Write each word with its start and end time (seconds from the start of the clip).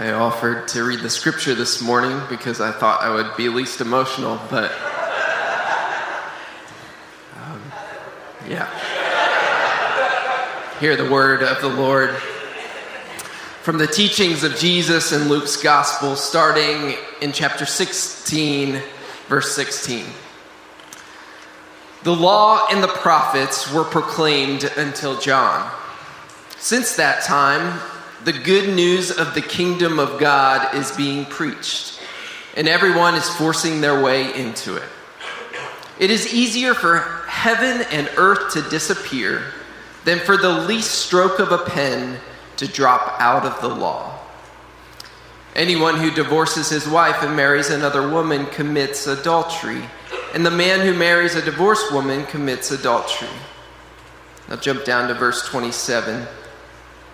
I 0.00 0.12
offered 0.12 0.66
to 0.68 0.82
read 0.82 1.00
the 1.00 1.10
scripture 1.10 1.54
this 1.54 1.82
morning 1.82 2.22
because 2.30 2.58
I 2.58 2.72
thought 2.72 3.02
I 3.02 3.14
would 3.14 3.36
be 3.36 3.50
least 3.50 3.82
emotional, 3.82 4.40
but 4.48 4.72
um, 7.36 7.60
yeah. 8.48 8.66
Hear 10.80 10.96
the 10.96 11.10
word 11.10 11.42
of 11.42 11.60
the 11.60 11.68
Lord 11.68 12.14
from 13.60 13.76
the 13.76 13.86
teachings 13.86 14.42
of 14.42 14.56
Jesus 14.56 15.12
in 15.12 15.28
Luke's 15.28 15.62
gospel, 15.62 16.16
starting 16.16 16.94
in 17.20 17.32
chapter 17.32 17.66
16, 17.66 18.80
verse 19.28 19.54
16. 19.54 20.06
The 22.04 22.16
law 22.16 22.66
and 22.70 22.82
the 22.82 22.88
prophets 22.88 23.70
were 23.70 23.84
proclaimed 23.84 24.64
until 24.78 25.20
John. 25.20 25.70
Since 26.56 26.96
that 26.96 27.22
time, 27.22 27.78
the 28.24 28.32
good 28.32 28.74
news 28.74 29.10
of 29.10 29.34
the 29.34 29.42
kingdom 29.42 29.98
of 29.98 30.18
God 30.18 30.74
is 30.74 30.90
being 30.92 31.24
preached, 31.24 32.00
and 32.56 32.68
everyone 32.68 33.14
is 33.14 33.28
forcing 33.36 33.80
their 33.80 34.02
way 34.02 34.34
into 34.34 34.76
it. 34.76 34.88
It 35.98 36.10
is 36.10 36.32
easier 36.32 36.74
for 36.74 36.98
heaven 37.26 37.86
and 37.90 38.10
earth 38.16 38.52
to 38.54 38.62
disappear 38.70 39.42
than 40.04 40.18
for 40.18 40.36
the 40.36 40.48
least 40.48 40.90
stroke 40.92 41.38
of 41.38 41.52
a 41.52 41.58
pen 41.58 42.18
to 42.56 42.66
drop 42.66 43.20
out 43.20 43.44
of 43.44 43.60
the 43.60 43.68
law. 43.68 44.18
Anyone 45.54 45.96
who 45.98 46.10
divorces 46.10 46.68
his 46.68 46.88
wife 46.88 47.22
and 47.22 47.36
marries 47.36 47.70
another 47.70 48.08
woman 48.08 48.46
commits 48.46 49.06
adultery 49.06 49.82
and 50.34 50.46
the 50.46 50.50
man 50.50 50.80
who 50.80 50.94
marries 50.94 51.34
a 51.34 51.42
divorced 51.42 51.92
woman 51.92 52.24
commits 52.26 52.70
adultery. 52.70 53.28
Now 54.48 54.56
jump 54.56 54.84
down 54.84 55.08
to 55.08 55.14
verse 55.14 55.46
27. 55.48 56.26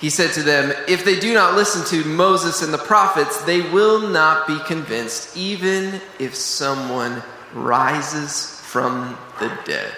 He 0.00 0.08
said 0.08 0.32
to 0.32 0.42
them, 0.42 0.72
If 0.88 1.04
they 1.04 1.20
do 1.20 1.34
not 1.34 1.56
listen 1.56 1.84
to 1.86 2.08
Moses 2.08 2.62
and 2.62 2.72
the 2.72 2.78
prophets, 2.78 3.42
they 3.42 3.60
will 3.60 4.08
not 4.08 4.46
be 4.46 4.58
convinced, 4.60 5.36
even 5.36 6.00
if 6.18 6.34
someone 6.34 7.22
rises 7.52 8.58
from 8.62 9.18
the 9.38 9.52
dead. 9.66 9.92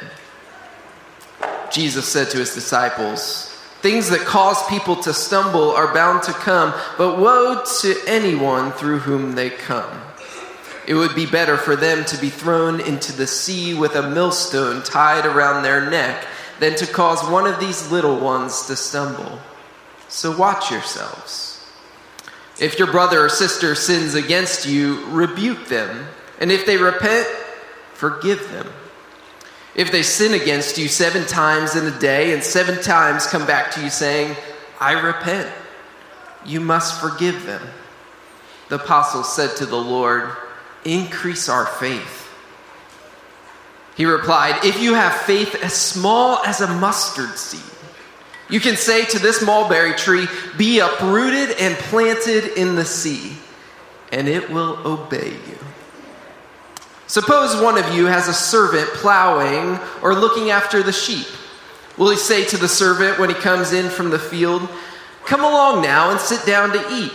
Jesus 1.71 2.09
said 2.09 2.31
to 2.31 2.39
his 2.39 2.53
disciples, 2.53 3.49
Things 3.81 4.11
that 4.11 4.21
cause 4.21 4.67
people 4.69 4.97
to 4.97 5.15
stumble 5.15 5.71
are 5.71 5.95
bound 5.95 6.25
to 6.25 6.33
come, 6.33 6.75
but 6.99 7.19
woe 7.19 7.63
to 7.81 7.97
anyone 8.07 8.73
through 8.73 9.01
whom 9.01 9.33
they 9.33 9.51
come. 9.51 10.01
It 10.87 10.95
would 10.95 11.15
be 11.15 11.27
better 11.27 11.57
for 11.57 11.77
them 11.77 12.05
to 12.07 12.21
be 12.21 12.29
thrown 12.29 12.81
into 12.81 13.13
the 13.13 13.27
sea 13.27 13.75
with 13.75 13.95
a 13.95 14.11
millstone 14.11 14.83
tied 14.83 15.27
around 15.27 15.63
their 15.63 15.89
neck 15.89 16.27
than 16.59 16.75
to 16.77 16.87
cause 16.87 17.29
one 17.29 17.47
of 17.47 17.61
these 17.61 17.91
little 17.91 18.19
ones 18.19 18.67
to 18.67 18.75
stumble. 18.75 19.39
So 20.13 20.37
watch 20.37 20.71
yourselves. 20.71 21.67
If 22.61 22.79
your 22.79 22.93
brother 22.93 23.25
or 23.25 23.29
sister 23.31 23.75
sins 23.75 24.15
against 24.15 24.67
you, 24.67 25.07
rebuke 25.07 25.69
them. 25.69 26.07
And 26.39 26.53
if 26.53 26.67
they 26.67 26.77
repent, 26.77 27.27
forgive 27.95 28.53
them. 28.53 28.69
If 29.75 29.91
they 29.91 30.03
sin 30.03 30.35
against 30.35 30.77
you 30.77 30.89
seven 30.89 31.27
times 31.27 31.77
in 31.77 31.87
a 31.87 31.99
day 31.99 32.35
and 32.35 32.45
seven 32.45 32.83
times 32.83 33.27
come 33.27 33.47
back 33.47 33.71
to 33.73 33.83
you 33.83 33.89
saying, 33.89 34.37
I 34.79 35.01
repent, 35.01 35.51
you 36.45 36.61
must 36.61 37.01
forgive 37.01 37.47
them. 37.47 37.67
The 38.69 38.75
apostles 38.75 39.35
said 39.35 39.57
to 39.57 39.67
the 39.67 39.81
Lord, 39.81 40.31
increase 40.85 41.49
our 41.49 41.65
faith. 41.65 42.29
He 43.97 44.05
replied, 44.05 44.63
If 44.63 44.79
you 44.79 44.93
have 44.93 45.15
faith 45.23 45.55
as 45.65 45.73
small 45.73 46.37
as 46.45 46.61
a 46.61 46.69
mustard 46.69 47.39
seed, 47.39 47.72
you 48.49 48.61
can 48.61 48.77
say 48.77 49.05
to 49.07 49.19
this 49.19 49.43
mulberry 49.43 49.95
tree, 49.95 50.27
Be 50.59 50.81
uprooted 50.81 51.57
and 51.59 51.75
planted 51.77 52.59
in 52.59 52.77
the 52.77 52.85
sea, 52.85 53.37
and 54.11 54.29
it 54.29 54.51
will 54.51 54.79
obey 54.85 55.31
you. 55.31 55.59
Suppose 57.07 57.61
one 57.61 57.77
of 57.77 57.95
you 57.95 58.07
has 58.07 58.29
a 58.29 58.33
servant 58.33 58.89
plowing 58.89 59.79
or 60.03 60.15
looking 60.15 60.51
after 60.51 60.83
the 60.83 60.93
sheep. 60.93 61.27
Will 61.99 62.11
he 62.11 62.17
say 62.17 62.45
to 62.47 62.57
the 62.57 62.69
servant 62.69 63.19
when 63.19 63.29
he 63.29 63.35
comes 63.35 63.73
in 63.73 63.91
from 63.91 64.11
the 64.11 64.19
field, 64.19 64.69
Come 65.25 65.45
along 65.45 65.83
now 65.83 66.11
and 66.11 66.19
sit 66.19 66.45
down 66.47 66.73
to 66.73 66.93
eat? 66.93 67.13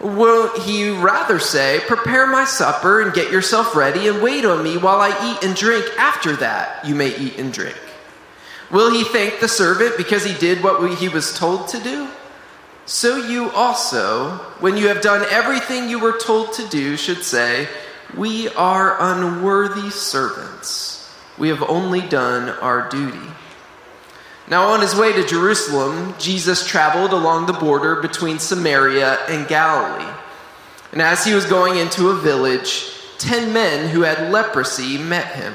Won't 0.00 0.62
he 0.62 0.90
rather 0.90 1.38
say, 1.38 1.80
Prepare 1.86 2.26
my 2.26 2.44
supper 2.44 3.02
and 3.02 3.12
get 3.12 3.32
yourself 3.32 3.74
ready 3.74 4.08
and 4.08 4.22
wait 4.22 4.44
on 4.44 4.62
me 4.62 4.76
while 4.76 5.00
I 5.00 5.08
eat 5.32 5.44
and 5.46 5.56
drink? 5.56 5.84
After 5.98 6.36
that, 6.36 6.84
you 6.84 6.94
may 6.94 7.14
eat 7.16 7.38
and 7.38 7.52
drink. 7.52 7.76
Will 8.70 8.92
he 8.92 9.04
thank 9.04 9.40
the 9.40 9.48
servant 9.48 9.96
because 9.96 10.24
he 10.24 10.34
did 10.34 10.62
what 10.62 10.98
he 10.98 11.08
was 11.08 11.36
told 11.36 11.68
to 11.68 11.80
do? 11.80 12.08
So 12.86 13.16
you 13.16 13.50
also, 13.50 14.30
when 14.60 14.76
you 14.76 14.88
have 14.88 15.00
done 15.00 15.26
everything 15.30 15.88
you 15.88 15.98
were 15.98 16.18
told 16.18 16.52
to 16.54 16.66
do, 16.68 16.96
should 16.96 17.22
say, 17.22 17.68
We 18.16 18.48
are 18.50 18.96
unworthy 19.00 19.90
servants. 19.90 21.08
We 21.38 21.48
have 21.48 21.62
only 21.62 22.00
done 22.00 22.50
our 22.60 22.88
duty. 22.88 23.26
Now, 24.48 24.70
on 24.70 24.80
his 24.80 24.96
way 24.96 25.12
to 25.12 25.24
Jerusalem, 25.24 26.14
Jesus 26.18 26.66
traveled 26.66 27.12
along 27.12 27.46
the 27.46 27.52
border 27.52 28.02
between 28.02 28.40
Samaria 28.40 29.18
and 29.28 29.46
Galilee. 29.46 30.12
And 30.90 31.00
as 31.00 31.24
he 31.24 31.34
was 31.34 31.44
going 31.44 31.78
into 31.78 32.08
a 32.08 32.16
village, 32.16 32.90
ten 33.18 33.52
men 33.52 33.88
who 33.90 34.02
had 34.02 34.32
leprosy 34.32 34.98
met 34.98 35.36
him. 35.36 35.54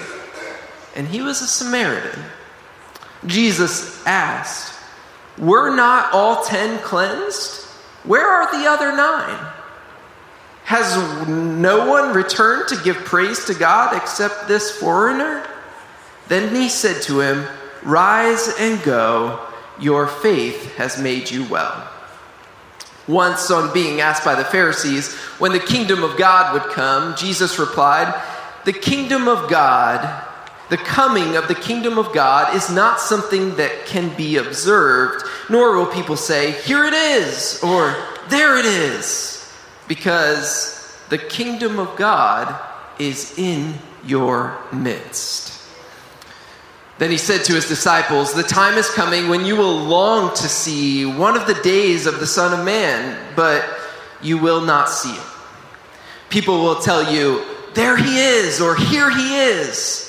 And 0.95 1.07
he 1.07 1.21
was 1.21 1.41
a 1.41 1.47
Samaritan. 1.47 2.23
Jesus 3.25 4.05
asked, 4.05 4.73
Were 5.37 5.75
not 5.75 6.13
all 6.13 6.43
ten 6.43 6.79
cleansed? 6.79 7.65
Where 8.03 8.27
are 8.27 8.51
the 8.51 8.67
other 8.69 8.95
nine? 8.95 9.53
Has 10.63 11.27
no 11.27 11.89
one 11.89 12.13
returned 12.15 12.69
to 12.69 12.83
give 12.83 12.97
praise 12.97 13.45
to 13.45 13.53
God 13.53 13.95
except 13.95 14.47
this 14.47 14.77
foreigner? 14.79 15.45
Then 16.27 16.55
he 16.55 16.69
said 16.69 17.01
to 17.03 17.19
him, 17.19 17.45
Rise 17.83 18.53
and 18.59 18.81
go 18.83 19.39
your 19.79 20.07
faith 20.07 20.75
has 20.75 21.01
made 21.01 21.29
you 21.29 21.45
well. 21.49 21.89
Once, 23.07 23.49
on 23.49 23.73
being 23.73 23.99
asked 23.99 24.23
by 24.23 24.35
the 24.35 24.45
Pharisees 24.45 25.13
when 25.39 25.51
the 25.51 25.59
kingdom 25.59 26.03
of 26.03 26.17
God 26.17 26.53
would 26.53 26.71
come, 26.71 27.15
Jesus 27.15 27.57
replied, 27.57 28.13
The 28.63 28.73
kingdom 28.73 29.27
of 29.27 29.49
God, 29.49 30.23
the 30.71 30.77
coming 30.77 31.35
of 31.35 31.49
the 31.49 31.53
kingdom 31.53 31.97
of 31.97 32.13
God, 32.13 32.55
is 32.55 32.71
not 32.71 33.01
something 33.01 33.57
that 33.57 33.85
can 33.85 34.07
be 34.15 34.37
observed, 34.37 35.25
nor 35.49 35.75
will 35.75 35.85
people 35.85 36.15
say, 36.15 36.51
Here 36.61 36.85
it 36.85 36.93
is, 36.93 37.61
or 37.61 37.93
There 38.29 38.57
it 38.57 38.63
is, 38.63 39.53
because 39.89 40.97
the 41.09 41.17
kingdom 41.17 41.77
of 41.77 41.97
God 41.97 42.57
is 42.99 43.37
in 43.37 43.73
your 44.05 44.57
midst. 44.71 45.61
Then 46.99 47.11
he 47.11 47.17
said 47.17 47.43
to 47.45 47.53
his 47.53 47.67
disciples, 47.67 48.33
The 48.33 48.41
time 48.41 48.77
is 48.77 48.89
coming 48.91 49.27
when 49.27 49.43
you 49.43 49.57
will 49.57 49.75
long 49.75 50.33
to 50.35 50.47
see 50.47 51.05
one 51.05 51.35
of 51.35 51.47
the 51.47 51.61
days 51.63 52.05
of 52.05 52.21
the 52.21 52.27
Son 52.27 52.57
of 52.57 52.65
Man, 52.65 53.19
but 53.35 53.67
you 54.21 54.37
will 54.37 54.61
not 54.61 54.87
see 54.87 55.11
it. 55.11 55.25
People 56.29 56.63
will 56.63 56.79
tell 56.79 57.13
you, 57.13 57.43
There 57.73 57.97
he 57.97 58.19
is, 58.21 58.61
or 58.61 58.77
Here 58.77 59.09
he 59.09 59.35
is. 59.37 60.07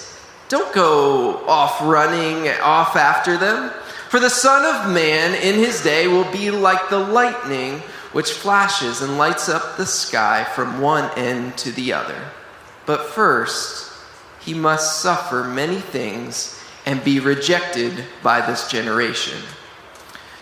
Don't 0.53 0.75
go 0.75 1.37
off 1.49 1.81
running 1.81 2.47
off 2.61 2.95
after 2.95 3.39
them. 3.39 3.71
For 4.11 4.21
the 4.21 4.29
Son 4.29 4.67
of 4.67 4.93
Man 4.93 5.35
in 5.35 5.55
his 5.55 5.83
day 5.83 6.09
will 6.09 6.31
be 6.31 6.51
like 6.51 6.91
the 6.91 6.99
lightning 6.99 7.79
which 8.13 8.33
flashes 8.33 9.01
and 9.01 9.17
lights 9.17 9.49
up 9.49 9.79
the 9.79 9.87
sky 9.87 10.45
from 10.55 10.83
one 10.83 11.11
end 11.17 11.57
to 11.57 11.73
the 11.73 11.95
other. 11.95 12.21
But 12.85 13.07
first, 13.07 13.95
he 14.41 14.53
must 14.53 15.01
suffer 15.01 15.43
many 15.43 15.81
things 15.81 16.63
and 16.85 17.03
be 17.03 17.19
rejected 17.19 18.05
by 18.23 18.43
this 18.43 18.71
generation. 18.71 19.39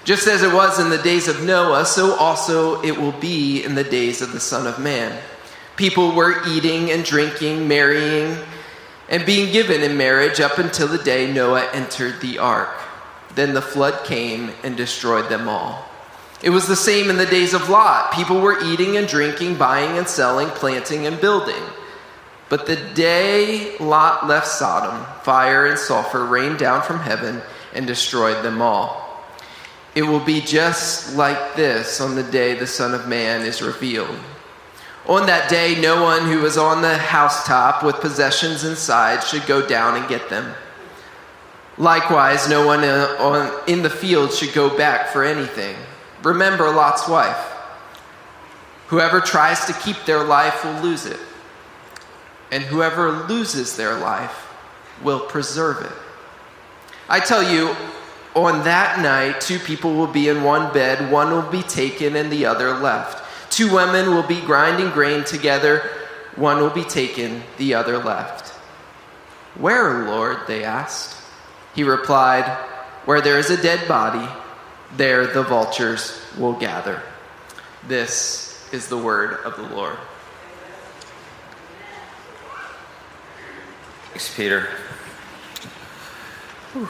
Just 0.03 0.27
as 0.27 0.43
it 0.43 0.53
was 0.53 0.81
in 0.81 0.91
the 0.91 0.99
days 0.99 1.29
of 1.29 1.45
Noah, 1.45 1.87
so 1.87 2.17
also 2.17 2.83
it 2.83 2.99
will 2.99 3.13
be 3.13 3.63
in 3.63 3.77
the 3.77 3.85
days 3.85 4.23
of 4.23 4.33
the 4.33 4.41
Son 4.41 4.67
of 4.67 4.81
Man. 4.81 5.17
People 5.77 6.11
were 6.11 6.45
eating 6.49 6.91
and 6.91 7.05
drinking, 7.05 7.69
marrying, 7.69 8.37
and 9.11 9.27
being 9.27 9.53
given 9.53 9.83
in 9.83 9.97
marriage 9.97 10.41
up 10.41 10.59
until 10.59 10.89
the 10.89 11.03
day 11.03 11.31
Noah 11.31 11.69
entered 11.73 12.21
the 12.21 12.39
ark. 12.39 12.71
Then 13.35 13.53
the 13.53 13.61
flood 13.61 14.05
came 14.05 14.53
and 14.63 14.77
destroyed 14.77 15.29
them 15.29 15.49
all. 15.49 15.85
It 16.43 16.51
was 16.51 16.67
the 16.67 16.77
same 16.77 17.11
in 17.11 17.19
the 17.19 17.27
days 17.27 17.53
of 17.53 17.69
Lot. 17.69 18.13
People 18.13 18.41
were 18.41 18.63
eating 18.65 18.97
and 18.97 19.07
drinking, 19.07 19.57
buying 19.57 19.99
and 19.99 20.09
selling, 20.09 20.49
planting 20.49 21.07
and 21.07 21.21
building. 21.21 21.63
But 22.49 22.67
the 22.67 22.77
day 22.77 23.77
Lot 23.79 24.27
left 24.27 24.47
Sodom, 24.47 25.05
fire 25.23 25.67
and 25.67 25.79
sulfur 25.79 26.25
rained 26.25 26.59
down 26.59 26.83
from 26.83 26.99
heaven 27.01 27.43
and 27.75 27.87
destroyed 27.87 28.43
them 28.45 28.63
all. 28.63 29.07
It 29.95 30.03
will 30.03 30.25
be 30.25 30.41
just 30.41 31.17
like 31.17 31.57
this 31.57 32.01
on 32.01 32.15
the 32.15 32.23
day 32.23 32.55
the 32.55 32.67
Son 32.67 32.95
of 32.95 33.09
Man 33.09 33.43
is 33.43 33.61
revealed. 33.61 34.19
On 35.07 35.27
that 35.27 35.49
day, 35.49 35.81
no 35.81 36.03
one 36.03 36.27
who 36.27 36.45
is 36.45 36.57
on 36.57 36.83
the 36.83 36.97
housetop 36.97 37.83
with 37.83 37.97
possessions 37.97 38.65
inside 38.65 39.25
should 39.25 39.47
go 39.47 39.67
down 39.67 39.97
and 39.97 40.09
get 40.09 40.29
them. 40.29 40.55
Likewise, 41.79 42.49
no 42.49 42.67
one 42.67 42.85
uh, 42.85 43.63
in 43.67 43.83
the 43.83 43.91
field 43.91 44.33
should 44.33 44.53
go 44.53 44.77
back 44.77 45.09
for 45.09 45.25
anything. 45.25 45.77
Remember 46.23 46.71
Lot's 46.71 47.09
wife. 47.09 47.47
Whoever 48.89 49.21
tries 49.21 49.65
to 49.67 49.73
keep 49.73 50.05
their 50.05 50.23
life 50.23 50.65
will 50.65 50.81
lose 50.83 51.07
it 51.07 51.21
and 52.51 52.65
whoever 52.65 53.11
loses 53.11 53.77
their 53.77 53.99
life 53.99 54.49
will 55.03 55.21
preserve 55.21 55.85
it. 55.85 55.93
I 57.09 57.21
tell 57.21 57.43
you, 57.43 57.75
on 58.35 58.65
that 58.65 59.01
night, 59.01 59.41
two 59.41 59.59
people 59.59 59.95
will 59.95 60.07
be 60.07 60.29
in 60.29 60.43
one 60.43 60.73
bed, 60.73 61.11
one 61.11 61.31
will 61.31 61.51
be 61.51 61.63
taken 61.63 62.17
and 62.17 62.31
the 62.31 62.47
other 62.47 62.75
left. 62.75 63.25
Two 63.51 63.73
women 63.75 64.15
will 64.15 64.23
be 64.23 64.41
grinding 64.41 64.91
grain 64.91 65.25
together, 65.25 65.83
one 66.37 66.59
will 66.59 66.71
be 66.71 66.85
taken, 66.85 67.43
the 67.59 67.75
other 67.75 67.99
left. 67.99 68.51
Where, 69.57 70.05
Lord? 70.05 70.39
they 70.47 70.65
asked. 70.65 71.17
He 71.75 71.83
replied, 71.83 72.45
Where 73.05 73.21
there 73.21 73.39
is 73.39 73.51
a 73.51 73.61
dead 73.61 73.87
body, 73.89 74.27
there 74.97 75.27
the 75.27 75.43
vultures 75.43 76.21
will 76.39 76.55
gather. 76.55 77.03
This 77.87 78.69
is 78.73 78.89
the 78.89 78.99
word 78.99 79.41
of 79.45 79.57
the 79.57 79.75
Lord. 79.75 79.97
Thanks, 84.11 84.35
Peter. 84.37 84.69
Whew. 86.73 86.89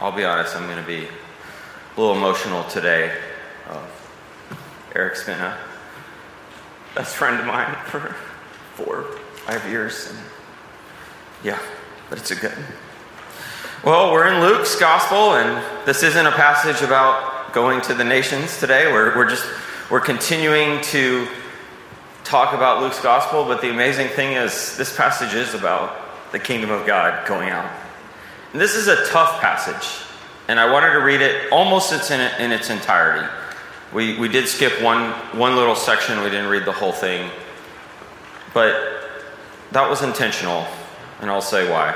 I'll 0.00 0.12
be 0.12 0.24
honest, 0.24 0.54
I'm 0.56 0.66
going 0.66 0.80
to 0.80 0.86
be 0.86 1.06
a 1.06 2.00
little 2.00 2.16
emotional 2.16 2.64
today. 2.64 3.16
Uh, 3.68 3.80
Eric's 4.94 5.24
been 5.24 5.40
a 5.40 5.58
best 6.94 7.16
friend 7.16 7.40
of 7.40 7.46
mine 7.46 7.74
for 7.86 8.14
four, 8.74 9.02
five 9.44 9.68
years. 9.68 10.08
And 10.08 10.18
yeah, 11.42 11.58
but 12.08 12.18
it's 12.18 12.30
a 12.30 12.36
good. 12.36 12.54
Well, 13.84 14.12
we're 14.12 14.28
in 14.28 14.40
Luke's 14.40 14.78
gospel, 14.78 15.34
and 15.34 15.64
this 15.84 16.04
isn't 16.04 16.26
a 16.26 16.30
passage 16.30 16.80
about 16.80 17.52
going 17.52 17.80
to 17.82 17.94
the 17.94 18.04
nations 18.04 18.60
today. 18.60 18.92
We're, 18.92 19.16
we're 19.16 19.28
just 19.28 19.44
we're 19.90 20.00
continuing 20.00 20.80
to 20.82 21.26
talk 22.22 22.54
about 22.54 22.80
Luke's 22.80 23.00
gospel, 23.00 23.44
but 23.44 23.60
the 23.60 23.70
amazing 23.70 24.08
thing 24.08 24.32
is, 24.32 24.76
this 24.76 24.96
passage 24.96 25.34
is 25.34 25.54
about 25.54 26.32
the 26.32 26.38
kingdom 26.38 26.70
of 26.70 26.86
God 26.86 27.26
going 27.26 27.50
out. 27.50 27.70
And 28.52 28.60
this 28.60 28.76
is 28.76 28.86
a 28.86 29.04
tough 29.08 29.40
passage, 29.40 30.06
and 30.46 30.60
I 30.60 30.70
wanted 30.70 30.92
to 30.92 31.00
read 31.00 31.20
it 31.20 31.52
almost 31.52 32.10
in, 32.10 32.20
in 32.40 32.52
its 32.52 32.70
entirety. 32.70 33.28
We, 33.94 34.18
we 34.18 34.28
did 34.28 34.48
skip 34.48 34.82
one, 34.82 35.12
one 35.38 35.54
little 35.54 35.76
section, 35.76 36.18
we 36.18 36.28
didn't 36.28 36.48
read 36.48 36.64
the 36.64 36.72
whole 36.72 36.90
thing, 36.90 37.30
but 38.52 38.74
that 39.70 39.88
was 39.88 40.02
intentional, 40.02 40.66
and 41.20 41.30
I'll 41.30 41.40
say 41.40 41.70
why. 41.70 41.94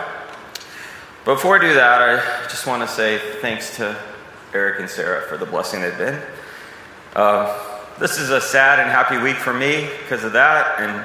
Before 1.25 1.59
I 1.59 1.61
do 1.61 1.75
that, 1.75 2.01
I 2.01 2.49
just 2.49 2.69
want 2.69 2.89
to 2.89 2.89
say 2.89 3.19
thanks 3.41 3.77
to 3.79 3.99
Eric 4.55 4.79
and 4.79 4.89
Sarah 4.89 5.23
for 5.23 5.37
the 5.37 5.45
blessing 5.45 5.81
they've 5.81 5.99
been. 5.99 6.23
Uh, 7.17 7.59
this 7.99 8.17
is 8.17 8.31
a 8.31 8.41
sad 8.41 8.79
and 8.79 8.89
happy 8.89 9.19
week 9.19 9.37
for 9.37 9.53
me 9.53 9.89
because 10.03 10.23
of 10.23 10.33
that. 10.35 10.79
And 10.79 11.05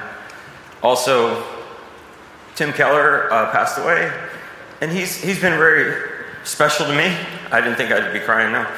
also, 0.80 1.44
Tim 2.54 2.72
Keller 2.72 3.32
uh, 3.32 3.50
passed 3.50 3.78
away. 3.78 4.12
And 4.80 4.92
he's, 4.92 5.20
he's 5.20 5.40
been 5.40 5.58
very 5.58 6.08
special 6.44 6.86
to 6.86 6.94
me. 6.94 7.16
I 7.50 7.60
didn't 7.60 7.76
think 7.76 7.90
I'd 7.90 8.12
be 8.12 8.20
crying 8.20 8.52
now. 8.52 8.72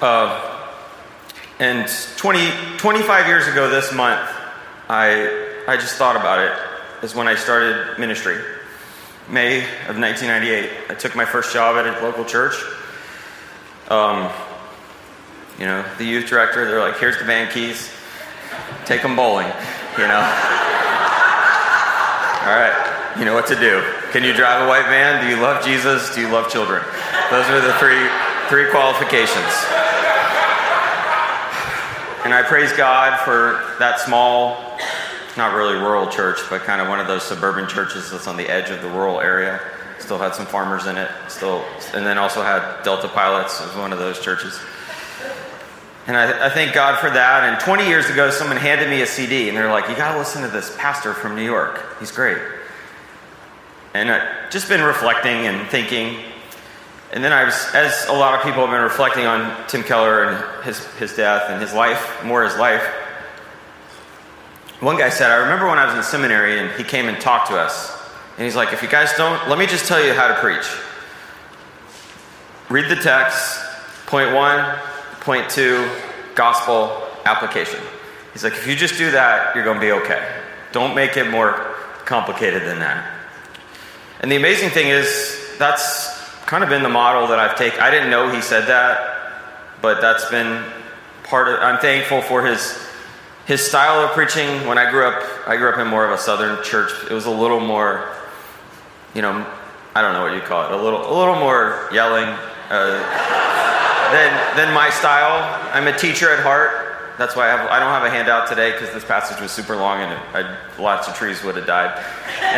Uh, 0.00 0.59
and 1.60 1.86
20, 2.16 2.78
25 2.78 3.26
years 3.26 3.46
ago 3.46 3.68
this 3.68 3.92
month, 3.92 4.26
I, 4.88 5.62
I 5.68 5.76
just 5.76 5.96
thought 5.96 6.16
about 6.16 6.38
it, 6.38 7.04
is 7.04 7.14
when 7.14 7.28
I 7.28 7.34
started 7.34 7.98
ministry. 7.98 8.38
May 9.28 9.58
of 9.86 9.98
1998. 9.98 10.70
I 10.88 10.94
took 10.94 11.14
my 11.14 11.26
first 11.26 11.52
job 11.52 11.76
at 11.76 11.86
a 11.86 12.02
local 12.02 12.24
church. 12.24 12.54
Um, 13.90 14.30
you 15.58 15.66
know, 15.66 15.84
the 15.98 16.04
youth 16.04 16.30
director, 16.30 16.64
they're 16.64 16.80
like, 16.80 16.98
here's 16.98 17.18
the 17.18 17.26
band 17.26 17.52
keys, 17.52 17.90
take 18.86 19.02
them 19.02 19.14
bowling, 19.14 19.48
you 19.98 20.08
know. 20.08 20.24
All 22.40 22.56
right, 22.56 23.14
you 23.18 23.26
know 23.26 23.34
what 23.34 23.46
to 23.48 23.54
do. 23.54 23.84
Can 24.12 24.24
you 24.24 24.32
drive 24.32 24.64
a 24.64 24.68
white 24.68 24.86
van? 24.86 25.22
Do 25.22 25.28
you 25.28 25.36
love 25.36 25.62
Jesus? 25.62 26.14
Do 26.14 26.22
you 26.22 26.28
love 26.30 26.50
children? 26.50 26.82
Those 27.30 27.44
are 27.50 27.60
the 27.60 27.74
three, 27.74 28.08
three 28.48 28.70
qualifications. 28.70 29.89
And 32.30 32.38
I 32.38 32.44
praise 32.44 32.72
God 32.74 33.18
for 33.24 33.74
that 33.80 33.98
small, 33.98 34.78
not 35.36 35.52
really 35.52 35.74
rural 35.74 36.06
church, 36.06 36.38
but 36.48 36.62
kind 36.62 36.80
of 36.80 36.86
one 36.86 37.00
of 37.00 37.08
those 37.08 37.24
suburban 37.24 37.68
churches 37.68 38.08
that's 38.12 38.28
on 38.28 38.36
the 38.36 38.48
edge 38.48 38.70
of 38.70 38.82
the 38.82 38.88
rural 38.88 39.20
area. 39.20 39.60
Still 39.98 40.16
had 40.16 40.36
some 40.36 40.46
farmers 40.46 40.86
in 40.86 40.96
it, 40.96 41.10
still, 41.26 41.64
and 41.92 42.06
then 42.06 42.18
also 42.18 42.44
had 42.44 42.84
Delta 42.84 43.08
Pilots 43.08 43.60
as 43.60 43.74
one 43.74 43.92
of 43.92 43.98
those 43.98 44.20
churches. 44.20 44.60
And 46.06 46.16
I, 46.16 46.46
I, 46.46 46.50
thank 46.50 46.72
God 46.72 47.00
for 47.00 47.10
that. 47.10 47.52
And 47.52 47.60
20 47.60 47.88
years 47.88 48.08
ago, 48.08 48.30
someone 48.30 48.58
handed 48.58 48.88
me 48.88 49.02
a 49.02 49.06
CD, 49.06 49.48
and 49.48 49.58
they're 49.58 49.68
like, 49.68 49.88
You 49.88 49.96
got 49.96 50.12
to 50.12 50.18
listen 50.20 50.42
to 50.42 50.48
this 50.48 50.72
pastor 50.78 51.14
from 51.14 51.34
New 51.34 51.42
York. 51.42 51.98
He's 51.98 52.12
great. 52.12 52.38
And 53.92 54.08
I've 54.08 54.52
just 54.52 54.68
been 54.68 54.82
reflecting 54.82 55.48
and 55.48 55.68
thinking. 55.68 56.29
And 57.12 57.24
then 57.24 57.32
I 57.32 57.44
was, 57.44 57.54
as 57.74 58.06
a 58.08 58.12
lot 58.12 58.34
of 58.34 58.42
people 58.42 58.66
have 58.66 58.70
been 58.70 58.82
reflecting 58.82 59.26
on 59.26 59.66
Tim 59.68 59.82
Keller 59.82 60.24
and 60.24 60.64
his, 60.64 60.84
his 60.94 61.16
death 61.16 61.50
and 61.50 61.60
his 61.60 61.72
life, 61.72 62.24
more 62.24 62.44
his 62.44 62.56
life. 62.56 62.82
One 64.80 64.96
guy 64.96 65.10
said, 65.10 65.30
I 65.30 65.36
remember 65.36 65.66
when 65.66 65.78
I 65.78 65.86
was 65.86 65.94
in 65.94 66.02
seminary 66.02 66.58
and 66.58 66.70
he 66.72 66.84
came 66.84 67.08
and 67.08 67.20
talked 67.20 67.48
to 67.48 67.58
us. 67.58 67.96
And 68.36 68.44
he's 68.44 68.56
like, 68.56 68.72
If 68.72 68.82
you 68.82 68.88
guys 68.88 69.12
don't, 69.16 69.48
let 69.48 69.58
me 69.58 69.66
just 69.66 69.86
tell 69.86 70.02
you 70.02 70.14
how 70.14 70.28
to 70.28 70.34
preach. 70.34 70.66
Read 72.70 72.88
the 72.88 72.96
text, 72.96 73.60
point 74.06 74.32
one, 74.32 74.78
Point 75.20 75.50
two, 75.50 75.86
gospel 76.34 77.06
application. 77.26 77.78
He's 78.32 78.42
like, 78.42 78.54
if 78.54 78.66
you 78.66 78.74
just 78.74 78.96
do 78.96 79.10
that, 79.10 79.54
you're 79.54 79.64
going 79.64 79.76
to 79.76 79.80
be 79.80 79.92
okay. 79.92 80.26
Don't 80.72 80.94
make 80.94 81.18
it 81.18 81.30
more 81.30 81.52
complicated 82.06 82.62
than 82.62 82.78
that. 82.78 83.18
And 84.20 84.32
the 84.32 84.36
amazing 84.36 84.70
thing 84.70 84.88
is, 84.88 85.38
that's 85.58 86.19
kind 86.50 86.64
of 86.64 86.68
been 86.68 86.82
the 86.82 86.88
model 86.88 87.28
that 87.28 87.38
I've 87.38 87.56
taken. 87.56 87.78
I 87.78 87.92
didn't 87.92 88.10
know 88.10 88.28
he 88.28 88.40
said 88.42 88.66
that, 88.66 89.78
but 89.80 90.00
that's 90.00 90.28
been 90.30 90.64
part 91.22 91.46
of. 91.46 91.60
I'm 91.60 91.78
thankful 91.78 92.22
for 92.22 92.44
his 92.44 92.76
his 93.46 93.64
style 93.64 94.04
of 94.04 94.10
preaching. 94.10 94.66
When 94.66 94.76
I 94.76 94.90
grew 94.90 95.06
up, 95.06 95.22
I 95.46 95.56
grew 95.56 95.70
up 95.70 95.78
in 95.78 95.86
more 95.86 96.04
of 96.04 96.10
a 96.10 96.18
southern 96.18 96.60
church. 96.64 96.90
It 97.08 97.14
was 97.14 97.26
a 97.26 97.30
little 97.30 97.60
more, 97.60 98.12
you 99.14 99.22
know, 99.22 99.46
I 99.94 100.02
don't 100.02 100.12
know 100.12 100.22
what 100.22 100.34
you 100.34 100.40
call 100.40 100.64
it. 100.66 100.72
A 100.72 100.82
little 100.82 101.00
a 101.00 101.14
little 101.16 101.36
more 101.36 101.88
yelling. 101.92 102.26
Uh, 102.68 102.98
than, 104.10 104.56
than 104.56 104.74
my 104.74 104.90
style. 104.90 105.38
I'm 105.72 105.86
a 105.86 105.96
teacher 105.96 106.30
at 106.30 106.42
heart. 106.42 107.16
That's 107.16 107.36
why 107.36 107.46
I, 107.46 107.56
have, 107.56 107.70
I 107.70 107.78
don't 107.78 107.90
have 107.90 108.02
a 108.02 108.10
handout 108.10 108.48
today 108.48 108.72
because 108.72 108.92
this 108.92 109.04
passage 109.04 109.40
was 109.40 109.52
super 109.52 109.76
long 109.76 110.00
and 110.00 110.12
it, 110.12 110.18
I, 110.34 110.82
lots 110.82 111.06
of 111.06 111.14
trees 111.14 111.44
would 111.44 111.54
have 111.54 111.66
died 111.66 111.94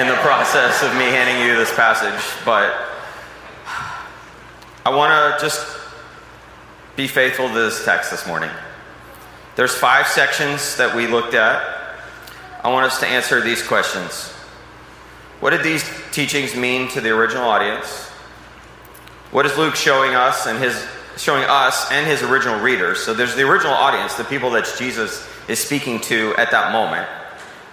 in 0.01 0.07
the 0.09 0.15
process 0.25 0.83
of 0.83 0.95
me 0.95 1.05
handing 1.13 1.47
you 1.47 1.57
this 1.57 1.75
passage. 1.75 2.21
But 2.45 2.92
I 4.85 4.91
want 4.91 5.39
to 5.39 5.45
just 5.45 5.65
be 6.97 7.07
faithful 7.07 7.47
to 7.47 7.55
this 7.55 7.85
text 7.85 8.11
this 8.11 8.27
morning. 8.27 8.51
There's 9.55 9.75
five 9.75 10.09
sections 10.09 10.77
that 10.77 10.97
we 10.97 11.07
looked 11.07 11.35
at. 11.35 11.63
I 12.65 12.73
want 12.73 12.87
us 12.87 12.99
to 13.01 13.07
answer 13.07 13.41
these 13.41 13.63
questions. 13.63 14.31
What 15.39 15.51
did 15.51 15.63
these 15.63 15.89
teachings 16.11 16.57
mean 16.57 16.89
to 16.91 17.01
the 17.01 17.11
original 17.11 17.45
audience? 17.45 18.09
What 19.31 19.47
is 19.47 19.57
Luke 19.57 19.77
showing 19.77 20.15
us 20.15 20.47
in 20.49 20.57
his 20.57 20.85
showing 21.17 21.45
us 21.45 21.91
and 21.93 22.07
his 22.07 22.23
original 22.23 22.59
readers. 22.61 23.01
So 23.01 23.15
there's 23.15 23.35
the 23.35 23.43
original 23.43 23.75
audience, 23.75 24.15
the 24.15 24.25
people 24.25 24.51
that 24.51 24.73
Jesus 24.79 25.29
is 25.47 25.59
speaking 25.59 26.01
to 26.01 26.35
at 26.37 26.51
that 26.51 26.73
moment. 26.73 27.07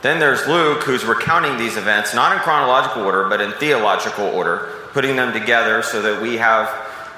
Then 0.02 0.20
there's 0.20 0.46
Luke, 0.48 0.84
who's 0.84 1.06
recounting 1.06 1.58
these 1.58 1.78
events, 1.78 2.14
not 2.14 2.34
in 2.34 2.40
chronological 2.40 3.04
order, 3.04 3.28
but 3.28 3.42
in 3.42 3.52
theological 3.54 4.26
order, 4.26 4.70
putting 4.92 5.16
them 5.16 5.34
together 5.34 5.82
so 5.82 6.02
that 6.02 6.22
we 6.22 6.38
have 6.38 6.68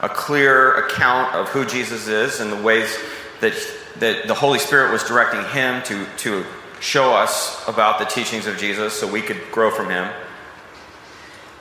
a 0.02 0.10
clear 0.10 0.86
account 0.86 1.36
of 1.36 1.48
who 1.50 1.66
Jesus 1.66 2.08
is 2.08 2.40
and 2.40 2.52
the 2.52 2.62
ways 2.62 2.98
that, 3.40 3.54
that 4.00 4.28
the 4.28 4.34
Holy 4.34 4.60
Spirit 4.60 4.92
was 4.92 5.04
directing 5.04 5.44
him 5.54 5.84
to, 5.84 6.06
to 6.18 6.44
show 6.80 7.14
us 7.14 7.64
about 7.68 8.00
the 8.00 8.06
teachings 8.06 8.48
of 8.48 8.58
Jesus 8.58 9.00
so 9.00 9.08
we 9.10 9.22
could 9.22 9.40
grow 9.52 9.70
from 9.70 9.90
him. 9.90 10.12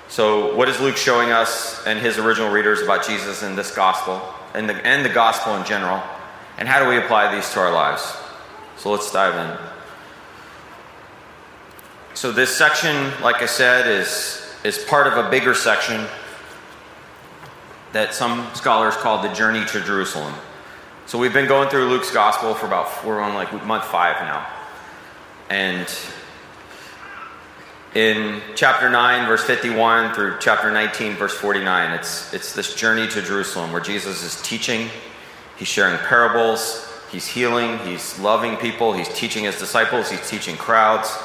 So, 0.08 0.56
what 0.56 0.68
is 0.68 0.80
Luke 0.80 0.96
showing 0.96 1.30
us 1.30 1.86
and 1.86 1.98
his 1.98 2.18
original 2.18 2.50
readers 2.50 2.82
about 2.82 3.06
Jesus 3.06 3.44
in 3.44 3.54
this 3.54 3.72
gospel 3.72 4.20
and 4.54 4.68
the, 4.68 4.74
and 4.84 5.04
the 5.04 5.10
gospel 5.10 5.54
in 5.54 5.64
general? 5.64 6.02
And 6.58 6.66
how 6.66 6.82
do 6.82 6.88
we 6.88 6.96
apply 6.96 7.32
these 7.32 7.48
to 7.52 7.60
our 7.60 7.72
lives? 7.72 8.16
So, 8.76 8.90
let's 8.90 9.12
dive 9.12 9.36
in. 9.36 9.56
So, 12.14 12.32
this 12.32 12.56
section, 12.56 13.12
like 13.22 13.40
I 13.40 13.46
said, 13.46 13.86
is, 13.86 14.42
is 14.64 14.78
part 14.78 15.06
of 15.06 15.24
a 15.24 15.30
bigger 15.30 15.54
section 15.54 16.06
that 17.92 18.14
some 18.14 18.48
scholars 18.54 18.96
call 18.96 19.22
the 19.22 19.32
journey 19.32 19.64
to 19.66 19.80
Jerusalem. 19.80 20.34
So, 21.06 21.18
we've 21.18 21.32
been 21.32 21.48
going 21.48 21.68
through 21.68 21.88
Luke's 21.88 22.12
gospel 22.12 22.54
for 22.54 22.66
about, 22.66 23.04
we're 23.04 23.20
on 23.20 23.34
like 23.34 23.52
month 23.66 23.84
five 23.84 24.20
now. 24.22 24.46
And 25.48 25.88
in 27.94 28.40
chapter 28.54 28.88
9 28.88 29.26
verse 29.26 29.42
51 29.42 30.14
through 30.14 30.36
chapter 30.38 30.70
19 30.70 31.14
verse 31.14 31.34
49 31.34 31.90
it's, 31.90 32.32
it's 32.32 32.54
this 32.54 32.76
journey 32.76 33.08
to 33.08 33.20
jerusalem 33.20 33.72
where 33.72 33.80
jesus 33.80 34.22
is 34.22 34.40
teaching 34.42 34.88
he's 35.56 35.66
sharing 35.66 35.98
parables 35.98 36.88
he's 37.10 37.26
healing 37.26 37.78
he's 37.80 38.16
loving 38.20 38.56
people 38.58 38.92
he's 38.92 39.08
teaching 39.08 39.42
his 39.42 39.58
disciples 39.58 40.08
he's 40.08 40.30
teaching 40.30 40.56
crowds 40.56 41.18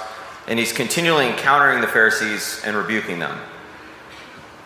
and 0.47 0.57
he's 0.57 0.73
continually 0.73 1.27
encountering 1.27 1.81
the 1.81 1.87
pharisees 1.87 2.59
and 2.65 2.75
rebuking 2.75 3.19
them 3.19 3.39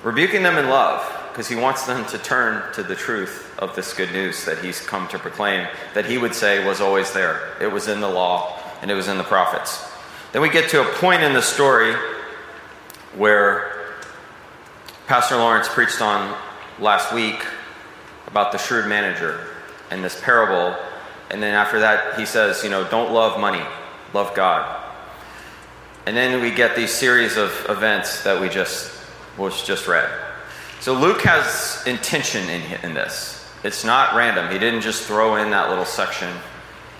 rebuking 0.01 0.41
them 0.41 0.57
in 0.57 0.69
love 0.69 1.03
because 1.39 1.47
he 1.47 1.55
wants 1.55 1.85
them 1.85 2.05
to 2.07 2.17
turn 2.17 2.61
to 2.73 2.83
the 2.83 2.93
truth 2.93 3.55
of 3.59 3.73
this 3.73 3.93
good 3.93 4.11
news 4.11 4.43
that 4.43 4.57
he's 4.57 4.85
come 4.85 5.07
to 5.07 5.17
proclaim 5.17 5.65
that 5.93 6.03
he 6.03 6.17
would 6.17 6.35
say 6.35 6.67
was 6.67 6.81
always 6.81 7.13
there 7.13 7.53
it 7.61 7.71
was 7.71 7.87
in 7.87 8.01
the 8.01 8.09
law 8.09 8.59
and 8.81 8.91
it 8.91 8.93
was 8.93 9.07
in 9.07 9.17
the 9.17 9.23
prophets 9.23 9.89
then 10.33 10.41
we 10.41 10.49
get 10.49 10.69
to 10.69 10.81
a 10.81 10.93
point 10.95 11.23
in 11.23 11.31
the 11.31 11.41
story 11.41 11.95
where 13.15 13.95
Pastor 15.07 15.37
Lawrence 15.37 15.69
preached 15.69 16.01
on 16.01 16.37
last 16.77 17.13
week 17.13 17.41
about 18.27 18.51
the 18.51 18.57
shrewd 18.57 18.87
manager 18.87 19.39
and 19.91 20.03
this 20.03 20.19
parable. 20.21 20.77
And 21.31 21.41
then 21.41 21.55
after 21.55 21.79
that, 21.79 22.19
he 22.19 22.25
says, 22.25 22.63
you 22.65 22.69
know, 22.69 22.87
don't 22.89 23.11
love 23.11 23.39
money, 23.39 23.65
love 24.13 24.35
God. 24.35 24.85
And 26.05 26.17
then 26.17 26.41
we 26.41 26.51
get 26.51 26.75
these 26.75 26.93
series 26.93 27.37
of 27.37 27.65
events 27.69 28.23
that 28.23 28.39
we 28.39 28.49
just 28.49 28.91
was 29.37 29.63
just 29.63 29.87
read. 29.87 30.28
So 30.79 30.93
Luke 30.93 31.21
has 31.21 31.83
intention 31.85 32.49
in, 32.49 32.61
in 32.83 32.93
this. 32.93 33.45
It's 33.63 33.83
not 33.83 34.15
random. 34.15 34.49
He 34.51 34.57
didn't 34.57 34.81
just 34.81 35.03
throw 35.03 35.35
in 35.35 35.51
that 35.51 35.69
little 35.69 35.85
section. 35.85 36.33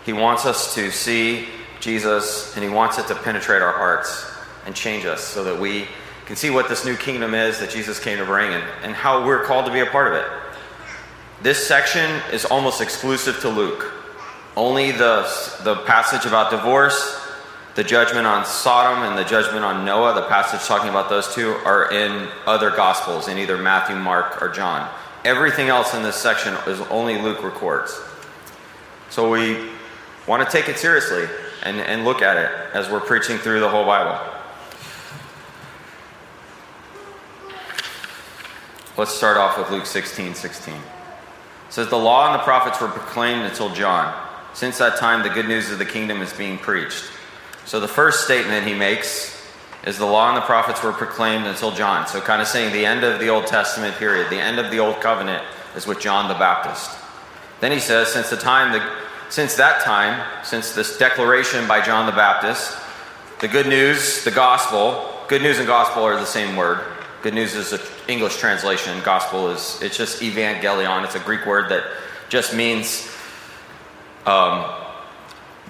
He 0.06 0.12
wants 0.12 0.46
us 0.46 0.76
to 0.76 0.92
see 0.92 1.48
Jesus, 1.80 2.56
and 2.56 2.64
He 2.64 2.70
wants 2.70 2.98
it 2.98 3.08
to 3.08 3.16
penetrate 3.16 3.62
our 3.62 3.72
hearts 3.72 4.30
and 4.66 4.76
change 4.76 5.06
us 5.06 5.24
so 5.24 5.46
that 5.46 5.60
we 5.60 5.88
can 6.26 6.36
see 6.36 6.50
what 6.50 6.68
this 6.68 6.86
new 6.86 6.96
kingdom 6.98 7.34
is 7.34 7.60
that 7.60 7.70
Jesus 7.70 8.00
came 8.00 8.18
to 8.18 8.26
bring 8.26 8.54
and, 8.54 8.64
and 8.84 8.94
how 8.94 9.26
we're 9.26 9.46
called 9.46 9.66
to 9.66 9.72
be 9.72 9.80
a 9.80 9.86
part 9.86 10.08
of 10.08 10.14
it. 10.14 10.28
This 11.42 11.66
section 11.66 12.22
is 12.34 12.44
almost 12.44 12.82
exclusive 12.82 13.40
to 13.40 13.50
Luke. 13.50 13.94
Only 14.58 14.92
the, 14.92 15.32
the 15.64 15.78
passage 15.86 16.26
about 16.26 16.52
divorce, 16.52 17.19
the 17.80 17.84
judgment 17.86 18.28
on 18.28 18.46
Sodom, 18.46 19.04
and 19.04 19.18
the 19.18 19.24
judgment 19.24 19.64
on 19.64 19.86
Noah, 19.86 20.14
the 20.14 20.28
passage 20.28 20.68
talking 20.68 20.90
about 20.90 21.10
those 21.10 21.34
two, 21.34 21.52
are 21.64 21.90
in 21.90 22.28
other 22.46 22.72
Gospels, 22.72 23.30
in 23.30 23.38
either 23.38 23.58
Matthew, 23.58 23.96
Mark, 23.96 24.42
or 24.42 24.50
John. 24.50 24.94
Everything 25.24 25.70
else 25.70 25.94
in 25.94 26.04
this 26.04 26.18
section 26.18 26.54
is 26.68 26.82
only 26.90 27.22
Luke 27.22 27.42
records. 27.42 27.98
So 29.10 29.32
we 29.32 29.70
want 30.28 30.46
to 30.46 30.52
take 30.52 30.68
it 30.68 30.78
seriously 30.78 31.26
and, 31.64 31.78
and 31.78 32.04
look 32.04 32.22
at 32.22 32.36
it 32.36 32.52
as 32.74 32.90
we're 32.90 33.00
preaching 33.00 33.38
through 33.38 33.62
the 33.62 33.70
whole 33.70 33.86
Bible. 33.86 34.20
Let's 38.98 39.14
start 39.14 39.38
off 39.38 39.58
with 39.58 39.72
Luke 39.72 39.86
16 39.86 40.36
16. 40.36 40.74
It 40.76 40.82
says, 41.70 41.88
The 41.88 41.96
law 41.96 42.30
and 42.30 42.38
the 42.38 42.44
prophets 42.44 42.82
were 42.82 42.90
proclaimed 42.90 43.44
until 43.44 43.74
John. 43.74 44.14
Since 44.54 44.80
that 44.80 44.98
time, 44.98 45.24
the 45.24 45.34
good 45.34 45.48
news 45.48 45.72
of 45.72 45.80
the 45.80 45.86
kingdom 45.86 46.22
is 46.22 46.34
being 46.34 46.58
preached. 46.58 47.10
So 47.70 47.80
the 47.80 47.88
first 47.88 48.26
statement 48.26 48.66
he 48.66 48.74
makes 48.74 49.40
is 49.86 50.00
the 50.00 50.06
law 50.08 50.30
and 50.30 50.36
the 50.36 50.42
prophets 50.42 50.82
were 50.82 50.92
proclaimed 50.92 51.46
until 51.46 51.70
John. 51.70 52.08
So, 52.08 52.20
kind 52.20 52.42
of 52.42 52.48
saying 52.48 52.74
the 52.74 52.84
end 52.84 53.04
of 53.04 53.20
the 53.20 53.30
Old 53.30 53.46
Testament 53.46 53.96
period, 53.98 54.32
the 54.32 54.42
end 54.42 54.58
of 54.58 54.72
the 54.72 54.80
Old 54.80 55.00
Covenant 55.02 55.44
is 55.76 55.86
with 55.86 56.00
John 56.00 56.28
the 56.28 56.34
Baptist. 56.34 56.98
Then 57.60 57.72
he 57.72 57.80
says, 57.80 58.08
Since 58.08 58.32
the 58.32 58.38
time 58.38 58.72
the 58.72 58.84
since 59.30 59.54
that 59.58 59.84
time, 59.84 60.44
since 60.44 60.74
this 60.74 60.98
declaration 60.98 61.68
by 61.68 61.80
John 61.80 62.08
the 62.08 62.12
Baptist, 62.12 62.76
the 63.40 63.48
good 63.48 63.68
news, 63.68 64.24
the 64.24 64.32
gospel, 64.32 65.08
good 65.28 65.44
news 65.44 65.60
and 65.60 65.68
gospel 65.68 66.02
are 66.02 66.20
the 66.20 66.26
same 66.26 66.56
word. 66.56 66.84
Good 67.22 67.36
news 67.36 67.54
is 67.54 67.72
an 67.72 67.82
English 68.08 68.38
translation. 68.38 69.00
Gospel 69.04 69.52
is 69.52 69.80
it's 69.84 69.96
just 69.96 70.24
evangelion. 70.24 71.04
It's 71.04 71.14
a 71.14 71.20
Greek 71.20 71.46
word 71.46 71.70
that 71.70 71.84
just 72.30 72.56
means 72.56 73.08
um, 74.26 74.74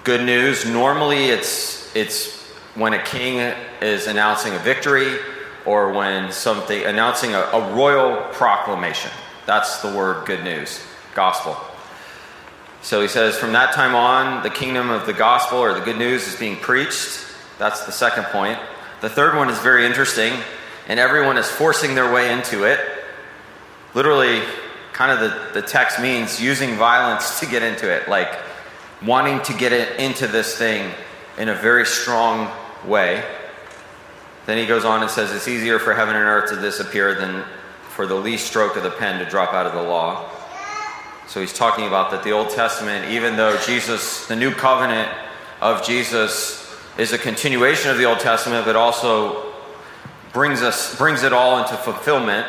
good 0.02 0.24
news. 0.24 0.64
Normally, 0.64 1.26
it's 1.26 1.79
it's 1.94 2.40
when 2.74 2.92
a 2.92 3.02
king 3.02 3.38
is 3.80 4.06
announcing 4.06 4.54
a 4.54 4.58
victory 4.58 5.18
or 5.66 5.92
when 5.92 6.32
something 6.32 6.84
announcing 6.84 7.34
a, 7.34 7.40
a 7.40 7.74
royal 7.74 8.22
proclamation. 8.32 9.10
That's 9.46 9.82
the 9.82 9.92
word 9.94 10.26
good 10.26 10.44
news, 10.44 10.80
gospel. 11.14 11.56
So 12.82 13.02
he 13.02 13.08
says, 13.08 13.36
from 13.36 13.52
that 13.52 13.74
time 13.74 13.94
on, 13.94 14.42
the 14.42 14.50
kingdom 14.50 14.88
of 14.88 15.04
the 15.04 15.12
gospel 15.12 15.58
or 15.58 15.74
the 15.74 15.80
good 15.80 15.98
news 15.98 16.26
is 16.26 16.36
being 16.36 16.56
preached. 16.56 17.26
That's 17.58 17.84
the 17.84 17.92
second 17.92 18.24
point. 18.26 18.58
The 19.02 19.10
third 19.10 19.36
one 19.36 19.50
is 19.50 19.58
very 19.58 19.84
interesting, 19.84 20.32
and 20.88 20.98
everyone 20.98 21.36
is 21.36 21.50
forcing 21.50 21.94
their 21.94 22.10
way 22.12 22.32
into 22.32 22.64
it. 22.64 22.80
Literally, 23.94 24.42
kind 24.92 25.12
of 25.12 25.20
the, 25.20 25.60
the 25.60 25.66
text 25.66 26.00
means 26.00 26.40
using 26.40 26.76
violence 26.76 27.40
to 27.40 27.46
get 27.46 27.62
into 27.62 27.90
it, 27.90 28.08
like 28.08 28.30
wanting 29.02 29.42
to 29.42 29.52
get 29.52 29.72
it 29.72 29.98
into 30.00 30.26
this 30.26 30.56
thing 30.56 30.90
in 31.38 31.48
a 31.48 31.54
very 31.54 31.86
strong 31.86 32.50
way. 32.84 33.24
Then 34.46 34.58
he 34.58 34.66
goes 34.66 34.84
on 34.84 35.02
and 35.02 35.10
says, 35.10 35.32
It's 35.32 35.48
easier 35.48 35.78
for 35.78 35.94
heaven 35.94 36.16
and 36.16 36.24
earth 36.24 36.50
to 36.50 36.60
disappear 36.60 37.14
than 37.14 37.44
for 37.90 38.06
the 38.06 38.14
least 38.14 38.46
stroke 38.46 38.76
of 38.76 38.82
the 38.82 38.90
pen 38.90 39.22
to 39.22 39.28
drop 39.28 39.52
out 39.52 39.66
of 39.66 39.72
the 39.72 39.82
law. 39.82 40.28
So 41.26 41.40
he's 41.40 41.52
talking 41.52 41.86
about 41.86 42.10
that 42.10 42.24
the 42.24 42.32
Old 42.32 42.50
Testament, 42.50 43.10
even 43.10 43.36
though 43.36 43.56
Jesus, 43.58 44.26
the 44.26 44.34
new 44.34 44.52
covenant 44.52 45.08
of 45.60 45.84
Jesus, 45.84 46.76
is 46.98 47.12
a 47.12 47.18
continuation 47.18 47.90
of 47.90 47.98
the 47.98 48.04
Old 48.04 48.18
Testament, 48.20 48.64
but 48.64 48.74
also 48.74 49.52
brings 50.32 50.62
us 50.62 50.96
brings 50.96 51.22
it 51.22 51.32
all 51.32 51.58
into 51.62 51.76
fulfillment. 51.76 52.46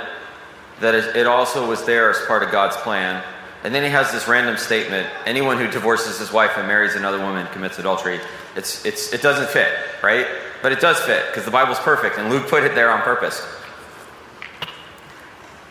That 0.79 0.95
it 0.95 1.27
also 1.27 1.67
was 1.67 1.85
there 1.85 2.09
as 2.09 2.25
part 2.25 2.41
of 2.41 2.51
God's 2.51 2.75
plan. 2.77 3.23
And 3.63 3.75
then 3.75 3.84
he 3.84 3.89
has 3.89 4.12
this 4.12 4.27
random 4.27 4.58
statement: 4.58 5.08
anyone 5.25 5.58
who 5.58 5.68
divorces 5.68 6.20
his 6.20 6.32
wife 6.32 6.51
and 6.58 6.68
marries 6.68 6.96
another 6.96 7.20
woman 7.20 7.48
commits 7.48 7.77
adultery. 7.80 8.20
It's 8.56 8.86
it's 8.86 9.13
it 9.13 9.22
doesn't 9.22 9.50
fit, 9.50 9.72
right? 10.01 10.27
But 10.62 10.72
it 10.72 10.80
does 10.80 11.00
fit 11.00 11.25
because 11.27 11.46
the 11.46 11.51
Bible's 11.51 11.80
perfect, 11.80 12.18
and 12.18 12.30
Luke 12.30 12.48
put 12.48 12.63
it 12.63 12.75
there 12.75 12.91
on 12.91 13.01
purpose. 13.01 13.46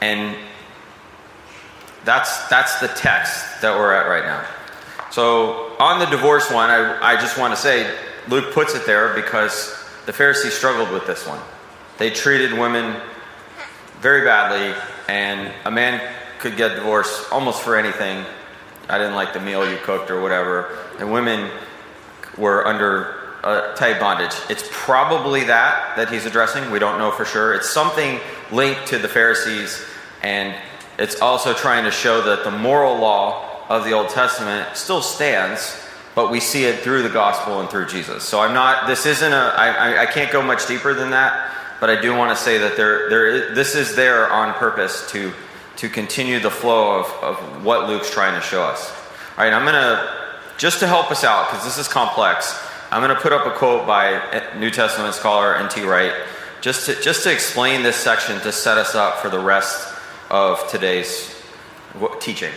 And 0.00 0.36
that's, 2.04 2.48
that's 2.48 2.80
the 2.80 2.88
text 2.88 3.60
that 3.60 3.76
we're 3.76 3.92
at 3.92 4.08
right 4.08 4.24
now. 4.24 4.44
So, 5.10 5.76
on 5.78 5.98
the 5.98 6.06
divorce 6.06 6.50
one, 6.50 6.70
I, 6.70 7.14
I 7.14 7.20
just 7.20 7.36
want 7.36 7.54
to 7.54 7.60
say 7.60 7.94
Luke 8.28 8.54
puts 8.54 8.74
it 8.74 8.86
there 8.86 9.14
because 9.14 9.76
the 10.06 10.12
Pharisees 10.12 10.54
struggled 10.54 10.90
with 10.90 11.06
this 11.06 11.26
one. 11.26 11.40
They 11.98 12.10
treated 12.10 12.52
women 12.52 13.00
very 14.00 14.24
badly, 14.24 14.74
and 15.08 15.52
a 15.64 15.70
man 15.70 16.00
could 16.40 16.56
get 16.56 16.74
divorced 16.74 17.30
almost 17.32 17.62
for 17.62 17.76
anything. 17.76 18.24
I 18.88 18.98
didn't 18.98 19.14
like 19.14 19.32
the 19.32 19.40
meal 19.40 19.70
you 19.70 19.76
cooked 19.78 20.10
or 20.10 20.20
whatever. 20.20 20.76
And 20.98 21.12
women 21.12 21.50
were 22.36 22.66
under 22.66 23.20
a 23.44 23.74
tight 23.76 24.00
bondage. 24.00 24.34
It's 24.48 24.68
probably 24.70 25.44
that 25.44 25.96
that 25.96 26.10
he's 26.10 26.26
addressing. 26.26 26.70
We 26.70 26.78
don't 26.78 26.98
know 26.98 27.10
for 27.10 27.24
sure. 27.24 27.54
It's 27.54 27.70
something 27.70 28.18
linked 28.50 28.88
to 28.88 28.98
the 28.98 29.08
Pharisees 29.08 29.84
and 30.22 30.54
it's 30.98 31.20
also 31.22 31.54
trying 31.54 31.84
to 31.84 31.90
show 31.90 32.20
that 32.22 32.44
the 32.44 32.50
moral 32.50 32.98
law 32.98 33.66
of 33.68 33.84
the 33.84 33.92
Old 33.92 34.10
Testament 34.10 34.76
still 34.76 35.00
stands, 35.00 35.80
but 36.14 36.30
we 36.30 36.40
see 36.40 36.64
it 36.64 36.80
through 36.80 37.02
the 37.02 37.08
gospel 37.08 37.60
and 37.60 37.70
through 37.70 37.86
Jesus. 37.86 38.22
So 38.24 38.40
I'm 38.40 38.52
not, 38.52 38.86
this 38.86 39.06
isn't 39.06 39.32
a, 39.32 39.54
I, 39.56 40.02
I 40.02 40.06
can't 40.06 40.30
go 40.30 40.42
much 40.42 40.66
deeper 40.66 40.92
than 40.92 41.10
that, 41.10 41.54
but 41.80 41.88
I 41.88 41.98
do 41.98 42.14
want 42.14 42.36
to 42.36 42.42
say 42.42 42.58
that 42.58 42.76
there, 42.76 43.08
there 43.08 43.26
is, 43.28 43.54
this 43.54 43.74
is 43.74 43.96
there 43.96 44.30
on 44.30 44.52
purpose 44.54 45.10
to, 45.12 45.32
to 45.80 45.88
continue 45.88 46.38
the 46.38 46.50
flow 46.50 47.00
of, 47.00 47.06
of 47.22 47.64
what 47.64 47.88
Luke's 47.88 48.10
trying 48.10 48.34
to 48.34 48.46
show 48.46 48.62
us. 48.62 48.90
All 49.38 49.44
right, 49.44 49.52
I'm 49.52 49.62
going 49.62 49.72
to, 49.72 50.30
just 50.58 50.80
to 50.80 50.86
help 50.86 51.10
us 51.10 51.24
out, 51.24 51.48
because 51.48 51.64
this 51.64 51.78
is 51.78 51.88
complex, 51.88 52.54
I'm 52.90 53.02
going 53.02 53.16
to 53.16 53.22
put 53.22 53.32
up 53.32 53.46
a 53.46 53.56
quote 53.56 53.86
by 53.86 54.52
New 54.58 54.70
Testament 54.70 55.14
scholar 55.14 55.56
N.T. 55.56 55.82
Wright 55.82 56.12
just 56.60 56.84
to, 56.84 57.00
just 57.00 57.22
to 57.22 57.32
explain 57.32 57.82
this 57.82 57.96
section 57.96 58.38
to 58.40 58.52
set 58.52 58.76
us 58.76 58.94
up 58.94 59.20
for 59.20 59.30
the 59.30 59.38
rest 59.38 59.96
of 60.28 60.68
today's 60.70 61.34
teaching. 62.20 62.52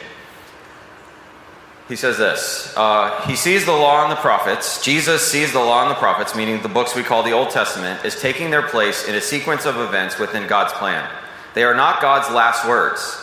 He 1.87 1.95
says 1.95 2.17
this 2.17 2.73
uh, 2.75 3.21
He 3.25 3.37
sees 3.37 3.65
the 3.65 3.71
law 3.71 4.03
and 4.03 4.11
the 4.11 4.17
prophets. 4.17 4.83
Jesus 4.83 5.25
sees 5.25 5.53
the 5.53 5.59
law 5.59 5.83
and 5.83 5.91
the 5.91 5.95
prophets, 5.95 6.35
meaning 6.35 6.61
the 6.61 6.67
books 6.67 6.93
we 6.93 7.03
call 7.03 7.23
the 7.23 7.31
Old 7.31 7.51
Testament, 7.51 8.03
is 8.03 8.19
taking 8.19 8.49
their 8.49 8.67
place 8.67 9.07
in 9.07 9.15
a 9.15 9.21
sequence 9.21 9.65
of 9.65 9.77
events 9.77 10.19
within 10.19 10.45
God's 10.45 10.73
plan. 10.73 11.09
They 11.53 11.63
are 11.63 11.75
not 11.75 12.01
God's 12.01 12.33
last 12.33 12.67
words, 12.67 13.19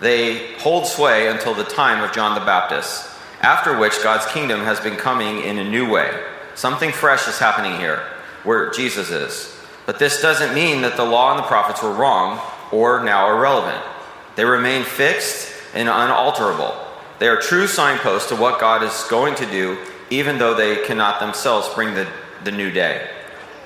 they 0.00 0.54
hold 0.58 0.86
sway 0.86 1.28
until 1.28 1.54
the 1.54 1.64
time 1.64 2.02
of 2.02 2.14
John 2.14 2.34
the 2.34 2.44
Baptist, 2.44 3.08
after 3.40 3.78
which 3.78 4.02
God's 4.02 4.30
kingdom 4.32 4.60
has 4.60 4.80
been 4.80 4.96
coming 4.96 5.40
in 5.40 5.58
a 5.58 5.70
new 5.70 5.90
way. 5.90 6.22
Something 6.54 6.90
fresh 6.90 7.28
is 7.28 7.38
happening 7.38 7.78
here, 7.78 8.02
where 8.44 8.70
Jesus 8.70 9.10
is. 9.10 9.54
But 9.84 9.98
this 9.98 10.20
doesn't 10.20 10.54
mean 10.54 10.82
that 10.82 10.96
the 10.96 11.04
law 11.04 11.30
and 11.30 11.38
the 11.38 11.46
prophets 11.46 11.82
were 11.82 11.92
wrong 11.92 12.40
or 12.72 13.04
now 13.04 13.30
irrelevant. 13.30 13.82
They 14.34 14.44
remain 14.44 14.84
fixed 14.84 15.52
and 15.74 15.88
unalterable. 15.88 16.74
They 17.18 17.28
are 17.28 17.40
true 17.40 17.66
signposts 17.66 18.28
to 18.30 18.36
what 18.36 18.60
God 18.60 18.82
is 18.82 19.06
going 19.08 19.34
to 19.36 19.46
do, 19.46 19.78
even 20.10 20.38
though 20.38 20.54
they 20.54 20.84
cannot 20.84 21.20
themselves 21.20 21.68
bring 21.74 21.94
the, 21.94 22.06
the 22.44 22.52
new 22.52 22.70
day, 22.70 23.08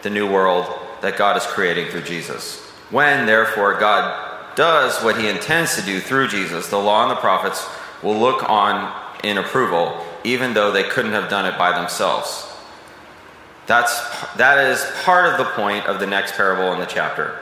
the 0.03 0.11
new 0.11 0.31
world 0.31 0.67
that 1.01 1.17
God 1.17 1.37
is 1.37 1.47
creating 1.47 1.89
through 1.89 2.03
Jesus. 2.03 2.70
When, 2.91 3.27
therefore, 3.27 3.79
God 3.79 4.57
does 4.57 5.03
what 5.03 5.19
he 5.19 5.29
intends 5.29 5.77
to 5.77 5.83
do 5.83 6.01
through 6.01 6.29
Jesus, 6.29 6.69
the 6.69 6.79
law 6.79 7.03
and 7.03 7.11
the 7.11 7.21
prophets 7.21 7.69
will 8.03 8.19
look 8.19 8.49
on 8.49 8.95
in 9.23 9.39
approval, 9.39 10.05
even 10.25 10.55
though 10.55 10.73
they 10.73 10.83
couldn't 10.83 11.13
have 11.13 11.31
done 11.31 11.47
it 11.47 11.57
by 11.57 11.79
themselves. 11.79 12.47
That's, 13.67 14.01
that 14.35 14.67
is 14.67 14.85
part 15.05 15.27
of 15.27 15.39
the 15.39 15.53
point 15.53 15.87
of 15.87 16.01
the 16.01 16.07
next 16.07 16.35
parable 16.35 16.73
in 16.73 16.81
the 16.81 16.87
chapter. 16.87 17.39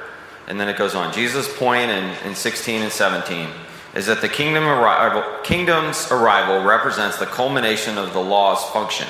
And 0.47 0.61
then 0.61 0.69
it 0.69 0.76
goes 0.76 0.95
on. 0.95 1.12
Jesus' 1.12 1.50
point 1.57 1.90
in, 1.90 2.14
in 2.26 2.35
16 2.35 2.83
and 2.83 2.93
17 2.93 3.49
is 3.95 4.07
that 4.07 4.21
the 4.21 4.28
kingdom 4.28 4.64
arrival, 4.64 5.25
kingdom's 5.43 6.11
arrival 6.11 6.62
represents 6.62 7.19
the 7.19 7.26
culmination 7.26 7.97
of 7.97 8.12
the 8.12 8.21
law's 8.21 8.62
function. 8.71 9.09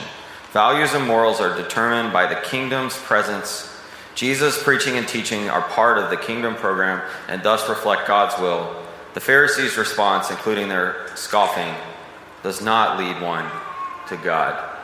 Values 0.52 0.94
and 0.94 1.06
morals 1.06 1.40
are 1.40 1.56
determined 1.56 2.12
by 2.12 2.26
the 2.26 2.40
kingdom's 2.40 2.96
presence. 2.96 3.67
Jesus' 4.18 4.60
preaching 4.60 4.96
and 4.96 5.06
teaching 5.06 5.48
are 5.48 5.62
part 5.62 5.96
of 5.96 6.10
the 6.10 6.16
kingdom 6.16 6.56
program 6.56 7.00
and 7.28 7.40
thus 7.40 7.68
reflect 7.68 8.08
God's 8.08 8.36
will. 8.42 8.74
The 9.14 9.20
Pharisees' 9.20 9.76
response, 9.76 10.28
including 10.28 10.68
their 10.68 11.06
scoffing, 11.14 11.72
does 12.42 12.60
not 12.60 12.98
lead 12.98 13.22
one 13.22 13.48
to 14.08 14.16
God, 14.16 14.76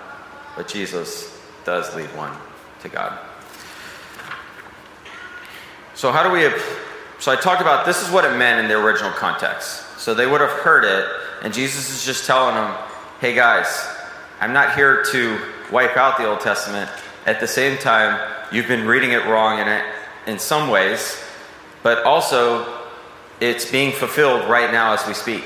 but 0.57 0.69
Jesus 0.69 1.37
does 1.65 1.93
lead 1.97 2.07
one 2.17 2.33
to 2.83 2.89
God. 2.89 3.19
So, 5.97 6.13
how 6.13 6.23
do 6.23 6.31
we. 6.31 6.43
Have 6.43 6.63
so, 7.19 7.33
I 7.33 7.37
talked 7.37 7.61
about 7.61 7.87
this 7.87 8.07
is 8.07 8.13
what 8.13 8.25
it 8.25 8.37
meant 8.37 8.61
in 8.61 8.69
the 8.69 8.79
original 8.79 9.11
context. 9.11 9.99
So 9.99 10.15
they 10.15 10.27
would 10.27 10.43
have 10.43 10.61
heard 10.61 10.85
it, 10.85 11.09
and 11.43 11.53
Jesus 11.53 11.91
is 11.91 12.05
just 12.05 12.25
telling 12.25 12.55
them, 12.55 12.73
hey 13.21 13.35
guys, 13.35 13.85
I'm 14.41 14.53
not 14.53 14.77
here 14.77 15.03
to 15.11 15.41
wipe 15.73 15.97
out 15.97 16.19
the 16.19 16.29
Old 16.29 16.41
Testament. 16.41 16.89
At 17.27 17.41
the 17.41 17.49
same 17.49 17.79
time, 17.79 18.21
you've 18.53 18.69
been 18.69 18.87
reading 18.87 19.13
it 19.13 19.25
wrong 19.27 19.59
in, 19.59 19.69
it, 19.69 19.85
in 20.27 20.39
some 20.39 20.71
ways, 20.71 21.23
but 21.83 22.05
also 22.05 22.83
it's 23.41 23.71
being 23.71 23.93
fulfilled 23.93 24.49
right 24.49 24.73
now 24.73 24.93
as 24.95 25.07
we 25.07 25.15
speak. 25.15 25.45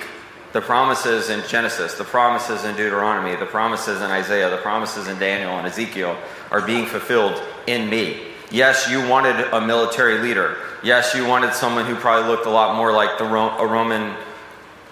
The 0.53 0.61
promises 0.61 1.31
in 1.31 1.47
Genesis, 1.49 1.95
the 1.95 2.05
promises 2.05 2.65
in 2.65 2.75
Deuteronomy, 2.75 3.37
the 3.37 3.47
promises 3.47 4.01
in 4.01 4.11
Isaiah, 4.11 4.49
the 4.49 4.57
promises 4.57 5.09
in 5.09 5.19
Daniel 5.19 5.51
and 5.53 5.67
Ezekiel 5.67 6.17
are 6.51 6.63
being 6.63 6.87
fulfilled 6.87 7.43
in 7.67 7.91
me. 7.91 8.23
Yes, 8.51 8.89
you 8.91 9.07
wanted 9.07 9.37
a 9.53 9.61
military 9.61 10.19
leader. 10.19 10.57
Yes, 10.83 11.15
you 11.15 11.27
wanted 11.27 11.53
someone 11.53 11.85
who 11.85 11.95
probably 11.97 12.31
looked 12.31 12.47
a 12.47 12.51
lot 12.51 12.77
more 12.77 12.93
like 12.93 13.19
the 13.19 13.25
Ro- 13.25 13.59
a 13.59 13.67
Roman 13.67 14.17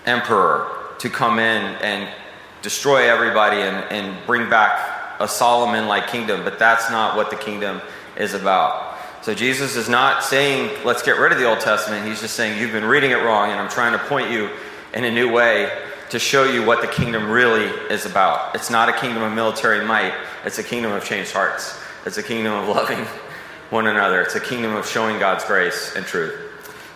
emperor 0.04 0.94
to 0.98 1.08
come 1.08 1.38
in 1.38 1.62
and 1.76 2.08
destroy 2.60 3.08
everybody 3.08 3.56
and, 3.56 3.76
and 3.90 4.26
bring 4.26 4.50
back 4.50 4.95
a 5.20 5.28
Solomon 5.28 5.86
like 5.86 6.08
kingdom, 6.08 6.44
but 6.44 6.58
that's 6.58 6.90
not 6.90 7.16
what 7.16 7.30
the 7.30 7.36
kingdom 7.36 7.80
is 8.16 8.34
about. 8.34 8.96
So 9.22 9.34
Jesus 9.34 9.76
is 9.76 9.88
not 9.88 10.22
saying, 10.22 10.84
let's 10.84 11.02
get 11.02 11.18
rid 11.18 11.32
of 11.32 11.38
the 11.38 11.46
Old 11.46 11.60
Testament. 11.60 12.06
He's 12.06 12.20
just 12.20 12.34
saying, 12.34 12.60
you've 12.60 12.72
been 12.72 12.84
reading 12.84 13.10
it 13.10 13.22
wrong, 13.22 13.50
and 13.50 13.60
I'm 13.60 13.68
trying 13.68 13.92
to 13.92 13.98
point 13.98 14.30
you 14.30 14.50
in 14.94 15.04
a 15.04 15.10
new 15.10 15.32
way 15.32 15.70
to 16.10 16.18
show 16.18 16.44
you 16.44 16.64
what 16.64 16.80
the 16.80 16.86
kingdom 16.86 17.28
really 17.28 17.64
is 17.90 18.06
about. 18.06 18.54
It's 18.54 18.70
not 18.70 18.88
a 18.88 18.92
kingdom 18.92 19.22
of 19.22 19.32
military 19.32 19.84
might, 19.84 20.14
it's 20.44 20.58
a 20.58 20.62
kingdom 20.62 20.92
of 20.92 21.04
changed 21.04 21.32
hearts. 21.32 21.78
It's 22.04 22.18
a 22.18 22.22
kingdom 22.22 22.52
of 22.52 22.68
loving 22.76 23.04
one 23.70 23.88
another. 23.88 24.20
It's 24.20 24.36
a 24.36 24.40
kingdom 24.40 24.74
of 24.74 24.88
showing 24.88 25.18
God's 25.18 25.44
grace 25.44 25.94
and 25.96 26.06
truth. 26.06 26.38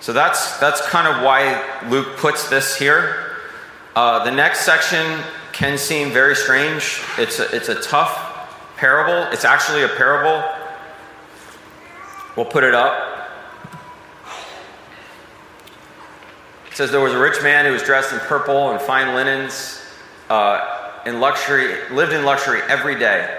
So 0.00 0.12
that's, 0.12 0.58
that's 0.58 0.80
kind 0.86 1.08
of 1.08 1.24
why 1.24 1.88
Luke 1.88 2.16
puts 2.16 2.48
this 2.48 2.76
here. 2.76 3.36
Uh, 3.96 4.24
the 4.24 4.30
next 4.30 4.60
section 4.60 5.20
can 5.60 5.76
seem 5.76 6.10
very 6.10 6.34
strange. 6.34 7.02
It's 7.18 7.38
a, 7.38 7.54
it's 7.54 7.68
a 7.68 7.74
tough 7.82 8.78
parable. 8.78 9.30
It's 9.30 9.44
actually 9.44 9.82
a 9.82 9.88
parable. 9.88 10.42
We'll 12.34 12.46
put 12.46 12.64
it 12.64 12.74
up. 12.74 13.28
It 16.70 16.76
says 16.76 16.90
there 16.90 17.02
was 17.02 17.12
a 17.12 17.18
rich 17.18 17.42
man 17.42 17.66
who 17.66 17.72
was 17.72 17.82
dressed 17.82 18.10
in 18.10 18.20
purple 18.20 18.70
and 18.70 18.80
fine 18.80 19.14
linens, 19.14 19.84
uh, 20.30 21.02
in 21.04 21.20
luxury, 21.20 21.76
lived 21.90 22.14
in 22.14 22.24
luxury 22.24 22.62
every 22.62 22.98
day. 22.98 23.38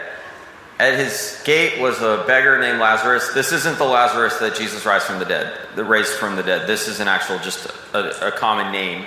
At 0.77 0.99
his 0.99 1.41
gate 1.43 1.81
was 1.81 2.03
a 2.03 2.23
beggar 2.27 2.59
named 2.59 2.77
Lazarus. 2.77 3.33
This 3.33 3.51
isn't 3.51 3.79
the 3.79 3.85
Lazarus 3.85 4.37
that 4.37 4.53
Jesus 4.53 4.85
raised 4.85 5.05
from 5.05 5.17
the 5.17 5.25
dead, 5.25 5.57
the 5.75 5.83
raised 5.83 6.13
from 6.13 6.35
the 6.35 6.43
dead. 6.43 6.67
This 6.67 6.87
is 6.87 6.99
an 6.99 7.07
actual, 7.07 7.39
just 7.39 7.65
a, 7.95 8.27
a 8.27 8.31
common 8.31 8.71
name. 8.71 9.05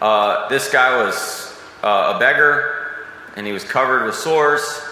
Uh, 0.00 0.48
this 0.48 0.68
guy 0.72 1.00
was 1.04 1.49
uh, 1.82 2.14
a 2.14 2.18
beggar, 2.18 3.06
and 3.36 3.46
he 3.46 3.52
was 3.52 3.64
covered 3.64 4.04
with 4.04 4.14
sores, 4.14 4.82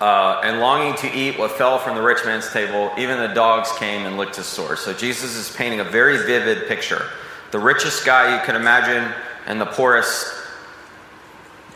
uh, 0.00 0.40
and 0.42 0.60
longing 0.60 0.94
to 0.96 1.12
eat 1.12 1.38
what 1.38 1.50
fell 1.52 1.78
from 1.78 1.94
the 1.94 2.02
rich 2.02 2.24
man's 2.24 2.50
table. 2.52 2.90
Even 2.96 3.18
the 3.18 3.34
dogs 3.34 3.70
came 3.72 4.06
and 4.06 4.16
licked 4.16 4.36
his 4.36 4.46
sores. 4.46 4.80
So 4.80 4.94
Jesus 4.94 5.36
is 5.36 5.54
painting 5.54 5.80
a 5.80 5.84
very 5.84 6.16
vivid 6.18 6.68
picture. 6.68 7.06
The 7.50 7.58
richest 7.58 8.06
guy 8.06 8.34
you 8.34 8.44
can 8.46 8.56
imagine, 8.56 9.12
and 9.46 9.60
the 9.60 9.66
poorest 9.66 10.26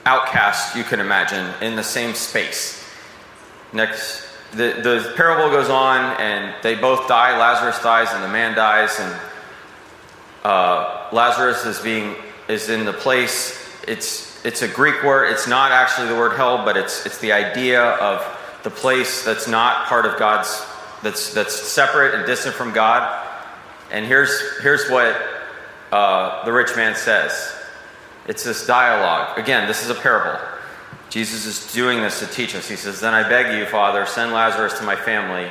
outcast 0.07 0.77
you 0.77 0.85
can 0.85 1.01
imagine 1.01 1.53
in 1.63 1.77
the 1.77 1.83
same 1.83 2.15
space. 2.15 2.83
Next, 3.73 4.23
the, 4.53 4.81
the 4.83 5.13
parable 5.17 5.51
goes 5.51 5.69
on, 5.69 6.19
and 6.21 6.55
they 6.63 6.77
both 6.77 7.09
die. 7.09 7.37
Lazarus 7.39 7.83
dies, 7.83 8.09
and 8.13 8.23
the 8.23 8.29
man 8.29 8.55
dies, 8.55 8.99
and 9.01 9.21
uh, 10.45 11.09
Lazarus 11.13 11.67
is 11.67 11.81
being 11.81 12.15
is 12.49 12.69
in 12.69 12.85
the 12.85 12.93
place. 12.93 13.64
It's 13.87 14.45
it's 14.45 14.63
a 14.63 14.69
Greek 14.69 15.03
word. 15.03 15.31
It's 15.33 15.47
not 15.47 15.73
actually 15.73 16.09
the 16.09 16.17
word 16.17 16.37
hell, 16.37 16.65
but 16.65 16.77
it's 16.77 17.07
it's 17.07 17.19
the 17.19 17.33
idea 17.33 17.83
of 17.83 18.23
the 18.63 18.71
place 18.71 19.25
that's 19.25 19.49
not 19.49 19.87
part 19.87 20.07
of 20.07 20.19
God's 20.19 20.65
that's 21.03 21.33
that's 21.35 21.55
separate 21.55 22.15
and 22.15 22.27
distant 22.27 22.55
from 22.55 22.73
God. 22.73 23.27
And 23.91 24.07
here's 24.07 24.59
here's 24.63 24.89
what 24.91 25.17
uh, 25.93 26.45
the 26.45 26.53
rich 26.53 26.75
man 26.77 26.97
says. 26.97 27.55
It's 28.27 28.43
this 28.43 28.67
dialogue. 28.67 29.39
Again, 29.39 29.69
this 29.69 29.85
is 29.85 29.91
a 29.91 29.95
parable. 29.95 30.41
Jesus 31.11 31.47
is 31.47 31.73
doing 31.73 32.01
this 32.01 32.19
to 32.21 32.27
teach 32.27 32.57
us. 32.57 32.69
He 32.69 32.75
says, 32.75 33.01
Then 33.01 33.15
I 33.15 33.29
beg 33.29 33.57
you, 33.57 33.67
Father, 33.67 34.05
send 34.07 34.33
Lazarus 34.33 34.79
to 34.79 34.85
my 34.85 34.97
family. 34.97 35.51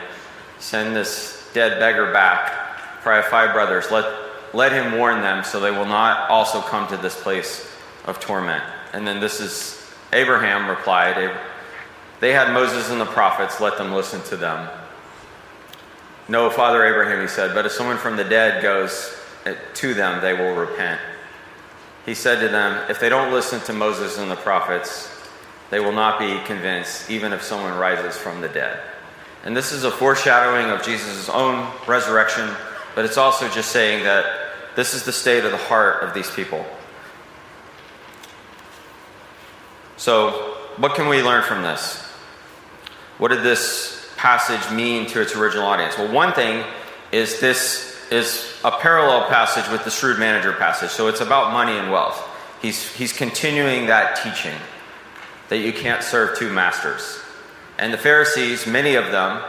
Send 0.60 0.96
this 0.96 1.50
dead 1.54 1.80
beggar 1.80 2.12
back. 2.12 2.52
For 3.02 3.13
I 3.13 3.17
have 3.17 3.26
five 3.26 3.54
brothers. 3.54 3.91
Let, 3.91 4.06
let 4.54 4.72
him 4.72 4.98
warn 4.98 5.22
them 5.22 5.43
so 5.43 5.60
they 5.60 5.72
will 5.72 5.86
not 5.86 6.30
also 6.30 6.62
come 6.62 6.88
to 6.89 6.98
this 6.98 7.22
place 7.22 7.73
of 8.06 8.20
torment. 8.20 8.63
And 8.94 9.08
then 9.08 9.20
this 9.20 9.39
is 9.39 9.94
Abraham 10.12 10.70
replied, 10.70 11.32
They 12.20 12.34
had 12.34 12.54
Moses 12.54 12.89
and 12.89 13.02
the 13.02 13.06
prophets. 13.06 13.60
Let 13.60 13.78
them 13.78 13.94
listen 13.94 14.22
to 14.24 14.38
them. 14.38 14.70
No, 16.30 16.50
Father 16.50 16.86
Abraham, 16.86 17.22
he 17.22 17.28
said, 17.28 17.54
but 17.54 17.66
if 17.66 17.74
someone 17.74 17.98
from 17.98 18.16
the 18.16 18.24
dead 18.24 18.62
goes 18.62 19.13
eh, 19.46 19.56
to 19.74 19.94
them, 19.94 20.22
they 20.22 20.34
will 20.34 20.56
repent. 20.56 21.02
He 22.06 22.13
said 22.13 22.39
to 22.39 22.48
them, 22.48 22.89
If 22.89 23.00
they 23.00 23.10
don't 23.10 23.34
listen 23.34 23.60
to 23.62 23.74
Moses 23.74 24.18
and 24.18 24.32
the 24.32 24.36
prophets, 24.36 25.10
they 25.70 25.80
will 25.80 25.92
not 25.92 26.20
be 26.20 26.39
convinced, 26.46 27.10
even 27.10 27.34
if 27.34 27.42
someone 27.42 27.78
rises 27.78 28.18
from 28.18 28.42
the 28.42 28.48
dead. 28.48 28.80
And 29.44 29.56
this 29.56 29.74
is 29.74 29.84
a 29.84 29.92
foreshadowing 29.92 30.70
of 30.70 30.84
Jesus' 30.84 31.28
own 31.30 31.70
resurrection, 31.88 32.50
but 32.96 33.04
it's 33.04 33.18
also 33.18 33.50
just 33.50 33.72
saying 33.72 34.04
that 34.04 34.26
this 34.76 34.94
is 34.94 35.04
the 35.04 35.12
state 35.12 35.44
of 35.44 35.52
the 35.52 35.58
heart 35.58 36.04
of 36.04 36.13
these 36.13 36.30
people. 36.32 36.66
So, 39.98 40.56
what 40.78 40.96
can 40.96 41.08
we 41.08 41.22
learn 41.22 41.44
from 41.44 41.62
this? 41.62 42.02
What 43.18 43.30
did 43.30 43.44
this 43.44 44.10
passage 44.18 44.72
mean 44.72 45.06
to 45.08 45.22
its 45.22 45.36
original 45.36 45.66
audience? 45.66 45.98
Well, 45.98 46.12
one 46.12 46.34
thing 46.34 46.64
is 47.12 47.40
this 47.40 47.94
is 48.12 48.54
a 48.64 48.72
parallel 48.72 49.28
passage 49.28 49.70
with 49.72 49.84
the 49.84 49.92
shrewd 49.92 50.20
manager 50.20 50.54
passage. 50.54 50.90
So 50.90 51.08
it's 51.08 51.22
about 51.22 51.52
money 51.52 51.78
and 51.78 51.92
wealth. 51.92 52.22
He's, 52.62 52.92
he's 52.96 53.12
continuing 53.12 53.88
that 53.88 54.16
teaching 54.24 54.58
that 55.50 55.58
you 55.58 55.74
can't 55.74 56.04
serve 56.04 56.38
two 56.38 56.52
masters. 56.52 57.20
And 57.78 57.92
the 57.92 57.98
Pharisees, 57.98 58.66
many 58.66 58.96
of 58.96 59.12
them, 59.12 59.44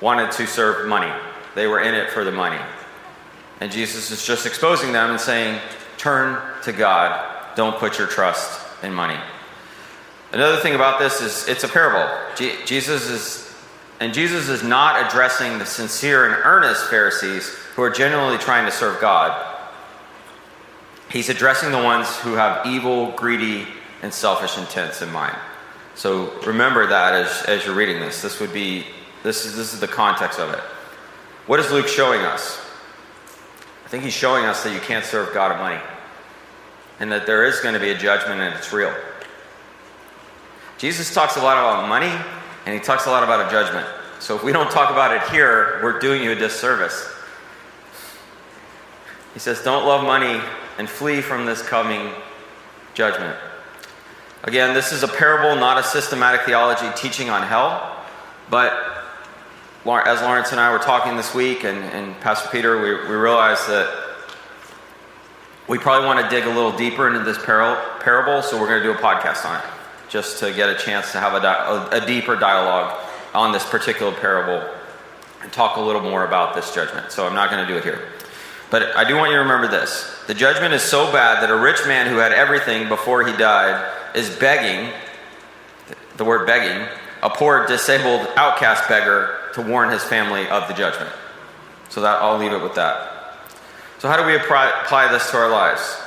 wanted 0.00 0.32
to 0.32 0.46
serve 0.46 0.88
money. 0.88 1.12
They 1.54 1.66
were 1.66 1.80
in 1.80 1.94
it 1.94 2.10
for 2.10 2.24
the 2.24 2.32
money. 2.32 2.60
And 3.60 3.72
Jesus 3.72 4.10
is 4.10 4.24
just 4.24 4.46
exposing 4.46 4.92
them 4.92 5.10
and 5.10 5.20
saying, 5.20 5.60
Turn 5.96 6.40
to 6.62 6.72
God. 6.72 7.56
Don't 7.56 7.78
put 7.78 7.98
your 7.98 8.06
trust 8.06 8.60
in 8.82 8.92
money. 8.92 9.18
Another 10.36 10.58
thing 10.58 10.74
about 10.74 10.98
this 10.98 11.22
is 11.22 11.48
it's 11.48 11.64
a 11.64 11.68
parable. 11.68 12.14
Je- 12.36 12.62
Jesus 12.66 13.08
is, 13.08 13.54
and 14.00 14.12
Jesus 14.12 14.50
is 14.50 14.62
not 14.62 15.06
addressing 15.06 15.58
the 15.58 15.64
sincere 15.64 16.26
and 16.26 16.34
earnest 16.44 16.90
Pharisees 16.90 17.48
who 17.74 17.80
are 17.80 17.88
genuinely 17.88 18.36
trying 18.36 18.66
to 18.66 18.70
serve 18.70 19.00
God. 19.00 19.56
He's 21.10 21.30
addressing 21.30 21.72
the 21.72 21.82
ones 21.82 22.14
who 22.18 22.34
have 22.34 22.66
evil, 22.66 23.12
greedy, 23.12 23.66
and 24.02 24.12
selfish 24.12 24.58
intents 24.58 25.00
in 25.00 25.10
mind. 25.10 25.38
So 25.94 26.38
remember 26.42 26.86
that 26.86 27.14
as, 27.14 27.42
as 27.44 27.64
you're 27.64 27.74
reading 27.74 27.98
this. 28.00 28.20
This 28.20 28.38
would 28.38 28.52
be 28.52 28.84
this 29.22 29.46
is 29.46 29.56
this 29.56 29.72
is 29.72 29.80
the 29.80 29.88
context 29.88 30.38
of 30.38 30.52
it. 30.52 30.60
What 31.46 31.60
is 31.60 31.72
Luke 31.72 31.88
showing 31.88 32.20
us? 32.20 32.60
I 33.86 33.88
think 33.88 34.04
he's 34.04 34.12
showing 34.12 34.44
us 34.44 34.62
that 34.64 34.74
you 34.74 34.80
can't 34.80 35.06
serve 35.06 35.32
God 35.32 35.52
of 35.52 35.56
money. 35.60 35.80
And 37.00 37.10
that 37.10 37.24
there 37.24 37.46
is 37.46 37.58
going 37.60 37.72
to 37.72 37.80
be 37.80 37.88
a 37.88 37.96
judgment 37.96 38.42
and 38.42 38.54
it's 38.54 38.70
real. 38.70 38.94
Jesus 40.78 41.12
talks 41.12 41.36
a 41.36 41.40
lot 41.40 41.56
about 41.56 41.88
money 41.88 42.12
and 42.66 42.74
he 42.74 42.80
talks 42.80 43.06
a 43.06 43.10
lot 43.10 43.22
about 43.22 43.46
a 43.46 43.50
judgment. 43.50 43.86
So 44.18 44.36
if 44.36 44.42
we 44.42 44.52
don't 44.52 44.70
talk 44.70 44.90
about 44.90 45.14
it 45.14 45.30
here, 45.30 45.80
we're 45.82 45.98
doing 45.98 46.22
you 46.22 46.32
a 46.32 46.34
disservice. 46.34 47.12
He 49.34 49.40
says, 49.40 49.62
Don't 49.62 49.86
love 49.86 50.02
money 50.04 50.40
and 50.78 50.88
flee 50.88 51.20
from 51.20 51.46
this 51.46 51.62
coming 51.62 52.12
judgment. 52.94 53.36
Again, 54.44 54.74
this 54.74 54.92
is 54.92 55.02
a 55.02 55.08
parable, 55.08 55.56
not 55.56 55.78
a 55.78 55.82
systematic 55.82 56.42
theology 56.42 56.86
teaching 56.96 57.30
on 57.30 57.42
hell. 57.42 58.04
But 58.48 58.72
as 59.84 60.20
Lawrence 60.22 60.52
and 60.52 60.60
I 60.60 60.70
were 60.72 60.78
talking 60.78 61.16
this 61.16 61.34
week, 61.34 61.64
and, 61.64 61.78
and 61.78 62.18
Pastor 62.20 62.48
Peter, 62.50 62.80
we, 62.80 62.94
we 63.08 63.14
realized 63.14 63.68
that 63.68 64.04
we 65.68 65.78
probably 65.78 66.06
want 66.06 66.20
to 66.20 66.28
dig 66.28 66.44
a 66.44 66.48
little 66.48 66.76
deeper 66.76 67.08
into 67.08 67.20
this 67.20 67.38
parable, 67.38 68.42
so 68.42 68.60
we're 68.60 68.68
going 68.68 68.82
to 68.82 68.92
do 68.92 68.92
a 68.92 69.02
podcast 69.02 69.44
on 69.44 69.58
it, 69.58 69.66
just 70.08 70.38
to 70.40 70.52
get 70.52 70.68
a 70.68 70.76
chance 70.76 71.12
to 71.12 71.18
have 71.18 71.34
a, 71.34 71.40
di- 71.40 71.88
a 71.92 72.06
deeper 72.06 72.36
dialogue 72.36 73.04
on 73.34 73.52
this 73.52 73.64
particular 73.68 74.12
parable 74.12 74.68
and 75.42 75.52
talk 75.52 75.76
a 75.76 75.80
little 75.80 76.02
more 76.02 76.24
about 76.24 76.54
this 76.54 76.74
judgment. 76.74 77.12
So 77.12 77.26
I'm 77.26 77.34
not 77.34 77.50
going 77.50 77.66
to 77.66 77.72
do 77.72 77.78
it 77.78 77.84
here. 77.84 78.08
But 78.70 78.96
I 78.96 79.04
do 79.04 79.16
want 79.16 79.30
you 79.30 79.36
to 79.36 79.42
remember 79.42 79.68
this. 79.68 80.12
The 80.26 80.34
judgment 80.34 80.74
is 80.74 80.82
so 80.82 81.12
bad 81.12 81.42
that 81.42 81.50
a 81.50 81.56
rich 81.56 81.86
man 81.86 82.08
who 82.08 82.16
had 82.16 82.32
everything 82.32 82.88
before 82.88 83.24
he 83.24 83.36
died 83.36 83.92
is 84.14 84.28
begging, 84.38 84.92
the 86.16 86.24
word 86.24 86.46
begging, 86.46 86.88
a 87.22 87.30
poor, 87.30 87.66
disabled, 87.66 88.26
outcast 88.36 88.88
beggar 88.88 89.38
to 89.54 89.62
warn 89.62 89.90
his 89.90 90.02
family 90.02 90.48
of 90.48 90.66
the 90.68 90.74
judgment. 90.74 91.10
So 91.88 92.00
that 92.00 92.20
I'll 92.22 92.38
leave 92.38 92.52
it 92.52 92.62
with 92.62 92.74
that. 92.74 93.38
So 93.98 94.08
how 94.08 94.20
do 94.20 94.26
we 94.26 94.34
apply, 94.34 94.82
apply 94.82 95.12
this 95.12 95.30
to 95.30 95.36
our 95.36 95.50
lives? 95.50 96.00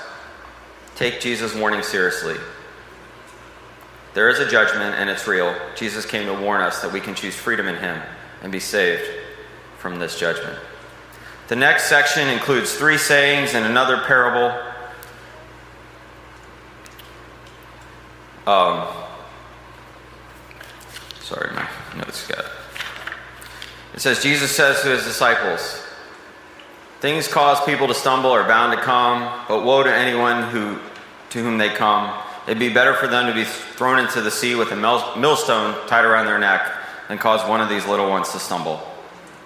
Take 0.95 1.21
Jesus' 1.21 1.55
warning 1.55 1.81
seriously. 1.81 2.35
There 4.13 4.29
is 4.29 4.39
a 4.39 4.49
judgment 4.49 4.95
and 4.95 5.09
it's 5.09 5.27
real. 5.27 5.55
Jesus 5.75 6.05
came 6.05 6.25
to 6.25 6.33
warn 6.33 6.61
us 6.61 6.81
that 6.81 6.91
we 6.91 6.99
can 6.99 7.15
choose 7.15 7.35
freedom 7.35 7.67
in 7.67 7.75
him 7.75 8.01
and 8.41 8.51
be 8.51 8.59
saved 8.59 9.07
from 9.77 9.99
this 9.99 10.19
judgment. 10.19 10.57
The 11.47 11.55
next 11.55 11.89
section 11.89 12.27
includes 12.27 12.75
three 12.75 12.97
sayings 12.97 13.53
and 13.53 13.65
another 13.65 13.97
parable 14.05 14.53
Um, 18.49 18.87
sorry, 21.21 21.51
my 21.53 21.67
notes 21.95 22.25
got. 22.25 22.45
It 23.93 23.99
says 23.99 24.23
Jesus 24.23 24.55
says 24.55 24.81
to 24.81 24.87
his 24.87 25.03
disciples, 25.03 25.83
"Things 26.99 27.27
cause 27.27 27.63
people 27.63 27.87
to 27.87 27.93
stumble 27.93 28.31
are 28.31 28.47
bound 28.47 28.75
to 28.75 28.81
come, 28.81 29.31
but 29.47 29.63
woe 29.63 29.83
to 29.83 29.93
anyone 29.93 30.49
who 30.49 30.79
to 31.29 31.43
whom 31.43 31.59
they 31.59 31.69
come. 31.69 32.11
It'd 32.49 32.59
be 32.59 32.69
better 32.73 32.95
for 32.95 33.07
them 33.07 33.27
to 33.27 33.33
be 33.33 33.45
thrown 33.45 33.99
into 33.99 34.21
the 34.21 34.31
sea 34.31 34.55
with 34.55 34.71
a 34.71 34.75
millstone 34.75 35.88
tied 35.88 36.03
around 36.03 36.25
their 36.25 36.39
neck 36.39 36.67
than 37.07 37.19
cause 37.19 37.47
one 37.47 37.62
of 37.62 37.69
these 37.69 37.85
little 37.85 38.09
ones 38.09 38.31
to 38.31 38.39
stumble. 38.39 38.81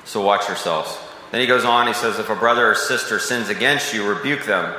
So 0.05 0.21
watch 0.21 0.47
yourselves." 0.47 0.97
Then 1.31 1.41
he 1.41 1.47
goes 1.47 1.65
on. 1.65 1.87
He 1.87 1.93
says, 1.93 2.17
"If 2.17 2.29
a 2.29 2.35
brother 2.35 2.71
or 2.71 2.75
sister 2.75 3.19
sins 3.19 3.49
against 3.49 3.93
you, 3.93 4.07
rebuke 4.07 4.45
them, 4.45 4.73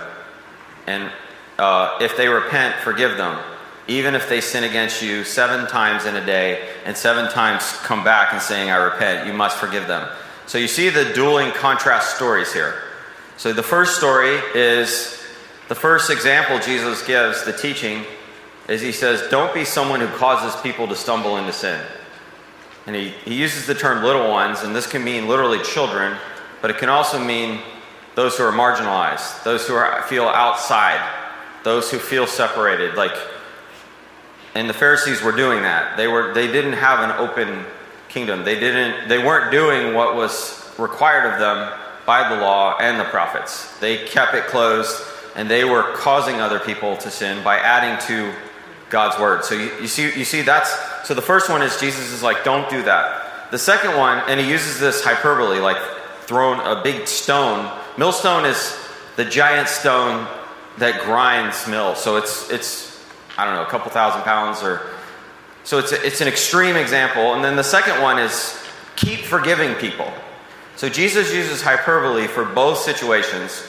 and 0.86 1.12
uh, 1.58 1.98
if 2.00 2.16
they 2.16 2.28
repent, 2.28 2.76
forgive 2.76 3.16
them." 3.16 3.38
even 3.86 4.14
if 4.14 4.28
they 4.28 4.40
sin 4.40 4.64
against 4.64 5.02
you 5.02 5.24
seven 5.24 5.66
times 5.66 6.06
in 6.06 6.16
a 6.16 6.24
day 6.24 6.70
and 6.84 6.96
seven 6.96 7.30
times 7.30 7.72
come 7.82 8.02
back 8.02 8.32
and 8.32 8.40
saying, 8.40 8.70
I 8.70 8.76
repent, 8.76 9.26
you 9.26 9.32
must 9.32 9.58
forgive 9.58 9.86
them. 9.86 10.08
So 10.46 10.58
you 10.58 10.68
see 10.68 10.88
the 10.88 11.12
dueling 11.12 11.50
contrast 11.52 12.16
stories 12.16 12.52
here. 12.52 12.82
So 13.36 13.52
the 13.52 13.62
first 13.62 13.96
story 13.96 14.40
is 14.54 15.22
the 15.68 15.74
first 15.74 16.10
example 16.10 16.58
Jesus 16.60 17.06
gives, 17.06 17.44
the 17.44 17.52
teaching, 17.52 18.04
is 18.68 18.80
he 18.80 18.92
says, 18.92 19.28
Don't 19.30 19.52
be 19.52 19.64
someone 19.64 20.00
who 20.00 20.08
causes 20.08 20.60
people 20.62 20.88
to 20.88 20.96
stumble 20.96 21.36
into 21.36 21.52
sin. 21.52 21.80
And 22.86 22.94
he, 22.94 23.10
he 23.24 23.34
uses 23.34 23.66
the 23.66 23.74
term 23.74 24.04
little 24.04 24.30
ones, 24.30 24.62
and 24.62 24.74
this 24.76 24.86
can 24.86 25.02
mean 25.02 25.26
literally 25.26 25.62
children, 25.62 26.16
but 26.60 26.70
it 26.70 26.78
can 26.78 26.88
also 26.88 27.18
mean 27.18 27.60
those 28.14 28.36
who 28.36 28.44
are 28.44 28.52
marginalized, 28.52 29.42
those 29.42 29.66
who 29.66 29.74
are, 29.74 30.02
feel 30.02 30.24
outside, 30.24 31.00
those 31.62 31.90
who 31.90 31.98
feel 31.98 32.26
separated, 32.26 32.94
like 32.94 33.16
and 34.54 34.68
the 34.68 34.74
Pharisees 34.74 35.20
were 35.20 35.32
doing 35.32 35.62
that. 35.62 35.96
They 35.96 36.06
were 36.06 36.32
they 36.32 36.46
didn't 36.46 36.74
have 36.74 37.00
an 37.00 37.16
open 37.18 37.64
kingdom. 38.08 38.44
They 38.44 38.58
didn't 38.58 39.08
they 39.08 39.18
weren't 39.18 39.50
doing 39.50 39.94
what 39.94 40.14
was 40.14 40.70
required 40.78 41.32
of 41.32 41.40
them 41.40 41.76
by 42.06 42.28
the 42.28 42.40
law 42.40 42.76
and 42.78 43.00
the 43.00 43.04
prophets. 43.04 43.78
They 43.80 44.06
kept 44.06 44.34
it 44.34 44.46
closed 44.46 45.02
and 45.34 45.50
they 45.50 45.64
were 45.64 45.94
causing 45.94 46.40
other 46.40 46.60
people 46.60 46.96
to 46.98 47.10
sin 47.10 47.42
by 47.42 47.58
adding 47.58 48.00
to 48.06 48.32
God's 48.94 49.18
word. 49.18 49.44
So 49.44 49.56
you, 49.56 49.72
you 49.80 49.88
see 49.88 50.16
you 50.16 50.24
see 50.24 50.42
that's 50.42 50.72
so 51.04 51.14
the 51.14 51.20
first 51.20 51.50
one 51.50 51.62
is 51.62 51.80
Jesus 51.80 52.12
is 52.12 52.22
like 52.22 52.44
don't 52.44 52.70
do 52.70 52.84
that. 52.84 53.50
The 53.50 53.58
second 53.58 53.96
one 53.96 54.22
and 54.28 54.38
he 54.38 54.48
uses 54.48 54.78
this 54.78 55.02
hyperbole 55.02 55.58
like 55.58 55.78
thrown 56.26 56.60
a 56.60 56.80
big 56.80 57.08
stone. 57.08 57.68
Millstone 57.98 58.44
is 58.44 58.78
the 59.16 59.24
giant 59.24 59.68
stone 59.68 60.28
that 60.78 61.02
grinds 61.02 61.66
mill. 61.66 61.96
So 61.96 62.18
it's 62.18 62.48
it's 62.50 63.04
I 63.36 63.44
don't 63.44 63.56
know, 63.56 63.64
a 63.64 63.66
couple 63.66 63.90
thousand 63.90 64.22
pounds 64.22 64.62
or 64.62 64.80
so 65.64 65.78
it's, 65.78 65.90
a, 65.90 66.06
it's 66.06 66.20
an 66.20 66.28
extreme 66.28 66.76
example. 66.76 67.34
And 67.34 67.42
then 67.42 67.56
the 67.56 67.64
second 67.64 68.00
one 68.00 68.20
is 68.20 68.56
keep 68.94 69.24
forgiving 69.24 69.74
people. 69.74 70.12
So 70.76 70.88
Jesus 70.88 71.34
uses 71.34 71.62
hyperbole 71.62 72.28
for 72.28 72.44
both 72.44 72.78
situations. 72.78 73.66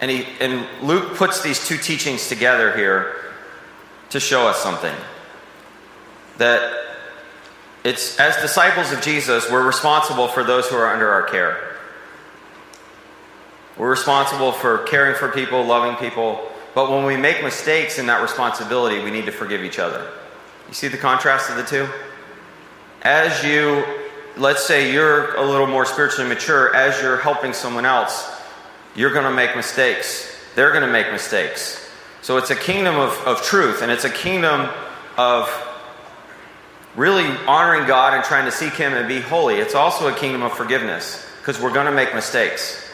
And, 0.00 0.08
he, 0.08 0.26
and 0.38 0.68
Luke 0.82 1.16
puts 1.16 1.42
these 1.42 1.66
two 1.66 1.78
teachings 1.78 2.28
together 2.28 2.76
here 2.76 3.31
to 4.12 4.20
show 4.20 4.46
us 4.46 4.58
something. 4.58 4.94
That 6.38 6.82
it's 7.84 8.18
as 8.20 8.36
disciples 8.36 8.92
of 8.92 9.02
Jesus, 9.02 9.50
we're 9.50 9.66
responsible 9.66 10.28
for 10.28 10.44
those 10.44 10.68
who 10.68 10.76
are 10.76 10.92
under 10.92 11.10
our 11.10 11.24
care. 11.24 11.76
We're 13.76 13.90
responsible 13.90 14.52
for 14.52 14.78
caring 14.84 15.16
for 15.16 15.28
people, 15.28 15.64
loving 15.64 15.96
people, 15.96 16.48
but 16.74 16.90
when 16.90 17.04
we 17.04 17.16
make 17.16 17.42
mistakes 17.42 17.98
in 17.98 18.06
that 18.06 18.22
responsibility, 18.22 19.02
we 19.02 19.10
need 19.10 19.26
to 19.26 19.32
forgive 19.32 19.62
each 19.64 19.78
other. 19.78 20.08
You 20.68 20.74
see 20.74 20.88
the 20.88 20.98
contrast 20.98 21.50
of 21.50 21.56
the 21.56 21.64
two? 21.64 21.88
As 23.02 23.42
you, 23.42 23.84
let's 24.36 24.64
say 24.64 24.92
you're 24.92 25.34
a 25.34 25.42
little 25.44 25.66
more 25.66 25.84
spiritually 25.84 26.28
mature, 26.28 26.74
as 26.74 27.00
you're 27.02 27.16
helping 27.16 27.52
someone 27.52 27.84
else, 27.84 28.30
you're 28.94 29.12
going 29.12 29.24
to 29.24 29.32
make 29.32 29.56
mistakes. 29.56 30.38
They're 30.54 30.70
going 30.70 30.86
to 30.86 30.92
make 30.92 31.10
mistakes. 31.10 31.81
So 32.22 32.38
it's 32.38 32.50
a 32.50 32.56
kingdom 32.56 32.94
of, 32.96 33.10
of 33.26 33.42
truth, 33.42 33.82
and 33.82 33.90
it's 33.90 34.04
a 34.04 34.10
kingdom 34.10 34.70
of 35.18 35.50
really 36.94 37.26
honoring 37.46 37.86
God 37.86 38.14
and 38.14 38.24
trying 38.24 38.44
to 38.44 38.52
seek 38.52 38.74
Him 38.74 38.92
and 38.94 39.08
be 39.08 39.20
holy. 39.20 39.56
It's 39.56 39.74
also 39.74 40.08
a 40.08 40.14
kingdom 40.14 40.42
of 40.42 40.52
forgiveness 40.52 41.26
because 41.40 41.60
we're 41.60 41.72
going 41.72 41.86
to 41.86 41.92
make 41.92 42.14
mistakes. 42.14 42.88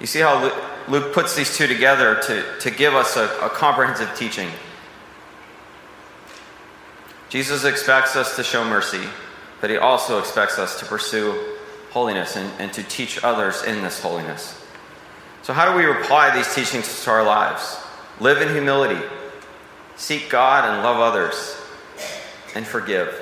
You 0.00 0.06
see 0.06 0.18
how 0.18 0.52
Luke 0.88 1.12
puts 1.14 1.36
these 1.36 1.56
two 1.56 1.68
together 1.68 2.20
to, 2.26 2.44
to 2.60 2.70
give 2.70 2.94
us 2.94 3.16
a, 3.16 3.26
a 3.40 3.48
comprehensive 3.48 4.12
teaching. 4.16 4.50
Jesus 7.28 7.64
expects 7.64 8.16
us 8.16 8.34
to 8.36 8.42
show 8.42 8.64
mercy, 8.64 9.02
but 9.60 9.70
he 9.70 9.76
also 9.76 10.18
expects 10.18 10.58
us 10.58 10.80
to 10.80 10.86
pursue 10.86 11.56
holiness 11.90 12.36
and, 12.36 12.50
and 12.60 12.72
to 12.72 12.82
teach 12.82 13.22
others 13.22 13.62
in 13.62 13.82
this 13.82 14.00
holiness. 14.00 14.60
So, 15.42 15.52
how 15.52 15.70
do 15.70 15.76
we 15.76 15.88
apply 15.88 16.34
these 16.34 16.52
teachings 16.54 17.04
to 17.04 17.10
our 17.10 17.24
lives? 17.24 17.83
Live 18.20 18.40
in 18.40 18.48
humility, 18.48 19.00
seek 19.96 20.30
God 20.30 20.68
and 20.68 20.82
love 20.82 20.98
others, 20.98 21.56
and 22.54 22.66
forgive. 22.66 23.12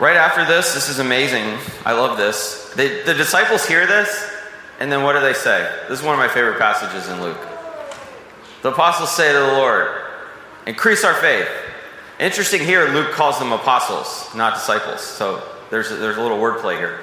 Right 0.00 0.16
after 0.16 0.44
this, 0.44 0.74
this 0.74 0.88
is 0.88 0.98
amazing. 0.98 1.58
I 1.86 1.92
love 1.92 2.18
this. 2.18 2.72
The 2.74 3.14
disciples 3.16 3.66
hear 3.66 3.86
this, 3.86 4.30
and 4.80 4.90
then 4.90 5.02
what 5.04 5.12
do 5.14 5.20
they 5.20 5.32
say? 5.32 5.70
This 5.88 6.00
is 6.00 6.04
one 6.04 6.14
of 6.14 6.18
my 6.18 6.28
favorite 6.28 6.58
passages 6.58 7.08
in 7.08 7.22
Luke. 7.22 7.38
The 8.62 8.72
apostles 8.72 9.10
say 9.14 9.32
to 9.32 9.38
the 9.38 9.52
Lord, 9.52 10.04
Increase 10.66 11.04
our 11.04 11.14
faith. 11.14 11.48
Interesting 12.18 12.62
here, 12.62 12.88
Luke 12.88 13.12
calls 13.12 13.38
them 13.38 13.52
apostles, 13.52 14.34
not 14.34 14.54
disciples. 14.54 15.00
So 15.00 15.42
there's 15.70 15.90
a, 15.90 15.96
there's 15.96 16.16
a 16.16 16.22
little 16.22 16.38
wordplay 16.38 16.78
here. 16.78 17.00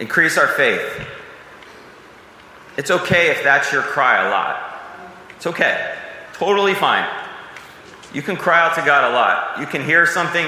Increase 0.00 0.36
our 0.36 0.48
faith. 0.48 1.06
It's 2.78 2.92
okay 2.92 3.30
if 3.30 3.42
that's 3.42 3.72
your 3.72 3.82
cry 3.82 4.24
a 4.24 4.30
lot. 4.30 4.80
It's 5.36 5.48
okay. 5.48 5.96
Totally 6.34 6.74
fine. 6.74 7.08
You 8.14 8.22
can 8.22 8.36
cry 8.36 8.60
out 8.60 8.76
to 8.76 8.82
God 8.82 9.10
a 9.10 9.12
lot. 9.12 9.58
You 9.58 9.66
can 9.66 9.84
hear 9.84 10.06
something 10.06 10.46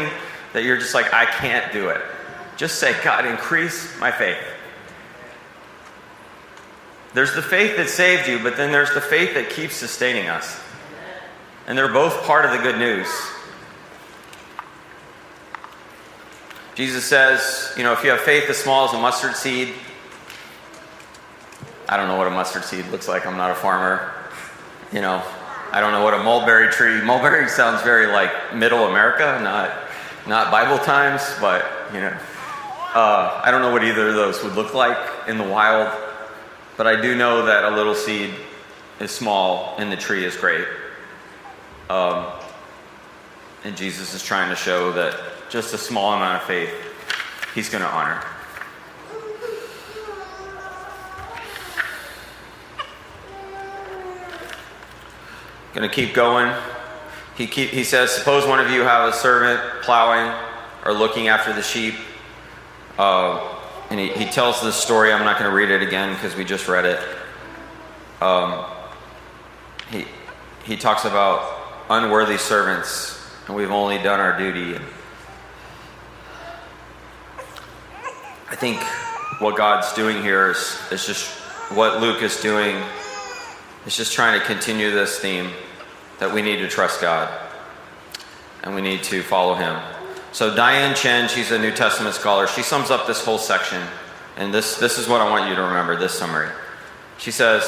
that 0.53 0.63
you're 0.63 0.77
just 0.77 0.95
like, 0.95 1.13
I 1.13 1.27
can't 1.27 1.73
do 1.73 1.89
it. 1.89 2.01
Just 2.57 2.79
say, 2.79 2.95
God, 3.03 3.27
increase 3.27 3.99
my 3.99 4.13
faith. 4.13 4.39
There's 7.15 7.35
the 7.35 7.43
faith 7.43 7.77
that 7.77 7.89
saved 7.89 8.29
you, 8.29 8.39
but 8.39 8.57
then 8.57 8.71
there's 8.71 8.95
the 8.95 9.01
faith 9.01 9.35
that 9.35 9.51
keeps 9.51 9.75
sustaining 9.75 10.29
us. 10.29 10.61
And 11.67 11.77
they're 11.77 11.93
both 11.93 12.23
part 12.23 12.45
of 12.45 12.53
the 12.53 12.59
good 12.59 12.79
news. 12.79 13.09
Jesus 16.77 17.05
says, 17.05 17.75
you 17.77 17.83
know, 17.83 17.93
if 17.93 18.05
you 18.05 18.11
have 18.11 18.21
faith 18.21 18.49
as 18.49 18.57
small 18.57 18.89
as 18.89 18.95
a 18.95 18.99
mustard 18.99 19.35
seed, 19.35 19.75
I 21.91 21.97
don't 21.97 22.07
know 22.07 22.17
what 22.17 22.29
a 22.29 22.31
mustard 22.31 22.63
seed 22.63 22.87
looks 22.87 23.09
like. 23.09 23.27
I'm 23.27 23.37
not 23.37 23.51
a 23.51 23.55
farmer. 23.57 24.15
You 24.93 25.01
know, 25.01 25.25
I 25.73 25.81
don't 25.81 25.91
know 25.91 26.05
what 26.05 26.15
a 26.15 26.23
mulberry 26.23 26.69
tree. 26.73 27.03
Mulberry 27.03 27.49
sounds 27.49 27.83
very 27.83 28.07
like 28.07 28.55
middle 28.55 28.87
America, 28.87 29.41
not 29.43 29.73
not 30.25 30.53
Bible 30.53 30.79
times, 30.79 31.21
but 31.41 31.67
you 31.93 31.99
know, 31.99 32.17
uh, 32.95 33.41
I 33.43 33.51
don't 33.51 33.61
know 33.61 33.73
what 33.73 33.83
either 33.83 34.11
of 34.11 34.15
those 34.15 34.41
would 34.45 34.55
look 34.55 34.73
like 34.73 34.97
in 35.27 35.37
the 35.37 35.45
wild. 35.45 35.93
But 36.77 36.87
I 36.87 37.01
do 37.01 37.17
know 37.17 37.47
that 37.47 37.65
a 37.65 37.75
little 37.75 37.97
seed 37.97 38.35
is 39.01 39.11
small 39.11 39.75
and 39.79 39.91
the 39.91 39.97
tree 39.97 40.25
is 40.25 40.37
great. 40.37 40.69
Um, 41.89 42.27
and 43.65 43.77
Jesus 43.77 44.15
is 44.15 44.23
trying 44.23 44.49
to 44.51 44.57
show 44.57 44.93
that 44.93 45.21
just 45.51 45.75
a 45.75 45.79
small 45.79 46.15
amount 46.15 46.41
of 46.41 46.47
faith, 46.47 46.73
he's 47.53 47.69
going 47.69 47.83
to 47.83 47.91
honor. 47.91 48.23
Going 55.75 55.89
to 55.89 55.95
keep 55.95 56.15
going. 56.15 56.53
He, 57.37 57.47
keep, 57.47 57.71
he 57.71 57.85
says, 57.85 58.11
Suppose 58.11 58.47
one 58.47 58.59
of 58.59 58.71
you 58.71 58.81
have 58.81 59.09
a 59.09 59.13
servant 59.13 59.61
plowing 59.83 60.33
or 60.85 60.93
looking 60.93 61.29
after 61.29 61.53
the 61.53 61.63
sheep. 61.63 61.95
Uh, 62.99 63.57
and 63.89 64.01
he, 64.01 64.09
he 64.09 64.25
tells 64.25 64.61
this 64.63 64.75
story. 64.75 65.13
I'm 65.13 65.25
not 65.25 65.39
going 65.39 65.49
to 65.49 65.57
read 65.57 65.71
it 65.71 65.81
again 65.81 66.13
because 66.15 66.35
we 66.35 66.45
just 66.45 66.67
read 66.67 66.85
it. 66.85 67.01
Um, 68.21 68.65
he, 69.91 70.07
he 70.65 70.77
talks 70.77 71.05
about 71.05 71.57
unworthy 71.89 72.37
servants, 72.37 73.25
and 73.47 73.57
we've 73.57 73.71
only 73.71 73.99
done 73.99 74.19
our 74.19 74.37
duty. 74.37 74.79
I 78.51 78.57
think 78.57 78.81
what 79.41 79.57
God's 79.57 79.93
doing 79.93 80.21
here 80.23 80.51
is, 80.51 80.79
is 80.91 81.07
just 81.07 81.31
what 81.71 82.01
Luke 82.01 82.23
is 82.23 82.41
doing 82.41 82.77
is 83.87 83.97
just 83.97 84.13
trying 84.13 84.39
to 84.39 84.47
continue 84.47 84.91
this 84.91 85.19
theme 85.19 85.51
that 86.19 86.33
we 86.33 86.43
need 86.43 86.57
to 86.57 86.69
trust 86.69 87.01
God 87.01 87.31
and 88.63 88.75
we 88.75 88.83
need 88.83 89.03
to 89.05 89.23
follow 89.23 89.55
Him. 89.55 89.81
So 90.33 90.55
Diane 90.55 90.95
Chen, 90.95 91.29
she's 91.29 91.51
a 91.51 91.59
New 91.59 91.73
Testament 91.73 92.15
scholar. 92.15 92.47
She 92.47 92.63
sums 92.63 92.91
up 92.91 93.07
this 93.07 93.25
whole 93.25 93.39
section, 93.39 93.83
and 94.37 94.55
this, 94.55 94.77
this 94.77 94.99
is 94.99 95.09
what 95.09 95.21
I 95.21 95.29
want 95.29 95.49
you 95.49 95.57
to 95.57 95.63
remember, 95.63 95.97
this 95.97 96.17
summary. 96.17 96.51
She 97.19 97.31
says, 97.31 97.65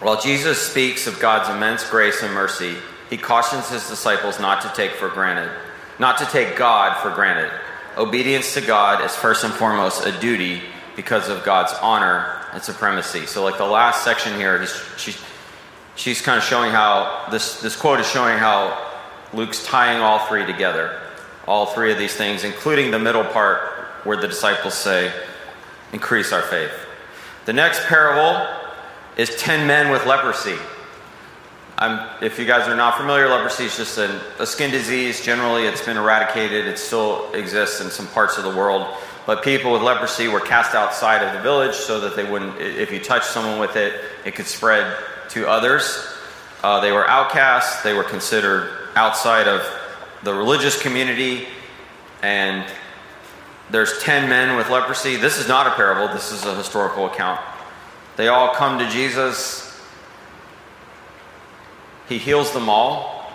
While 0.00 0.20
Jesus 0.20 0.60
speaks 0.60 1.06
of 1.06 1.18
God's 1.18 1.48
immense 1.48 1.88
grace 1.88 2.22
and 2.22 2.32
mercy, 2.32 2.76
he 3.10 3.16
cautions 3.16 3.68
his 3.68 3.88
disciples 3.88 4.38
not 4.38 4.62
to 4.62 4.72
take 4.74 4.92
for 4.92 5.08
granted, 5.08 5.50
not 5.98 6.18
to 6.18 6.26
take 6.26 6.56
God 6.56 7.00
for 7.02 7.10
granted. 7.10 7.50
Obedience 7.96 8.54
to 8.54 8.60
God 8.60 9.04
is 9.04 9.16
first 9.16 9.42
and 9.42 9.52
foremost 9.52 10.06
a 10.06 10.12
duty 10.20 10.62
because 10.94 11.28
of 11.28 11.44
God's 11.44 11.72
honor 11.80 12.37
and 12.52 12.62
supremacy. 12.62 13.26
So, 13.26 13.44
like 13.44 13.58
the 13.58 13.64
last 13.64 14.04
section 14.04 14.34
here, 14.34 14.64
she's, 14.96 15.20
she's 15.96 16.20
kind 16.20 16.38
of 16.38 16.44
showing 16.44 16.70
how 16.70 17.26
this, 17.30 17.60
this 17.60 17.76
quote 17.76 18.00
is 18.00 18.08
showing 18.08 18.38
how 18.38 18.86
Luke's 19.32 19.64
tying 19.64 20.00
all 20.00 20.20
three 20.26 20.46
together 20.46 21.00
all 21.48 21.64
three 21.64 21.90
of 21.90 21.98
these 21.98 22.14
things, 22.14 22.44
including 22.44 22.90
the 22.90 22.98
middle 22.98 23.24
part 23.24 23.60
where 24.04 24.16
the 24.16 24.28
disciples 24.28 24.74
say, 24.74 25.10
Increase 25.90 26.32
our 26.34 26.42
faith. 26.42 26.70
The 27.46 27.54
next 27.54 27.86
parable 27.86 28.46
is 29.16 29.34
10 29.36 29.66
men 29.66 29.90
with 29.90 30.04
leprosy. 30.04 30.56
I'm, 31.78 32.06
if 32.22 32.38
you 32.38 32.44
guys 32.44 32.68
are 32.68 32.76
not 32.76 32.98
familiar, 32.98 33.26
leprosy 33.26 33.64
is 33.64 33.76
just 33.78 33.96
a, 33.96 34.20
a 34.38 34.46
skin 34.46 34.70
disease. 34.70 35.22
Generally, 35.22 35.64
it's 35.64 35.82
been 35.82 35.96
eradicated. 35.96 36.66
It 36.66 36.78
still 36.78 37.32
exists 37.32 37.80
in 37.80 37.90
some 37.90 38.06
parts 38.08 38.36
of 38.36 38.44
the 38.44 38.54
world. 38.54 38.94
But 39.28 39.44
people 39.44 39.72
with 39.72 39.82
leprosy 39.82 40.26
were 40.26 40.40
cast 40.40 40.74
outside 40.74 41.22
of 41.22 41.34
the 41.34 41.40
village 41.40 41.74
so 41.74 42.00
that 42.00 42.16
they 42.16 42.24
wouldn't, 42.24 42.58
if 42.62 42.90
you 42.90 42.98
touched 42.98 43.26
someone 43.26 43.58
with 43.58 43.76
it, 43.76 44.00
it 44.24 44.34
could 44.34 44.46
spread 44.46 44.96
to 45.28 45.46
others. 45.46 46.02
Uh, 46.64 46.80
they 46.80 46.92
were 46.92 47.06
outcasts. 47.06 47.82
They 47.82 47.92
were 47.92 48.04
considered 48.04 48.88
outside 48.96 49.46
of 49.46 49.60
the 50.22 50.32
religious 50.32 50.80
community, 50.80 51.46
and 52.22 52.64
there's 53.70 54.02
10 54.02 54.30
men 54.30 54.56
with 54.56 54.70
leprosy. 54.70 55.16
This 55.16 55.36
is 55.36 55.46
not 55.46 55.66
a 55.66 55.72
parable, 55.72 56.08
this 56.08 56.32
is 56.32 56.46
a 56.46 56.54
historical 56.54 57.04
account. 57.04 57.38
They 58.16 58.28
all 58.28 58.54
come 58.54 58.78
to 58.78 58.88
Jesus. 58.88 59.78
He 62.08 62.16
heals 62.16 62.50
them 62.54 62.70
all, 62.70 63.30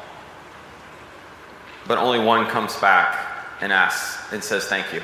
but 1.86 1.99
only 1.99 2.17
one 2.17 2.47
comes 2.47 2.75
back 2.77 3.45
and 3.62 3.71
asks 3.71 4.34
and 4.34 4.43
says, 4.43 4.65
Thank 4.65 4.91
you. 4.91 5.03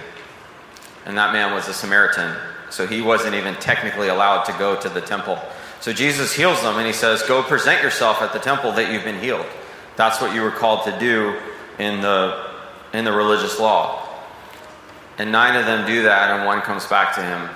And 1.05 1.17
that 1.17 1.33
man 1.33 1.53
was 1.53 1.67
a 1.67 1.73
Samaritan, 1.73 2.35
so 2.69 2.85
he 2.85 3.01
wasn't 3.01 3.35
even 3.35 3.55
technically 3.55 4.09
allowed 4.09 4.43
to 4.45 4.51
go 4.53 4.79
to 4.79 4.89
the 4.89 5.01
temple. 5.01 5.39
So 5.81 5.93
Jesus 5.93 6.33
heals 6.33 6.61
them 6.61 6.77
and 6.77 6.85
he 6.85 6.93
says, 6.93 7.23
Go 7.23 7.41
present 7.41 7.81
yourself 7.81 8.21
at 8.21 8.33
the 8.33 8.39
temple 8.39 8.73
that 8.73 8.91
you've 8.91 9.03
been 9.03 9.19
healed. 9.19 9.45
That's 9.95 10.21
what 10.21 10.35
you 10.35 10.41
were 10.41 10.51
called 10.51 10.85
to 10.85 10.99
do 10.99 11.39
in 11.77 12.01
the, 12.01 12.47
in 12.93 13.05
the 13.05 13.11
religious 13.11 13.59
law. 13.59 14.07
And 15.17 15.31
nine 15.31 15.55
of 15.55 15.65
them 15.65 15.85
do 15.85 16.03
that, 16.03 16.31
and 16.31 16.45
one 16.45 16.61
comes 16.61 16.85
back 16.87 17.15
to 17.15 17.21
him, 17.21 17.49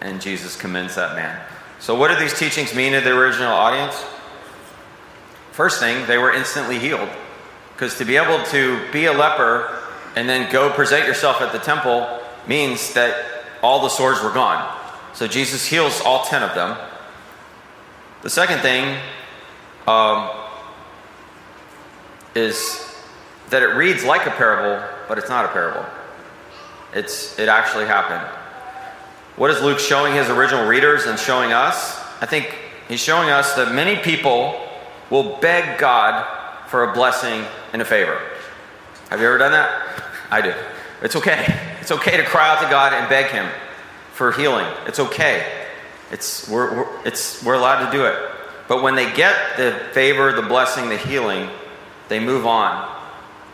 and 0.00 0.20
Jesus 0.20 0.56
commends 0.56 0.94
that 0.94 1.14
man. 1.14 1.38
So, 1.78 1.94
what 1.94 2.08
do 2.08 2.18
these 2.18 2.38
teachings 2.38 2.74
mean 2.74 2.92
to 2.92 3.00
the 3.00 3.10
original 3.10 3.52
audience? 3.52 4.02
First 5.52 5.80
thing, 5.80 6.06
they 6.06 6.16
were 6.16 6.32
instantly 6.32 6.78
healed. 6.78 7.10
Because 7.74 7.98
to 7.98 8.04
be 8.04 8.16
able 8.16 8.42
to 8.46 8.90
be 8.92 9.06
a 9.06 9.12
leper 9.12 9.82
and 10.16 10.28
then 10.28 10.50
go 10.50 10.70
present 10.70 11.06
yourself 11.06 11.42
at 11.42 11.52
the 11.52 11.58
temple 11.58 12.21
means 12.46 12.94
that 12.94 13.44
all 13.62 13.82
the 13.82 13.88
sores 13.88 14.22
were 14.22 14.32
gone. 14.32 14.78
So 15.14 15.26
Jesus 15.26 15.66
heals 15.66 16.00
all 16.00 16.24
10 16.24 16.42
of 16.42 16.54
them. 16.54 16.76
The 18.22 18.30
second 18.30 18.60
thing 18.60 18.98
um, 19.86 20.30
is 22.34 22.88
that 23.50 23.62
it 23.62 23.74
reads 23.74 24.04
like 24.04 24.26
a 24.26 24.30
parable, 24.30 24.84
but 25.08 25.18
it's 25.18 25.28
not 25.28 25.44
a 25.44 25.48
parable. 25.48 25.84
It's, 26.94 27.38
it 27.38 27.48
actually 27.48 27.86
happened. 27.86 28.26
What 29.36 29.50
is 29.50 29.62
Luke 29.62 29.78
showing 29.78 30.14
his 30.14 30.28
original 30.28 30.66
readers 30.66 31.06
and 31.06 31.18
showing 31.18 31.52
us? 31.52 32.00
I 32.20 32.26
think 32.26 32.54
he's 32.88 33.00
showing 33.00 33.30
us 33.30 33.54
that 33.54 33.74
many 33.74 33.96
people 34.02 34.58
will 35.10 35.38
beg 35.38 35.78
God 35.78 36.26
for 36.68 36.90
a 36.90 36.92
blessing 36.94 37.44
and 37.72 37.82
a 37.82 37.84
favor. 37.84 38.20
Have 39.10 39.20
you 39.20 39.26
ever 39.26 39.38
done 39.38 39.52
that? 39.52 39.70
I 40.30 40.40
do. 40.40 40.54
It's 41.02 41.16
okay. 41.16 41.44
It's 41.80 41.90
okay 41.90 42.16
to 42.16 42.24
cry 42.24 42.48
out 42.48 42.62
to 42.62 42.70
God 42.70 42.92
and 42.92 43.08
beg 43.08 43.26
Him 43.32 43.48
for 44.14 44.32
healing. 44.32 44.66
It's 44.86 45.00
okay. 45.00 45.66
It's, 46.10 46.48
we're, 46.48 46.76
we're, 46.76 47.06
it's, 47.06 47.42
we're 47.42 47.54
allowed 47.54 47.86
to 47.86 47.96
do 47.96 48.04
it. 48.04 48.16
But 48.68 48.82
when 48.82 48.94
they 48.94 49.12
get 49.14 49.56
the 49.56 49.88
favor, 49.92 50.32
the 50.32 50.42
blessing, 50.42 50.88
the 50.88 50.96
healing, 50.96 51.50
they 52.08 52.20
move 52.20 52.46
on 52.46 53.00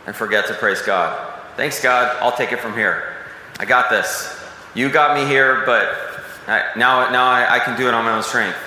and 0.05 0.15
forget 0.15 0.47
to 0.47 0.53
praise 0.53 0.81
God. 0.81 1.33
Thanks, 1.55 1.81
God. 1.81 2.15
I'll 2.21 2.35
take 2.35 2.51
it 2.51 2.59
from 2.59 2.73
here. 2.73 3.15
I 3.59 3.65
got 3.65 3.89
this. 3.89 4.37
You 4.75 4.89
got 4.89 5.17
me 5.17 5.25
here, 5.25 5.63
but 5.65 5.89
I, 6.47 6.71
now, 6.77 7.09
now 7.09 7.25
I, 7.29 7.55
I 7.55 7.59
can 7.59 7.77
do 7.77 7.87
it 7.87 7.93
on 7.93 8.05
my 8.05 8.15
own 8.15 8.23
strength. 8.23 8.57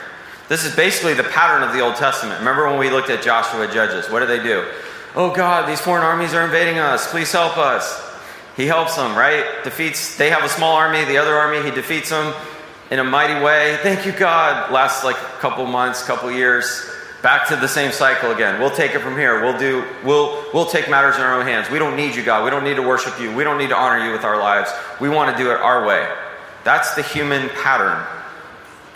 This 0.49 0.65
is 0.65 0.75
basically 0.75 1.15
the 1.15 1.25
pattern 1.25 1.63
of 1.63 1.73
the 1.73 1.81
Old 1.81 1.97
Testament. 1.97 2.39
Remember 2.41 2.69
when 2.69 2.79
we 2.79 2.91
looked 2.91 3.09
at 3.11 3.23
Joshua 3.23 3.73
Judges? 3.73 4.11
What 4.11 4.21
do 4.21 4.27
they 4.27 4.43
do? 4.43 4.69
Oh 5.15 5.33
God, 5.35 5.69
these 5.69 5.81
foreign 5.81 6.05
armies 6.05 6.35
are 6.35 6.45
invading 6.45 6.79
us. 6.79 7.11
Please 7.11 7.31
help 7.31 7.57
us. 7.57 8.12
He 8.57 8.67
helps 8.67 8.97
them, 8.97 9.17
right? 9.17 9.45
Defeats, 9.65 10.17
they 10.17 10.31
have 10.31 10.45
a 10.45 10.49
small 10.49 10.77
army, 10.77 11.05
the 11.05 11.17
other 11.17 11.35
army, 11.35 11.63
he 11.63 11.71
defeats 11.71 12.11
them 12.11 12.35
in 12.91 12.99
a 12.99 13.05
mighty 13.05 13.43
way. 13.43 13.79
Thank 13.83 14.05
you, 14.05 14.13
God. 14.13 14.71
Lasts 14.71 15.05
like 15.05 15.17
a 15.17 15.39
couple 15.41 15.65
months, 15.65 16.03
couple 16.05 16.31
years. 16.31 16.91
Back 17.23 17.49
to 17.49 17.57
the 17.57 17.69
same 17.69 17.93
cycle 17.93 18.33
again. 18.33 18.61
We'll 18.61 18.71
take 18.71 18.95
it 18.95 18.99
from 18.99 19.17
here. 19.17 19.41
We'll 19.41 19.57
do 19.57 19.85
we'll 20.05 20.45
we'll 20.53 20.67
take 20.67 20.91
matters 20.91 21.17
in 21.17 21.23
our 21.23 21.39
own 21.39 21.47
hands. 21.47 21.71
We 21.71 21.79
don't 21.79 21.97
need 21.97 22.17
you, 22.17 22.25
God. 22.25 22.45
We 22.45 22.51
don't 22.51 22.65
need 22.65 22.75
to 22.77 22.83
worship 22.83 23.19
you. 23.21 23.35
We 23.35 23.45
don't 23.45 23.59
need 23.59 23.69
to 23.69 23.77
honor 23.77 24.05
you 24.05 24.13
with 24.13 24.25
our 24.25 24.39
lives. 24.39 24.71
We 25.01 25.09
want 25.09 25.35
to 25.35 25.43
do 25.43 25.51
it 25.53 25.57
our 25.61 25.87
way. 25.87 26.13
That's 26.65 26.95
the 26.95 27.03
human 27.03 27.49
pattern. 27.51 28.05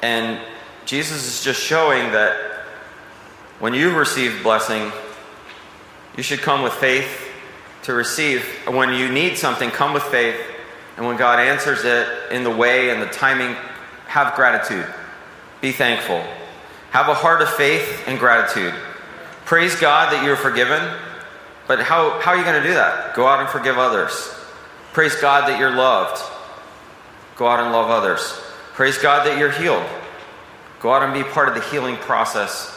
And 0.03 0.41
Jesus 0.85 1.25
is 1.25 1.45
just 1.45 1.63
showing 1.63 2.13
that 2.13 2.65
when 3.61 3.75
you 3.75 3.97
receive 3.97 4.43
blessing, 4.43 4.93
You 6.17 6.23
should 6.23 6.41
come 6.41 6.63
with 6.63 6.73
faith 6.73 7.26
to 7.87 7.95
receive. 7.95 8.45
When 8.69 8.93
you 8.93 9.09
need 9.09 9.39
something, 9.39 9.71
come 9.71 9.95
with 9.95 10.03
faith. 10.05 10.39
And 10.97 11.07
when 11.07 11.17
God 11.17 11.41
answers 11.41 11.85
it 11.85 12.09
in 12.33 12.45
the 12.45 12.51
way 12.51 12.91
and 12.91 13.01
the 13.01 13.07
timing, 13.07 13.57
have 14.07 14.35
gratitude. 14.35 14.87
Be 15.61 15.73
thankful. 15.73 16.23
Have 16.91 17.09
a 17.09 17.15
heart 17.15 17.43
of 17.43 17.51
faith 17.51 18.05
and 18.07 18.19
gratitude. 18.19 18.75
Praise 19.45 19.75
God 19.77 20.13
that 20.13 20.25
you're 20.25 20.37
forgiven. 20.37 20.83
But 21.67 21.81
how, 21.81 22.21
how 22.21 22.33
are 22.33 22.37
you 22.37 22.45
going 22.45 22.61
to 22.61 22.69
do 22.69 22.75
that? 22.75 23.15
Go 23.15 23.27
out 23.27 23.41
and 23.41 23.49
forgive 23.49 23.79
others. 23.79 24.13
Praise 24.93 25.15
God 25.17 25.49
that 25.49 25.59
you're 25.59 25.75
loved. 25.75 26.23
Go 27.37 27.47
out 27.47 27.61
and 27.61 27.73
love 27.73 27.91
others. 27.91 28.21
Praise 28.73 28.99
God 28.99 29.27
that 29.27 29.39
you're 29.39 29.51
healed. 29.51 29.85
Go 30.81 30.93
out 30.93 31.03
and 31.03 31.13
be 31.13 31.23
part 31.23 31.49
of 31.49 31.55
the 31.55 31.63
healing 31.71 31.97
process 31.97 32.76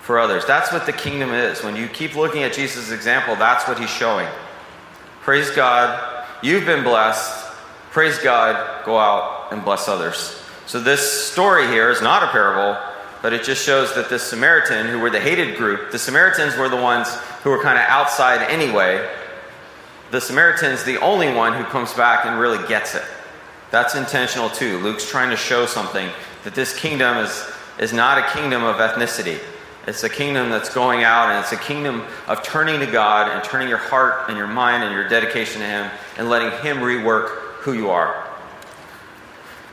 for 0.00 0.18
others. 0.18 0.44
That's 0.44 0.72
what 0.72 0.86
the 0.86 0.92
kingdom 0.92 1.30
is. 1.30 1.62
When 1.62 1.76
you 1.76 1.86
keep 1.88 2.16
looking 2.16 2.42
at 2.42 2.52
Jesus' 2.52 2.90
example, 2.90 3.36
that's 3.36 3.68
what 3.68 3.78
he's 3.78 3.90
showing. 3.90 4.28
Praise 5.22 5.50
God. 5.50 6.26
You've 6.42 6.64
been 6.64 6.82
blessed. 6.82 7.46
Praise 7.90 8.18
God. 8.18 8.84
Go 8.84 8.98
out 8.98 9.52
and 9.52 9.64
bless 9.64 9.88
others. 9.88 10.42
So, 10.66 10.80
this 10.80 11.30
story 11.30 11.66
here 11.66 11.90
is 11.90 12.00
not 12.00 12.22
a 12.22 12.28
parable, 12.28 12.80
but 13.22 13.32
it 13.32 13.42
just 13.42 13.64
shows 13.64 13.94
that 13.94 14.08
this 14.08 14.22
Samaritan, 14.22 14.86
who 14.86 15.00
were 15.00 15.10
the 15.10 15.20
hated 15.20 15.56
group, 15.56 15.90
the 15.90 15.98
Samaritans 15.98 16.56
were 16.56 16.68
the 16.68 16.76
ones 16.76 17.12
who 17.42 17.50
were 17.50 17.62
kind 17.62 17.78
of 17.78 17.84
outside 17.88 18.42
anyway. 18.50 19.06
The 20.10 20.20
Samaritan's 20.20 20.84
the 20.84 21.00
only 21.00 21.32
one 21.32 21.52
who 21.52 21.64
comes 21.64 21.92
back 21.92 22.24
and 22.24 22.38
really 22.38 22.66
gets 22.66 22.94
it. 22.94 23.04
That's 23.70 23.94
intentional 23.94 24.48
too. 24.48 24.78
Luke's 24.78 25.08
trying 25.08 25.30
to 25.30 25.36
show 25.36 25.66
something 25.66 26.08
that 26.44 26.54
this 26.54 26.76
kingdom 26.76 27.18
is, 27.18 27.48
is 27.78 27.92
not 27.92 28.18
a 28.18 28.32
kingdom 28.32 28.64
of 28.64 28.76
ethnicity. 28.76 29.38
It's 29.86 30.04
a 30.04 30.08
kingdom 30.08 30.50
that's 30.50 30.72
going 30.72 31.04
out, 31.04 31.30
and 31.30 31.38
it's 31.38 31.52
a 31.52 31.56
kingdom 31.56 32.04
of 32.28 32.42
turning 32.42 32.80
to 32.80 32.86
God 32.86 33.30
and 33.30 33.42
turning 33.42 33.68
your 33.68 33.78
heart 33.78 34.28
and 34.28 34.36
your 34.36 34.46
mind 34.46 34.84
and 34.84 34.92
your 34.92 35.08
dedication 35.08 35.60
to 35.60 35.66
Him 35.66 35.90
and 36.18 36.28
letting 36.28 36.50
Him 36.62 36.78
rework 36.78 37.28
who 37.60 37.72
you 37.72 37.90
are. 37.90 38.28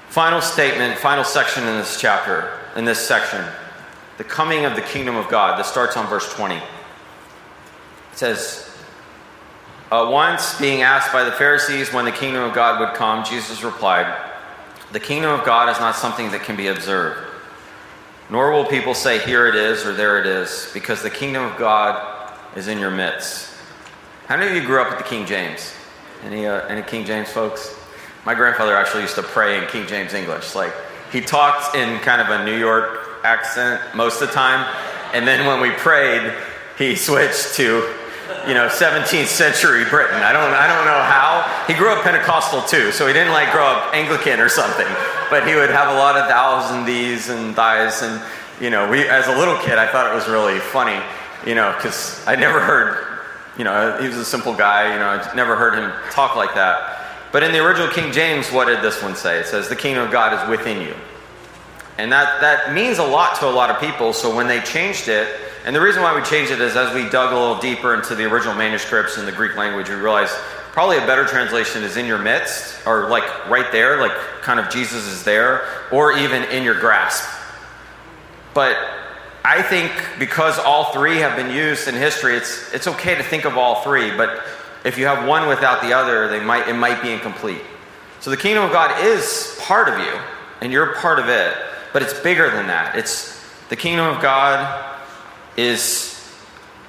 Final 0.09 0.41
statement, 0.41 0.97
final 0.97 1.23
section 1.23 1.63
in 1.67 1.77
this 1.77 1.99
chapter, 1.99 2.59
in 2.75 2.85
this 2.85 3.05
section. 3.05 3.45
The 4.17 4.23
coming 4.23 4.65
of 4.65 4.75
the 4.75 4.81
kingdom 4.81 5.15
of 5.15 5.29
God. 5.29 5.59
This 5.59 5.67
starts 5.67 5.97
on 5.97 6.07
verse 6.07 6.33
20. 6.33 6.55
It 6.55 6.63
says, 8.13 8.67
uh, 9.91 10.09
Once 10.09 10.57
being 10.59 10.81
asked 10.81 11.11
by 11.11 11.23
the 11.23 11.31
Pharisees 11.33 11.93
when 11.93 12.05
the 12.05 12.11
kingdom 12.11 12.43
of 12.43 12.55
God 12.55 12.79
would 12.79 12.95
come, 12.95 13.25
Jesus 13.25 13.61
replied, 13.63 14.11
The 14.93 14.99
kingdom 14.99 15.37
of 15.37 15.45
God 15.45 15.69
is 15.69 15.79
not 15.79 15.95
something 15.95 16.31
that 16.31 16.43
can 16.43 16.55
be 16.55 16.67
observed. 16.67 17.26
Nor 18.29 18.51
will 18.51 18.65
people 18.65 18.93
say, 18.93 19.19
Here 19.19 19.47
it 19.47 19.55
is 19.55 19.85
or 19.85 19.93
there 19.93 20.19
it 20.19 20.25
is, 20.25 20.69
because 20.73 21.01
the 21.01 21.09
kingdom 21.09 21.43
of 21.43 21.57
God 21.57 22.33
is 22.55 22.67
in 22.67 22.79
your 22.79 22.91
midst. 22.91 23.53
How 24.27 24.35
many 24.37 24.49
of 24.49 24.55
you 24.55 24.67
grew 24.67 24.81
up 24.81 24.89
with 24.89 24.97
the 24.97 25.05
King 25.05 25.25
James? 25.25 25.73
Any, 26.23 26.45
uh, 26.45 26.65
any 26.67 26.81
King 26.81 27.05
James 27.05 27.29
folks? 27.29 27.73
My 28.25 28.33
grandfather 28.35 28.75
actually 28.75 29.03
used 29.03 29.15
to 29.15 29.23
pray 29.23 29.61
in 29.61 29.67
King 29.69 29.87
James 29.87 30.13
English. 30.13 30.55
Like, 30.55 30.73
he 31.11 31.21
talked 31.21 31.75
in 31.75 31.99
kind 31.99 32.21
of 32.21 32.27
a 32.29 32.43
New 32.43 32.57
York 32.57 33.21
accent 33.23 33.81
most 33.95 34.21
of 34.21 34.27
the 34.27 34.33
time, 34.33 34.67
and 35.13 35.25
then 35.25 35.45
when 35.45 35.61
we 35.61 35.71
prayed, 35.77 36.33
he 36.77 36.95
switched 36.97 37.55
to 37.55 37.96
you 38.47 38.53
know 38.53 38.67
17th 38.67 39.27
century 39.27 39.85
Britain. 39.85 40.21
I 40.21 40.31
don't 40.31 40.53
I 40.53 40.67
don't 40.67 40.85
know 40.85 41.01
how. 41.01 41.65
He 41.67 41.73
grew 41.73 41.89
up 41.89 42.03
Pentecostal 42.03 42.61
too, 42.63 42.91
so 42.91 43.07
he 43.07 43.13
didn't 43.13 43.33
like 43.33 43.51
grow 43.51 43.65
up 43.65 43.93
Anglican 43.93 44.39
or 44.39 44.49
something. 44.49 44.87
But 45.29 45.47
he 45.47 45.55
would 45.55 45.69
have 45.69 45.89
a 45.89 45.97
lot 45.97 46.15
of 46.15 46.27
thous 46.27 46.71
and 46.71 46.85
thees 46.85 47.29
and 47.29 47.55
thys 47.55 48.01
and 48.03 48.21
you 48.61 48.69
know 48.69 48.89
we 48.89 49.07
as 49.07 49.27
a 49.27 49.37
little 49.37 49.57
kid 49.57 49.77
I 49.77 49.87
thought 49.91 50.11
it 50.11 50.15
was 50.15 50.27
really 50.27 50.59
funny 50.59 51.01
you 51.45 51.55
know 51.55 51.73
because 51.75 52.25
I 52.27 52.35
never 52.35 52.59
heard 52.59 53.19
you 53.57 53.63
know 53.63 53.97
he 54.01 54.07
was 54.07 54.17
a 54.17 54.25
simple 54.25 54.53
guy 54.53 54.93
you 54.93 54.99
know 54.99 55.09
I 55.09 55.35
never 55.35 55.55
heard 55.55 55.75
him 55.75 55.91
talk 56.11 56.35
like 56.35 56.55
that. 56.55 56.97
But 57.31 57.43
in 57.43 57.51
the 57.51 57.63
original 57.63 57.89
King 57.89 58.11
James, 58.11 58.51
what 58.51 58.65
did 58.65 58.81
this 58.81 59.01
one 59.03 59.15
say? 59.15 59.39
It 59.39 59.47
says, 59.47 59.67
The 59.67 59.75
kingdom 59.75 60.05
of 60.05 60.11
God 60.11 60.33
is 60.33 60.49
within 60.49 60.81
you. 60.81 60.95
And 61.97 62.11
that, 62.11 62.41
that 62.41 62.73
means 62.73 62.99
a 62.99 63.03
lot 63.03 63.37
to 63.39 63.47
a 63.47 63.51
lot 63.51 63.69
of 63.69 63.79
people. 63.79 64.13
So 64.13 64.35
when 64.35 64.47
they 64.47 64.61
changed 64.61 65.07
it, 65.07 65.27
and 65.67 65.75
the 65.75 65.81
reason 65.81 66.01
why 66.01 66.15
we 66.15 66.21
changed 66.21 66.49
it 66.49 66.61
is 66.61 66.77
as 66.77 66.95
we 66.95 67.09
dug 67.09 67.33
a 67.33 67.37
little 67.37 67.59
deeper 67.59 67.93
into 67.93 68.15
the 68.15 68.23
original 68.23 68.55
manuscripts 68.55 69.17
in 69.17 69.25
the 69.25 69.33
Greek 69.33 69.57
language, 69.57 69.89
we 69.89 69.95
realized 69.95 70.33
probably 70.71 70.95
a 70.95 71.05
better 71.05 71.25
translation 71.25 71.83
is 71.83 71.97
in 71.97 72.05
your 72.05 72.17
midst, 72.17 72.87
or 72.87 73.09
like 73.09 73.49
right 73.49 73.69
there, 73.73 73.99
like 73.99 74.13
kind 74.43 74.61
of 74.61 74.69
Jesus 74.69 75.05
is 75.07 75.25
there, 75.25 75.67
or 75.91 76.13
even 76.13 76.43
in 76.43 76.63
your 76.63 76.79
grasp. 76.79 77.29
But 78.53 78.77
I 79.43 79.61
think 79.61 79.91
because 80.17 80.57
all 80.57 80.93
three 80.93 81.17
have 81.17 81.35
been 81.35 81.53
used 81.53 81.89
in 81.89 81.95
history, 81.95 82.37
it's, 82.37 82.73
it's 82.73 82.87
okay 82.87 83.15
to 83.15 83.23
think 83.23 83.43
of 83.43 83.57
all 83.57 83.81
three, 83.81 84.15
but 84.15 84.41
if 84.85 84.97
you 84.97 85.05
have 85.07 85.27
one 85.27 85.49
without 85.49 85.81
the 85.81 85.91
other, 85.91 86.29
they 86.29 86.39
might, 86.39 86.69
it 86.69 86.75
might 86.75 87.01
be 87.01 87.11
incomplete. 87.11 87.61
So 88.21 88.29
the 88.29 88.37
kingdom 88.37 88.63
of 88.63 88.71
God 88.71 89.03
is 89.03 89.59
part 89.63 89.89
of 89.89 89.99
you, 89.99 90.17
and 90.61 90.71
you're 90.71 90.95
part 90.95 91.19
of 91.19 91.27
it, 91.27 91.57
but 91.91 92.03
it's 92.03 92.17
bigger 92.17 92.49
than 92.51 92.67
that. 92.67 92.95
It's 92.95 93.37
the 93.67 93.75
kingdom 93.75 94.05
of 94.05 94.21
God 94.21 94.96
is 95.57 96.13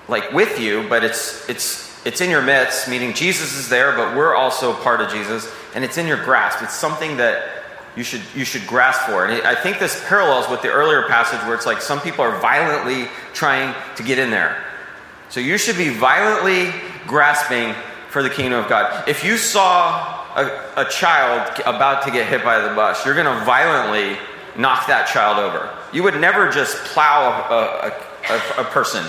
like 0.06 0.32
with 0.32 0.60
you, 0.60 0.86
but 0.88 1.02
it's 1.02 1.48
it's 1.48 1.88
it's 2.06 2.20
in 2.20 2.30
your 2.30 2.42
midst, 2.42 2.88
meaning 2.88 3.12
Jesus 3.14 3.54
is 3.56 3.68
there, 3.68 3.92
but 3.96 4.16
we're 4.16 4.34
also 4.34 4.72
part 4.72 5.00
of 5.00 5.10
Jesus, 5.10 5.52
and 5.74 5.84
it's 5.84 5.98
in 5.98 6.06
your 6.06 6.22
grasp. 6.22 6.62
It's 6.62 6.74
something 6.74 7.16
that 7.16 7.64
you 7.96 8.04
should 8.04 8.22
you 8.34 8.44
should 8.44 8.66
grasp 8.66 9.02
for. 9.02 9.26
And 9.26 9.46
I 9.46 9.54
think 9.54 9.78
this 9.78 10.02
parallels 10.08 10.48
with 10.48 10.62
the 10.62 10.68
earlier 10.68 11.08
passage 11.08 11.40
where 11.46 11.54
it's 11.54 11.66
like 11.66 11.80
some 11.80 12.00
people 12.00 12.22
are 12.22 12.38
violently 12.40 13.08
trying 13.34 13.74
to 13.96 14.02
get 14.02 14.18
in 14.18 14.30
there. 14.30 14.64
So 15.30 15.40
you 15.40 15.58
should 15.58 15.76
be 15.76 15.90
violently 15.90 16.72
grasping 17.06 17.74
for 18.08 18.22
the 18.22 18.30
kingdom 18.30 18.60
of 18.60 18.68
God. 18.68 19.08
If 19.08 19.24
you 19.24 19.36
saw 19.36 20.24
a, 20.34 20.86
a 20.86 20.88
child 20.88 21.60
about 21.66 22.04
to 22.04 22.10
get 22.10 22.28
hit 22.28 22.42
by 22.42 22.60
the 22.60 22.74
bus, 22.74 23.04
you're 23.04 23.14
going 23.14 23.26
to 23.26 23.44
violently 23.44 24.16
knock 24.56 24.86
that 24.86 25.08
child 25.08 25.38
over. 25.38 25.76
You 25.92 26.02
would 26.04 26.18
never 26.18 26.50
just 26.50 26.76
plow 26.84 27.46
a, 27.50 27.88
a 27.88 28.07
a, 28.30 28.60
a 28.60 28.64
person 28.64 29.04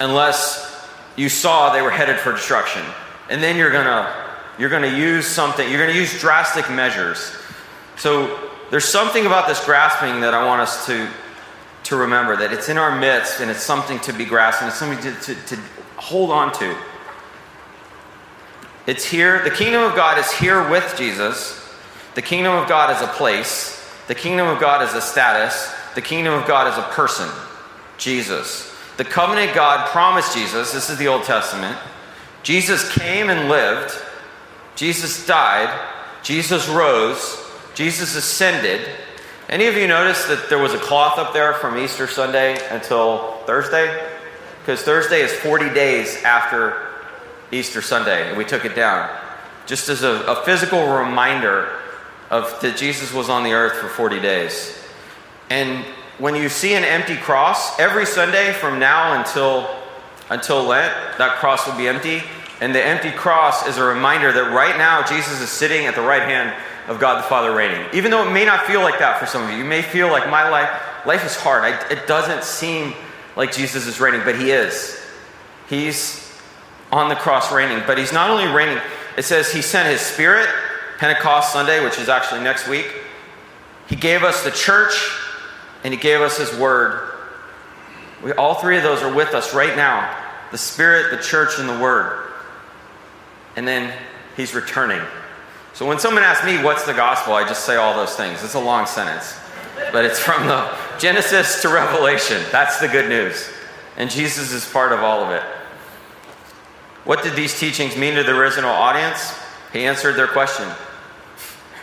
unless 0.00 0.88
you 1.16 1.28
saw 1.28 1.72
they 1.72 1.82
were 1.82 1.90
headed 1.90 2.18
for 2.18 2.32
destruction. 2.32 2.82
And 3.30 3.42
then 3.42 3.56
you're 3.56 3.72
gonna 3.72 4.24
you're 4.58 4.70
gonna 4.70 4.86
use 4.96 5.26
something, 5.26 5.68
you're 5.70 5.84
gonna 5.84 5.98
use 5.98 6.20
drastic 6.20 6.70
measures. 6.70 7.34
So 7.96 8.50
there's 8.70 8.84
something 8.84 9.26
about 9.26 9.48
this 9.48 9.64
grasping 9.64 10.20
that 10.20 10.34
I 10.34 10.44
want 10.44 10.60
us 10.60 10.86
to 10.86 11.08
to 11.84 11.96
remember 11.96 12.36
that 12.36 12.52
it's 12.52 12.68
in 12.68 12.78
our 12.78 12.98
midst 12.98 13.40
and 13.40 13.50
it's 13.50 13.62
something 13.62 14.00
to 14.00 14.12
be 14.12 14.24
grasped 14.24 14.62
and 14.62 14.68
it's 14.68 14.78
something 14.78 14.98
to, 14.98 15.20
to, 15.20 15.34
to 15.46 15.62
hold 15.96 16.32
on 16.32 16.52
to. 16.54 16.76
It's 18.88 19.04
here, 19.04 19.42
the 19.44 19.50
kingdom 19.50 19.84
of 19.84 19.94
God 19.94 20.18
is 20.18 20.30
here 20.32 20.68
with 20.68 20.94
Jesus. 20.98 21.62
The 22.16 22.22
kingdom 22.22 22.54
of 22.54 22.68
God 22.68 22.94
is 22.94 23.02
a 23.02 23.12
place. 23.12 23.88
The 24.08 24.14
kingdom 24.16 24.48
of 24.48 24.60
God 24.60 24.82
is 24.82 24.94
a 24.94 25.00
status. 25.00 25.72
The 25.94 26.02
kingdom 26.02 26.34
of 26.34 26.46
God 26.48 26.72
is 26.72 26.76
a 26.76 26.88
person. 26.88 27.28
Jesus. 27.98 28.72
The 28.96 29.04
covenant 29.04 29.54
God 29.54 29.90
promised 29.90 30.34
Jesus, 30.34 30.72
this 30.72 30.90
is 30.90 30.98
the 30.98 31.08
Old 31.08 31.24
Testament. 31.24 31.76
Jesus 32.42 32.90
came 32.96 33.28
and 33.28 33.48
lived. 33.48 33.92
Jesus 34.74 35.26
died. 35.26 35.68
Jesus 36.22 36.68
rose. 36.68 37.42
Jesus 37.74 38.14
ascended. 38.16 38.88
Any 39.48 39.66
of 39.66 39.76
you 39.76 39.86
notice 39.86 40.26
that 40.26 40.48
there 40.48 40.58
was 40.58 40.74
a 40.74 40.78
cloth 40.78 41.18
up 41.18 41.32
there 41.32 41.54
from 41.54 41.76
Easter 41.76 42.06
Sunday 42.06 42.58
until 42.70 43.38
Thursday? 43.46 44.08
Because 44.60 44.82
Thursday 44.82 45.20
is 45.20 45.32
40 45.32 45.72
days 45.74 46.22
after 46.24 46.86
Easter 47.52 47.80
Sunday, 47.80 48.28
and 48.28 48.36
we 48.36 48.44
took 48.44 48.64
it 48.64 48.74
down. 48.74 49.08
Just 49.66 49.88
as 49.88 50.02
a, 50.02 50.22
a 50.22 50.44
physical 50.44 50.88
reminder 50.88 51.70
of 52.30 52.60
that 52.60 52.76
Jesus 52.76 53.12
was 53.12 53.28
on 53.28 53.44
the 53.44 53.52
earth 53.52 53.74
for 53.74 53.88
40 53.88 54.20
days. 54.20 54.76
And 55.48 55.84
when 56.18 56.34
you 56.34 56.48
see 56.48 56.74
an 56.74 56.84
empty 56.84 57.16
cross, 57.16 57.78
every 57.78 58.06
Sunday 58.06 58.52
from 58.52 58.78
now 58.78 59.18
until, 59.18 59.68
until 60.30 60.62
Lent, 60.64 60.92
that 61.18 61.38
cross 61.38 61.66
will 61.66 61.76
be 61.76 61.88
empty. 61.88 62.22
And 62.60 62.74
the 62.74 62.82
empty 62.82 63.10
cross 63.10 63.66
is 63.66 63.76
a 63.76 63.84
reminder 63.84 64.32
that 64.32 64.52
right 64.52 64.78
now 64.78 65.02
Jesus 65.02 65.40
is 65.42 65.50
sitting 65.50 65.86
at 65.86 65.94
the 65.94 66.00
right 66.00 66.22
hand 66.22 66.54
of 66.88 66.98
God 66.98 67.18
the 67.18 67.28
Father 67.28 67.54
reigning. 67.54 67.84
Even 67.92 68.10
though 68.10 68.26
it 68.26 68.32
may 68.32 68.44
not 68.44 68.64
feel 68.64 68.80
like 68.80 68.98
that 68.98 69.18
for 69.18 69.26
some 69.26 69.44
of 69.44 69.50
you, 69.50 69.58
you 69.58 69.64
may 69.64 69.82
feel 69.82 70.08
like 70.08 70.30
my 70.30 70.48
life, 70.48 70.70
life 71.04 71.24
is 71.24 71.36
hard. 71.36 71.64
I, 71.64 71.88
it 71.90 72.06
doesn't 72.06 72.44
seem 72.44 72.94
like 73.36 73.52
Jesus 73.52 73.86
is 73.86 74.00
reigning, 74.00 74.22
but 74.24 74.38
he 74.38 74.50
is. 74.50 74.98
He's 75.68 76.32
on 76.90 77.08
the 77.10 77.16
cross 77.16 77.52
reigning, 77.52 77.82
but 77.86 77.98
he's 77.98 78.12
not 78.12 78.30
only 78.30 78.46
reigning, 78.46 78.80
it 79.18 79.24
says 79.24 79.52
he 79.52 79.60
sent 79.60 79.88
his 79.88 80.00
spirit, 80.00 80.48
Pentecost 80.98 81.52
Sunday, 81.52 81.84
which 81.84 81.98
is 81.98 82.08
actually 82.08 82.42
next 82.42 82.68
week. 82.68 82.86
He 83.88 83.96
gave 83.96 84.22
us 84.22 84.44
the 84.44 84.50
church, 84.50 84.94
and 85.84 85.92
He 85.92 86.00
gave 86.00 86.20
us 86.20 86.38
His 86.38 86.54
Word. 86.58 87.12
We, 88.22 88.32
all 88.32 88.54
three 88.54 88.76
of 88.76 88.82
those 88.82 89.02
are 89.02 89.14
with 89.14 89.34
us 89.34 89.54
right 89.54 89.76
now 89.76 90.22
the 90.52 90.58
Spirit, 90.58 91.10
the 91.10 91.22
church, 91.22 91.58
and 91.58 91.68
the 91.68 91.78
Word. 91.78 92.30
And 93.56 93.66
then 93.66 93.92
He's 94.36 94.54
returning. 94.54 95.02
So 95.72 95.86
when 95.86 95.98
someone 95.98 96.22
asks 96.22 96.44
me, 96.44 96.62
What's 96.62 96.84
the 96.84 96.94
gospel? 96.94 97.34
I 97.34 97.46
just 97.46 97.64
say 97.64 97.76
all 97.76 97.94
those 97.94 98.14
things. 98.14 98.42
It's 98.42 98.54
a 98.54 98.60
long 98.60 98.86
sentence, 98.86 99.38
but 99.92 100.04
it's 100.04 100.18
from 100.18 100.46
the 100.46 100.74
Genesis 100.98 101.62
to 101.62 101.68
Revelation. 101.68 102.42
That's 102.50 102.80
the 102.80 102.88
good 102.88 103.08
news. 103.08 103.50
And 103.96 104.10
Jesus 104.10 104.52
is 104.52 104.70
part 104.70 104.92
of 104.92 105.00
all 105.00 105.24
of 105.24 105.30
it. 105.30 105.42
What 107.04 107.22
did 107.22 107.36
these 107.36 107.58
teachings 107.58 107.96
mean 107.96 108.14
to 108.16 108.24
the 108.24 108.36
original 108.36 108.70
audience? 108.70 109.34
He 109.72 109.84
answered 109.84 110.16
their 110.16 110.26
question 110.26 110.68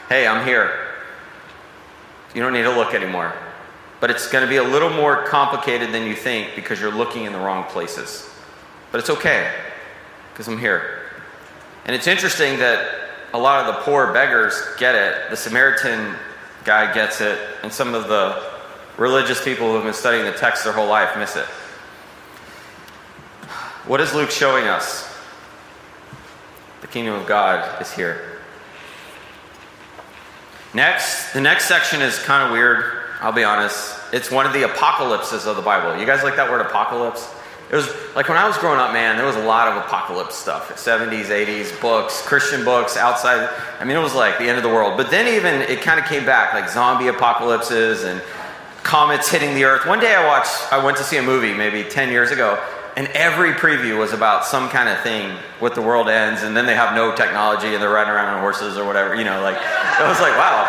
Hey, 0.09 0.27
I'm 0.27 0.45
here. 0.45 0.71
You 2.35 2.41
don't 2.41 2.53
need 2.53 2.63
to 2.63 2.75
look 2.75 2.93
anymore. 2.93 3.33
But 4.03 4.11
it's 4.11 4.27
going 4.27 4.43
to 4.43 4.49
be 4.49 4.57
a 4.57 4.63
little 4.63 4.89
more 4.89 5.23
complicated 5.27 5.93
than 5.93 6.05
you 6.05 6.13
think 6.13 6.57
because 6.57 6.81
you're 6.81 6.91
looking 6.91 7.23
in 7.23 7.31
the 7.31 7.39
wrong 7.39 7.63
places. 7.63 8.29
But 8.91 8.99
it's 8.99 9.09
okay 9.09 9.49
because 10.33 10.49
I'm 10.49 10.57
here. 10.57 11.03
And 11.85 11.95
it's 11.95 12.05
interesting 12.05 12.59
that 12.59 12.85
a 13.33 13.39
lot 13.39 13.65
of 13.65 13.73
the 13.73 13.81
poor 13.83 14.11
beggars 14.11 14.61
get 14.77 14.93
it. 14.93 15.29
The 15.29 15.37
Samaritan 15.37 16.17
guy 16.65 16.93
gets 16.93 17.21
it. 17.21 17.39
And 17.63 17.71
some 17.71 17.93
of 17.93 18.09
the 18.09 18.43
religious 18.97 19.41
people 19.41 19.67
who 19.67 19.75
have 19.75 19.85
been 19.85 19.93
studying 19.93 20.25
the 20.25 20.33
text 20.33 20.65
their 20.65 20.73
whole 20.73 20.89
life 20.89 21.17
miss 21.17 21.37
it. 21.37 21.45
What 23.87 24.01
is 24.01 24.13
Luke 24.13 24.31
showing 24.31 24.65
us? 24.65 25.17
The 26.81 26.87
kingdom 26.87 27.13
of 27.13 27.25
God 27.25 27.81
is 27.81 27.89
here. 27.93 28.41
Next, 30.73 31.31
the 31.31 31.39
next 31.39 31.69
section 31.69 32.01
is 32.01 32.19
kind 32.19 32.43
of 32.43 32.51
weird. 32.51 33.02
I'll 33.23 33.31
be 33.31 33.45
honest. 33.45 33.97
It's 34.11 34.29
one 34.29 34.45
of 34.45 34.51
the 34.51 34.63
apocalypses 34.63 35.45
of 35.45 35.55
the 35.55 35.61
Bible. 35.61 35.97
You 35.97 36.05
guys 36.05 36.23
like 36.23 36.35
that 36.35 36.51
word 36.51 36.59
apocalypse? 36.59 37.33
It 37.71 37.75
was 37.77 37.87
like 38.17 38.27
when 38.27 38.37
I 38.37 38.45
was 38.45 38.57
growing 38.57 38.81
up, 38.81 38.91
man, 38.91 39.15
there 39.15 39.25
was 39.25 39.37
a 39.37 39.45
lot 39.45 39.69
of 39.69 39.77
apocalypse 39.77 40.35
stuff 40.35 40.69
70s, 40.75 41.27
80s, 41.27 41.79
books, 41.79 42.21
Christian 42.21 42.65
books, 42.65 42.97
outside. 42.97 43.49
I 43.79 43.85
mean, 43.85 43.95
it 43.95 44.01
was 44.01 44.13
like 44.13 44.39
the 44.39 44.49
end 44.49 44.57
of 44.57 44.63
the 44.63 44.69
world. 44.69 44.97
But 44.97 45.09
then 45.09 45.33
even 45.35 45.61
it 45.61 45.81
kind 45.81 46.01
of 46.01 46.05
came 46.05 46.25
back, 46.25 46.53
like 46.53 46.69
zombie 46.69 47.07
apocalypses 47.07 48.03
and 48.03 48.21
comets 48.83 49.29
hitting 49.29 49.55
the 49.55 49.63
earth. 49.63 49.87
One 49.87 50.01
day 50.01 50.13
I 50.13 50.27
watched, 50.27 50.73
I 50.73 50.83
went 50.83 50.97
to 50.97 51.03
see 51.03 51.15
a 51.15 51.23
movie 51.23 51.53
maybe 51.53 51.89
10 51.89 52.11
years 52.11 52.29
ago, 52.31 52.61
and 52.97 53.07
every 53.07 53.53
preview 53.53 53.97
was 53.97 54.11
about 54.11 54.43
some 54.43 54.67
kind 54.67 54.89
of 54.89 54.99
thing 54.99 55.37
with 55.61 55.75
the 55.75 55.81
world 55.81 56.09
ends, 56.09 56.43
and 56.43 56.57
then 56.57 56.65
they 56.65 56.75
have 56.75 56.93
no 56.93 57.15
technology 57.15 57.73
and 57.73 57.81
they're 57.81 57.89
riding 57.89 58.11
around 58.11 58.35
on 58.35 58.41
horses 58.41 58.77
or 58.77 58.85
whatever. 58.85 59.15
You 59.15 59.23
know, 59.23 59.41
like, 59.41 59.57
I 59.63 60.09
was 60.09 60.19
like, 60.19 60.33
wow, 60.33 60.67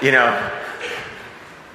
you 0.00 0.10
know, 0.10 0.61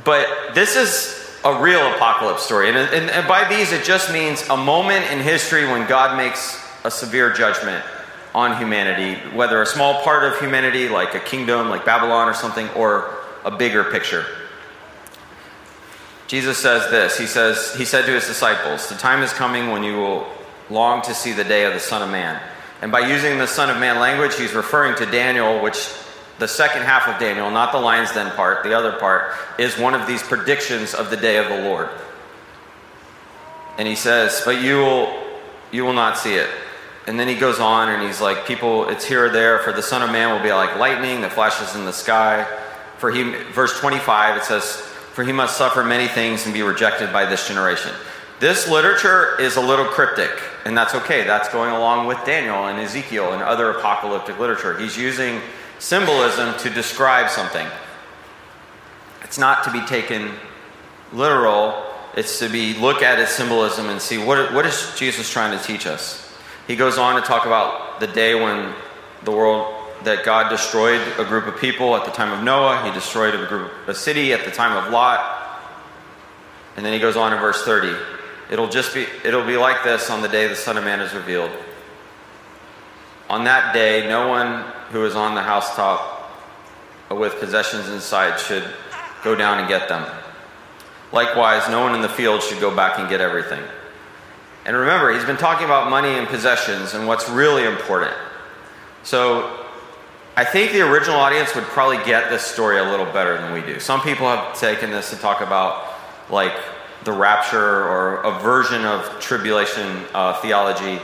but 0.07 0.55
this 0.55 0.77
is 0.77 1.37
a 1.43 1.61
real 1.61 1.85
apocalypse 1.93 2.41
story. 2.41 2.69
And, 2.69 2.77
and, 2.77 3.09
and, 3.09 3.27
by 3.27 3.45
these, 3.49 3.73
it 3.73 3.83
just 3.83 4.09
means 4.13 4.41
a 4.47 4.55
moment 4.55 5.11
in 5.11 5.19
history 5.19 5.65
when 5.65 5.85
God 5.85 6.15
makes 6.15 6.65
a 6.85 6.89
severe 6.89 7.33
judgment 7.33 7.83
on 8.33 8.57
humanity, 8.57 9.15
whether 9.35 9.61
a 9.61 9.65
small 9.65 10.01
part 10.03 10.23
of 10.23 10.39
humanity, 10.39 10.87
like 10.87 11.13
a 11.13 11.19
kingdom, 11.19 11.69
like 11.69 11.83
Babylon 11.83 12.29
or 12.29 12.33
something, 12.33 12.69
or 12.69 13.13
a 13.43 13.51
bigger 13.51 13.83
picture. 13.83 14.25
Jesus 16.27 16.57
says 16.57 16.89
this. 16.89 17.17
He 17.17 17.27
says, 17.27 17.75
He 17.75 17.83
said 17.83 18.05
to 18.05 18.13
his 18.13 18.27
disciples, 18.27 18.87
The 18.87 18.95
time 18.95 19.23
is 19.23 19.33
coming 19.33 19.71
when 19.71 19.83
you 19.83 19.97
will 19.97 20.27
long 20.69 21.01
to 21.01 21.13
see 21.13 21.33
the 21.33 21.43
day 21.43 21.65
of 21.65 21.73
the 21.73 21.81
Son 21.81 22.01
of 22.01 22.09
Man. 22.09 22.41
And 22.81 22.93
by 22.93 23.01
using 23.01 23.39
the 23.39 23.47
Son 23.47 23.69
of 23.69 23.77
Man 23.77 23.99
language, 23.99 24.37
he's 24.37 24.53
referring 24.53 24.95
to 24.99 25.05
Daniel, 25.05 25.61
which 25.61 25.89
the 26.39 26.47
second 26.47 26.83
half 26.83 27.07
of 27.07 27.19
Daniel, 27.19 27.49
not 27.49 27.71
the 27.71 27.79
lion's 27.79 28.11
den 28.11 28.31
part, 28.35 28.63
the 28.63 28.73
other 28.77 28.93
part, 28.93 29.33
is 29.57 29.77
one 29.77 29.93
of 29.93 30.05
these 30.05 30.21
predictions 30.21 30.93
of 30.93 31.09
the 31.09 31.17
day 31.17 31.37
of 31.37 31.47
the 31.47 31.69
Lord. 31.69 31.89
And 33.77 33.87
he 33.87 33.95
says, 33.95 34.41
But 34.45 34.61
you 34.61 34.77
will 34.77 35.23
you 35.71 35.83
will 35.83 35.93
not 35.93 36.17
see 36.17 36.35
it. 36.35 36.49
And 37.07 37.19
then 37.19 37.27
he 37.27 37.35
goes 37.35 37.59
on 37.59 37.89
and 37.89 38.03
he's 38.03 38.21
like, 38.21 38.45
People, 38.45 38.89
it's 38.89 39.05
here 39.05 39.25
or 39.25 39.29
there, 39.29 39.59
for 39.59 39.71
the 39.71 39.81
Son 39.81 40.01
of 40.01 40.11
Man 40.11 40.35
will 40.35 40.43
be 40.43 40.51
like 40.51 40.77
lightning 40.77 41.21
that 41.21 41.33
flashes 41.33 41.75
in 41.75 41.85
the 41.85 41.93
sky. 41.93 42.45
For 42.97 43.11
he 43.11 43.23
verse 43.51 43.79
25, 43.79 44.37
it 44.37 44.43
says, 44.43 44.75
For 45.13 45.23
he 45.23 45.31
must 45.31 45.57
suffer 45.57 45.83
many 45.83 46.07
things 46.07 46.45
and 46.45 46.53
be 46.53 46.63
rejected 46.63 47.13
by 47.13 47.25
this 47.25 47.47
generation. 47.47 47.91
This 48.39 48.67
literature 48.69 49.39
is 49.39 49.55
a 49.55 49.61
little 49.61 49.85
cryptic, 49.85 50.29
and 50.63 50.77
that's 50.77 50.93
okay. 50.93 51.23
That's 51.23 51.49
going 51.49 51.71
along 51.71 52.05
with 52.05 52.23
Daniel 52.23 52.67
and 52.67 52.79
Ezekiel 52.79 53.33
and 53.33 53.41
other 53.41 53.71
apocalyptic 53.71 54.37
literature. 54.37 54.77
He's 54.77 54.95
using 54.95 55.41
symbolism 55.79 56.57
to 56.59 56.69
describe 56.69 57.29
something. 57.29 57.67
It's 59.23 59.37
not 59.37 59.63
to 59.65 59.71
be 59.71 59.81
taken 59.85 60.31
literal, 61.11 61.83
it's 62.15 62.39
to 62.39 62.49
be 62.49 62.73
look 62.73 63.01
at 63.01 63.19
its 63.19 63.31
symbolism 63.31 63.89
and 63.89 64.01
see 64.01 64.17
what, 64.17 64.53
what 64.53 64.65
is 64.65 64.93
Jesus 64.97 65.29
trying 65.29 65.57
to 65.57 65.63
teach 65.63 65.85
us. 65.85 66.23
He 66.67 66.75
goes 66.75 66.97
on 66.97 67.21
to 67.21 67.21
talk 67.21 67.45
about 67.45 67.99
the 67.99 68.07
day 68.07 68.35
when 68.35 68.73
the 69.23 69.31
world 69.31 69.73
that 70.03 70.23
God 70.23 70.49
destroyed 70.49 71.01
a 71.17 71.25
group 71.25 71.47
of 71.47 71.59
people 71.59 71.95
at 71.95 72.05
the 72.05 72.11
time 72.11 72.31
of 72.31 72.43
Noah, 72.43 72.83
he 72.85 72.91
destroyed 72.91 73.33
a 73.35 73.45
group 73.47 73.71
a 73.87 73.95
city 73.95 74.33
at 74.33 74.45
the 74.45 74.51
time 74.51 74.85
of 74.85 74.91
Lot. 74.91 75.33
And 76.75 76.85
then 76.85 76.93
he 76.93 76.99
goes 76.99 77.15
on 77.15 77.33
in 77.33 77.39
verse 77.39 77.63
30. 77.63 77.95
It'll 78.51 78.69
just 78.69 78.93
be 78.93 79.05
it'll 79.23 79.45
be 79.45 79.57
like 79.57 79.83
this 79.83 80.09
on 80.09 80.21
the 80.21 80.27
day 80.27 80.47
the 80.47 80.55
Son 80.55 80.77
of 80.77 80.83
Man 80.83 80.99
is 81.01 81.13
revealed. 81.13 81.51
On 83.29 83.43
that 83.43 83.73
day, 83.73 84.07
no 84.07 84.27
one 84.29 84.63
who 84.91 85.05
is 85.05 85.15
on 85.15 85.35
the 85.35 85.41
housetop 85.41 86.31
with 87.09 87.39
possessions 87.39 87.89
inside 87.89 88.39
should 88.39 88.63
go 89.23 89.35
down 89.35 89.59
and 89.59 89.67
get 89.67 89.87
them. 89.89 90.05
Likewise, 91.11 91.69
no 91.69 91.81
one 91.81 91.95
in 91.95 92.01
the 92.01 92.09
field 92.09 92.41
should 92.41 92.59
go 92.59 92.75
back 92.75 92.99
and 92.99 93.09
get 93.09 93.21
everything. 93.21 93.63
And 94.65 94.75
remember, 94.75 95.13
he's 95.13 95.23
been 95.23 95.37
talking 95.37 95.65
about 95.65 95.89
money 95.89 96.09
and 96.09 96.27
possessions 96.27 96.93
and 96.93 97.07
what's 97.07 97.29
really 97.29 97.63
important. 97.63 98.13
So 99.03 99.65
I 100.35 100.43
think 100.43 100.73
the 100.73 100.81
original 100.81 101.17
audience 101.17 101.55
would 101.55 101.63
probably 101.63 102.03
get 102.05 102.29
this 102.29 102.43
story 102.43 102.77
a 102.77 102.83
little 102.83 103.05
better 103.05 103.37
than 103.37 103.53
we 103.53 103.61
do. 103.61 103.79
Some 103.79 104.01
people 104.01 104.27
have 104.27 104.59
taken 104.59 104.91
this 104.91 105.09
to 105.11 105.15
talk 105.15 105.39
about 105.41 105.93
like 106.29 106.53
the 107.05 107.13
rapture 107.13 107.87
or 107.87 108.21
a 108.23 108.39
version 108.39 108.83
of 108.83 109.19
tribulation 109.21 110.03
uh, 110.13 110.39
theology 110.41 110.99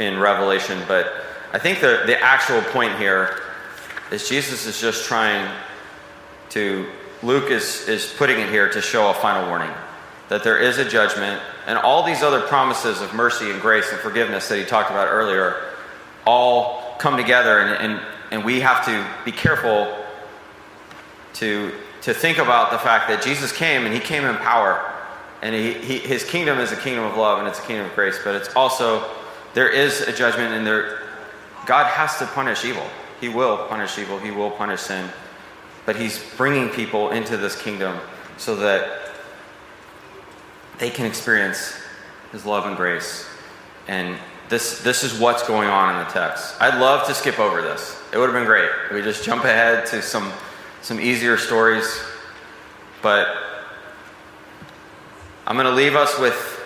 in 0.00 0.18
Revelation, 0.18 0.82
but 0.88 1.12
I 1.52 1.58
think 1.58 1.80
the, 1.80 2.02
the 2.06 2.20
actual 2.20 2.60
point 2.72 2.96
here 2.98 3.40
is 4.10 4.28
Jesus 4.28 4.66
is 4.66 4.80
just 4.80 5.04
trying 5.04 5.50
to, 6.50 6.86
Luke 7.22 7.50
is, 7.50 7.88
is 7.88 8.12
putting 8.16 8.38
it 8.38 8.48
here 8.50 8.68
to 8.70 8.80
show 8.80 9.10
a 9.10 9.14
final 9.14 9.48
warning 9.48 9.72
that 10.28 10.42
there 10.42 10.58
is 10.58 10.78
a 10.78 10.88
judgment, 10.88 11.40
and 11.66 11.78
all 11.78 12.02
these 12.02 12.22
other 12.22 12.40
promises 12.40 13.00
of 13.00 13.14
mercy 13.14 13.50
and 13.50 13.60
grace 13.60 13.90
and 13.92 14.00
forgiveness 14.00 14.48
that 14.48 14.58
he 14.58 14.64
talked 14.64 14.90
about 14.90 15.08
earlier 15.08 15.62
all 16.26 16.96
come 16.98 17.16
together, 17.16 17.60
and, 17.60 17.92
and, 17.92 18.06
and 18.32 18.44
we 18.44 18.60
have 18.60 18.84
to 18.84 19.06
be 19.24 19.30
careful 19.30 20.04
to, 21.34 21.72
to 22.02 22.12
think 22.12 22.38
about 22.38 22.72
the 22.72 22.78
fact 22.78 23.08
that 23.08 23.22
Jesus 23.22 23.52
came 23.52 23.84
and 23.84 23.94
he 23.94 24.00
came 24.00 24.24
in 24.24 24.34
power, 24.36 24.92
and 25.42 25.54
he, 25.54 25.74
he, 25.74 25.98
his 25.98 26.24
kingdom 26.24 26.58
is 26.58 26.72
a 26.72 26.76
kingdom 26.76 27.04
of 27.04 27.16
love 27.16 27.38
and 27.38 27.46
it's 27.46 27.60
a 27.60 27.62
kingdom 27.62 27.86
of 27.86 27.94
grace, 27.94 28.18
but 28.24 28.34
it's 28.34 28.54
also, 28.56 29.08
there 29.54 29.68
is 29.68 30.00
a 30.00 30.12
judgment, 30.12 30.54
and 30.54 30.66
there, 30.66 31.05
God 31.66 31.86
has 31.86 32.18
to 32.18 32.26
punish 32.26 32.64
evil. 32.64 32.86
He 33.20 33.28
will 33.28 33.66
punish 33.68 33.98
evil, 33.98 34.18
He 34.18 34.30
will 34.30 34.50
punish 34.50 34.80
sin. 34.80 35.10
But 35.84 35.96
He's 35.96 36.22
bringing 36.36 36.70
people 36.70 37.10
into 37.10 37.36
this 37.36 37.60
kingdom 37.60 37.98
so 38.38 38.56
that 38.56 39.12
they 40.78 40.90
can 40.90 41.06
experience 41.06 41.74
His 42.32 42.46
love 42.46 42.66
and 42.66 42.76
grace. 42.76 43.26
And 43.88 44.16
this, 44.48 44.80
this 44.82 45.02
is 45.02 45.18
what's 45.18 45.46
going 45.46 45.68
on 45.68 45.94
in 45.94 46.06
the 46.06 46.12
text. 46.12 46.54
I'd 46.60 46.80
love 46.80 47.06
to 47.08 47.14
skip 47.14 47.38
over 47.40 47.62
this. 47.62 48.00
It 48.12 48.18
would 48.18 48.28
have 48.28 48.34
been 48.34 48.46
great. 48.46 48.70
We 48.92 49.02
just 49.02 49.24
jump 49.24 49.44
ahead 49.44 49.86
to 49.86 50.02
some, 50.02 50.32
some 50.82 51.00
easier 51.00 51.36
stories. 51.36 52.00
But 53.02 53.28
I'm 55.46 55.56
going 55.56 55.66
to 55.66 55.74
leave 55.74 55.96
us 55.96 56.18
with 56.18 56.64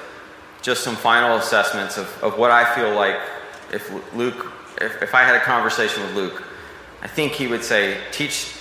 just 0.60 0.84
some 0.84 0.96
final 0.96 1.38
assessments 1.38 1.96
of, 1.96 2.22
of 2.22 2.38
what 2.38 2.50
I 2.50 2.74
feel 2.74 2.94
like 2.94 3.18
if 3.72 4.14
Luke 4.14 4.52
if, 4.80 5.02
if 5.02 5.14
I 5.14 5.22
had 5.22 5.36
a 5.36 5.40
conversation 5.40 6.02
with 6.02 6.14
Luke, 6.14 6.42
I 7.02 7.08
think 7.08 7.32
he 7.32 7.46
would 7.46 7.64
say, 7.64 7.98
teach, 8.12 8.54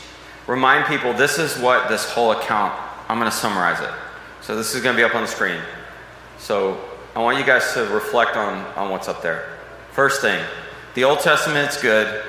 remind 0.47 0.85
people 0.85 1.13
this 1.13 1.39
is 1.39 1.57
what 1.59 1.89
this 1.89 2.09
whole 2.09 2.31
account, 2.31 2.73
I'm 3.07 3.19
going 3.19 3.29
to 3.29 3.35
summarize 3.35 3.79
it. 3.81 3.89
So 4.41 4.55
this 4.55 4.73
is 4.75 4.81
going 4.81 4.95
to 4.95 4.99
be 4.99 5.03
up 5.03 5.15
on 5.15 5.21
the 5.21 5.27
screen. 5.27 5.59
So 6.37 6.79
I 7.15 7.19
want 7.19 7.37
you 7.37 7.45
guys 7.45 7.73
to 7.73 7.85
reflect 7.87 8.37
on, 8.37 8.65
on 8.75 8.89
what's 8.91 9.07
up 9.07 9.21
there. 9.21 9.57
First 9.91 10.21
thing, 10.21 10.43
the 10.93 11.03
Old 11.03 11.19
Testament 11.19 11.69
is 11.69 11.81
good, 11.81 12.23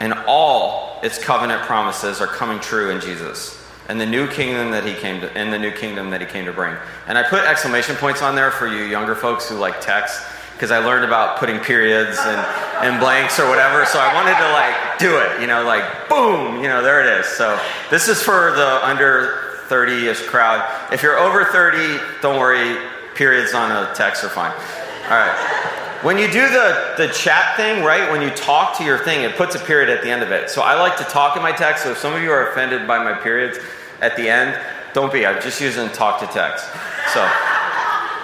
and 0.00 0.14
all 0.26 1.00
its 1.02 1.22
covenant 1.22 1.62
promises 1.62 2.20
are 2.20 2.26
coming 2.26 2.60
true 2.60 2.90
in 2.90 3.00
Jesus 3.00 3.62
and 3.88 4.00
the 4.00 4.06
new 4.06 4.28
kingdom 4.28 4.70
that 4.70 4.84
he 4.84 4.94
came 4.94 5.20
to 5.20 5.30
and 5.36 5.52
the 5.52 5.58
new 5.58 5.70
kingdom 5.72 6.10
that 6.10 6.20
he 6.20 6.26
came 6.26 6.44
to 6.46 6.52
bring. 6.52 6.76
And 7.06 7.18
I 7.18 7.22
put 7.22 7.44
exclamation 7.44 7.96
points 7.96 8.22
on 8.22 8.34
there 8.34 8.50
for 8.50 8.66
you 8.66 8.84
younger 8.84 9.14
folks 9.14 9.48
who 9.48 9.56
like 9.56 9.80
text 9.80 10.22
because 10.62 10.70
I 10.70 10.78
learned 10.78 11.04
about 11.04 11.40
putting 11.40 11.58
periods 11.58 12.16
and, 12.20 12.38
and 12.86 13.00
blanks 13.00 13.40
or 13.40 13.48
whatever. 13.48 13.84
So 13.84 13.98
I 13.98 14.14
wanted 14.14 14.36
to 14.38 14.52
like 14.52 14.96
do 14.96 15.18
it, 15.18 15.40
you 15.40 15.48
know, 15.48 15.64
like 15.64 16.08
boom, 16.08 16.62
you 16.62 16.68
know, 16.68 16.80
there 16.84 17.00
it 17.00 17.18
is. 17.18 17.26
So 17.26 17.58
this 17.90 18.06
is 18.06 18.22
for 18.22 18.52
the 18.52 18.86
under 18.86 19.58
30 19.66 20.06
ish 20.06 20.24
crowd. 20.26 20.62
If 20.92 21.02
you're 21.02 21.18
over 21.18 21.46
30, 21.46 21.98
don't 22.20 22.38
worry, 22.38 22.78
periods 23.16 23.54
on 23.54 23.72
a 23.72 23.92
text 23.96 24.22
are 24.22 24.28
fine. 24.28 24.52
All 24.52 25.18
right. 25.18 25.98
When 26.04 26.16
you 26.16 26.28
do 26.28 26.48
the, 26.48 26.94
the 26.96 27.08
chat 27.08 27.56
thing, 27.56 27.82
right, 27.82 28.12
when 28.12 28.22
you 28.22 28.30
talk 28.30 28.78
to 28.78 28.84
your 28.84 28.98
thing, 28.98 29.24
it 29.24 29.34
puts 29.34 29.56
a 29.56 29.58
period 29.58 29.90
at 29.90 30.04
the 30.04 30.10
end 30.10 30.22
of 30.22 30.30
it. 30.30 30.48
So 30.48 30.62
I 30.62 30.78
like 30.78 30.96
to 30.98 31.04
talk 31.04 31.36
in 31.36 31.42
my 31.42 31.50
text. 31.50 31.82
So 31.82 31.90
if 31.90 31.98
some 31.98 32.14
of 32.14 32.22
you 32.22 32.30
are 32.30 32.52
offended 32.52 32.86
by 32.86 33.02
my 33.02 33.14
periods 33.14 33.58
at 34.00 34.16
the 34.16 34.28
end, 34.28 34.56
don't 34.94 35.12
be. 35.12 35.26
I'm 35.26 35.42
just 35.42 35.60
using 35.60 35.88
talk 35.88 36.20
to 36.20 36.26
text. 36.28 36.66
So. 37.12 37.51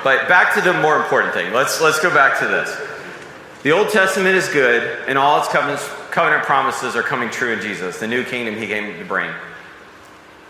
But 0.04 0.28
back 0.28 0.54
to 0.54 0.60
the 0.60 0.72
more 0.72 0.96
important 0.96 1.34
thing. 1.34 1.52
Let's, 1.52 1.80
let's 1.80 2.00
go 2.00 2.12
back 2.12 2.38
to 2.40 2.46
this. 2.46 2.76
The 3.62 3.72
Old 3.72 3.88
Testament 3.90 4.36
is 4.36 4.48
good, 4.48 5.08
and 5.08 5.18
all 5.18 5.40
its 5.40 5.48
covenant, 5.48 5.80
covenant 6.10 6.44
promises 6.44 6.94
are 6.94 7.02
coming 7.02 7.28
true 7.28 7.52
in 7.52 7.60
Jesus, 7.60 7.98
the 7.98 8.06
new 8.06 8.24
kingdom 8.24 8.56
he 8.56 8.66
came 8.66 8.96
to 8.98 9.04
bring. 9.04 9.30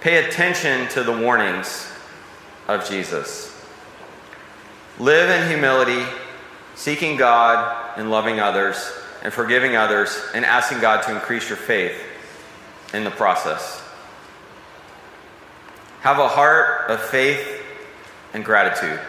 Pay 0.01 0.27
attention 0.27 0.87
to 0.89 1.03
the 1.03 1.13
warnings 1.13 1.91
of 2.69 2.87
Jesus. 2.89 3.55
Live 4.99 5.31
in 5.31 5.49
humility, 5.49 6.05
seeking 6.75 7.17
God 7.17 7.99
and 7.99 8.11
loving 8.11 8.41
others, 8.41 8.93
and 9.23 9.33
forgiving 9.33 9.75
others, 9.75 10.21
and 10.35 10.45
asking 10.45 10.81
God 10.81 11.03
to 11.05 11.15
increase 11.15 11.49
your 11.49 11.57
faith 11.57 11.99
in 12.93 13.05
the 13.05 13.11
process. 13.11 13.83
Have 16.01 16.19
a 16.19 16.29
heart 16.29 16.91
of 16.91 17.01
faith 17.01 17.63
and 18.35 18.45
gratitude. 18.45 19.01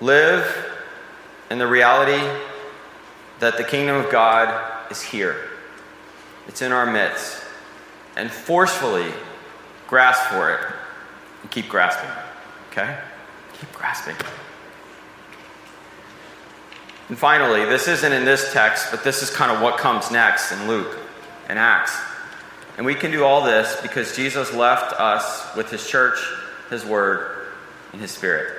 Live 0.00 0.72
in 1.50 1.58
the 1.58 1.66
reality 1.66 2.22
that 3.40 3.56
the 3.56 3.64
kingdom 3.64 3.96
of 3.96 4.10
God 4.10 4.90
is 4.90 5.02
here. 5.02 5.48
It's 6.46 6.62
in 6.62 6.72
our 6.72 6.90
midst. 6.90 7.42
And 8.16 8.30
forcefully 8.30 9.12
grasp 9.86 10.30
for 10.30 10.54
it 10.54 10.60
and 11.42 11.50
keep 11.50 11.68
grasping. 11.68 12.10
Okay? 12.70 12.98
Keep 13.60 13.72
grasping. 13.72 14.16
And 17.08 17.18
finally, 17.18 17.64
this 17.64 17.86
isn't 17.86 18.12
in 18.12 18.24
this 18.24 18.52
text, 18.52 18.88
but 18.90 19.04
this 19.04 19.22
is 19.22 19.30
kind 19.30 19.52
of 19.52 19.60
what 19.60 19.78
comes 19.78 20.10
next 20.10 20.52
in 20.52 20.66
Luke 20.66 20.98
and 21.48 21.58
Acts. 21.58 21.96
And 22.76 22.86
we 22.86 22.94
can 22.94 23.10
do 23.10 23.24
all 23.24 23.44
this 23.44 23.80
because 23.82 24.16
Jesus 24.16 24.52
left 24.52 24.98
us 24.98 25.54
with 25.54 25.70
his 25.70 25.86
church, 25.86 26.18
his 26.70 26.84
word, 26.84 27.48
and 27.92 28.00
his 28.00 28.10
spirit. 28.10 28.58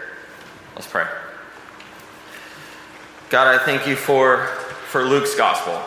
Let's 0.76 0.88
pray. 0.88 1.08
God, 3.32 3.48
I 3.48 3.58
thank 3.58 3.88
you 3.88 3.96
for, 3.96 4.46
for 4.90 5.04
Luke's 5.04 5.34
gospel. 5.34 5.82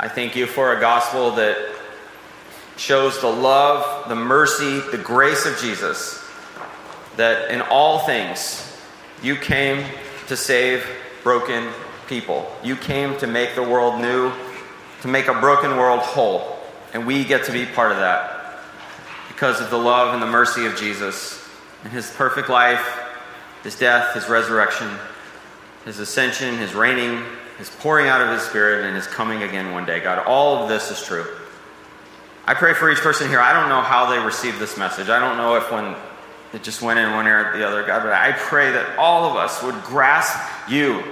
I 0.00 0.08
thank 0.08 0.34
you 0.34 0.46
for 0.46 0.74
a 0.74 0.80
gospel 0.80 1.32
that 1.32 1.58
shows 2.78 3.20
the 3.20 3.28
love, 3.28 4.08
the 4.08 4.14
mercy, 4.14 4.80
the 4.80 4.96
grace 4.96 5.44
of 5.44 5.58
Jesus. 5.58 6.26
That 7.16 7.50
in 7.50 7.60
all 7.60 7.98
things, 7.98 8.80
you 9.22 9.36
came 9.36 9.84
to 10.28 10.38
save 10.38 10.86
broken 11.22 11.68
people. 12.08 12.50
You 12.62 12.76
came 12.76 13.18
to 13.18 13.26
make 13.26 13.54
the 13.54 13.62
world 13.62 14.00
new, 14.00 14.32
to 15.02 15.08
make 15.08 15.28
a 15.28 15.38
broken 15.38 15.76
world 15.76 16.00
whole. 16.00 16.58
And 16.94 17.06
we 17.06 17.24
get 17.24 17.44
to 17.44 17.52
be 17.52 17.66
part 17.66 17.92
of 17.92 17.98
that 17.98 18.58
because 19.28 19.60
of 19.60 19.68
the 19.68 19.78
love 19.78 20.14
and 20.14 20.22
the 20.22 20.26
mercy 20.26 20.64
of 20.64 20.76
Jesus 20.76 21.46
and 21.84 21.92
his 21.92 22.10
perfect 22.12 22.48
life, 22.48 23.00
his 23.62 23.78
death, 23.78 24.14
his 24.14 24.30
resurrection, 24.30 24.88
his 25.86 26.00
ascension, 26.00 26.58
his 26.58 26.74
reigning, 26.74 27.22
his 27.56 27.70
pouring 27.70 28.08
out 28.08 28.20
of 28.20 28.28
his 28.28 28.42
spirit, 28.42 28.84
and 28.84 28.94
his 28.94 29.06
coming 29.06 29.42
again 29.44 29.72
one 29.72 29.86
day. 29.86 30.00
God, 30.00 30.26
all 30.26 30.62
of 30.62 30.68
this 30.68 30.90
is 30.90 31.02
true. 31.02 31.24
I 32.44 32.54
pray 32.54 32.74
for 32.74 32.90
each 32.90 32.98
person 32.98 33.28
here. 33.28 33.40
I 33.40 33.52
don't 33.52 33.68
know 33.68 33.80
how 33.80 34.10
they 34.10 34.18
received 34.18 34.58
this 34.58 34.76
message. 34.76 35.08
I 35.08 35.18
don't 35.18 35.36
know 35.36 35.56
if 35.56 35.72
when 35.72 35.96
it 36.52 36.62
just 36.62 36.82
went 36.82 36.98
in 36.98 37.12
one 37.12 37.26
ear 37.26 37.52
or 37.52 37.58
the 37.58 37.66
other, 37.66 37.86
God, 37.86 38.02
but 38.02 38.12
I 38.12 38.32
pray 38.32 38.72
that 38.72 38.98
all 38.98 39.30
of 39.30 39.36
us 39.36 39.62
would 39.62 39.80
grasp 39.84 40.38
you, 40.68 41.02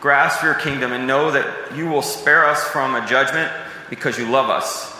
grasp 0.00 0.42
your 0.42 0.54
kingdom, 0.54 0.92
and 0.92 1.06
know 1.06 1.30
that 1.30 1.74
you 1.74 1.88
will 1.88 2.02
spare 2.02 2.44
us 2.44 2.62
from 2.68 2.94
a 2.94 3.06
judgment 3.06 3.50
because 3.88 4.18
you 4.18 4.30
love 4.30 4.48
us. 4.48 4.96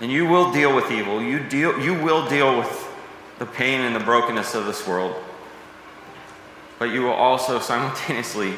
And 0.00 0.10
you 0.10 0.26
will 0.26 0.52
deal 0.52 0.74
with 0.74 0.90
evil. 0.90 1.22
You, 1.22 1.40
deal, 1.40 1.78
you 1.80 1.94
will 1.94 2.26
deal 2.28 2.56
with 2.58 2.88
the 3.38 3.46
pain 3.46 3.80
and 3.80 3.94
the 3.94 4.00
brokenness 4.00 4.54
of 4.54 4.66
this 4.66 4.86
world. 4.86 5.14
But 6.80 6.90
you 6.90 7.02
will 7.02 7.12
also 7.12 7.60
simultaneously 7.60 8.54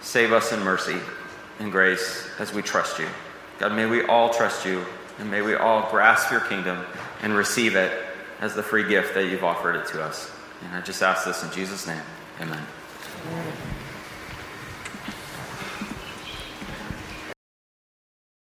save 0.00 0.32
us 0.32 0.50
in 0.50 0.60
mercy 0.60 0.96
and 1.58 1.70
grace 1.70 2.26
as 2.38 2.54
we 2.54 2.62
trust 2.62 2.98
you. 2.98 3.06
God, 3.58 3.74
may 3.74 3.84
we 3.84 4.02
all 4.06 4.30
trust 4.30 4.64
you, 4.64 4.82
and 5.18 5.30
may 5.30 5.42
we 5.42 5.54
all 5.54 5.90
grasp 5.90 6.30
your 6.30 6.40
kingdom 6.40 6.84
and 7.22 7.34
receive 7.34 7.76
it 7.76 7.92
as 8.40 8.54
the 8.54 8.62
free 8.62 8.88
gift 8.88 9.12
that 9.12 9.26
you've 9.26 9.44
offered 9.44 9.76
it 9.76 9.86
to 9.88 10.02
us. 10.02 10.30
And 10.64 10.74
I 10.74 10.80
just 10.80 11.02
ask 11.02 11.26
this 11.26 11.42
in 11.42 11.52
Jesus' 11.52 11.86
name. 11.86 12.02
Amen. 12.40 13.75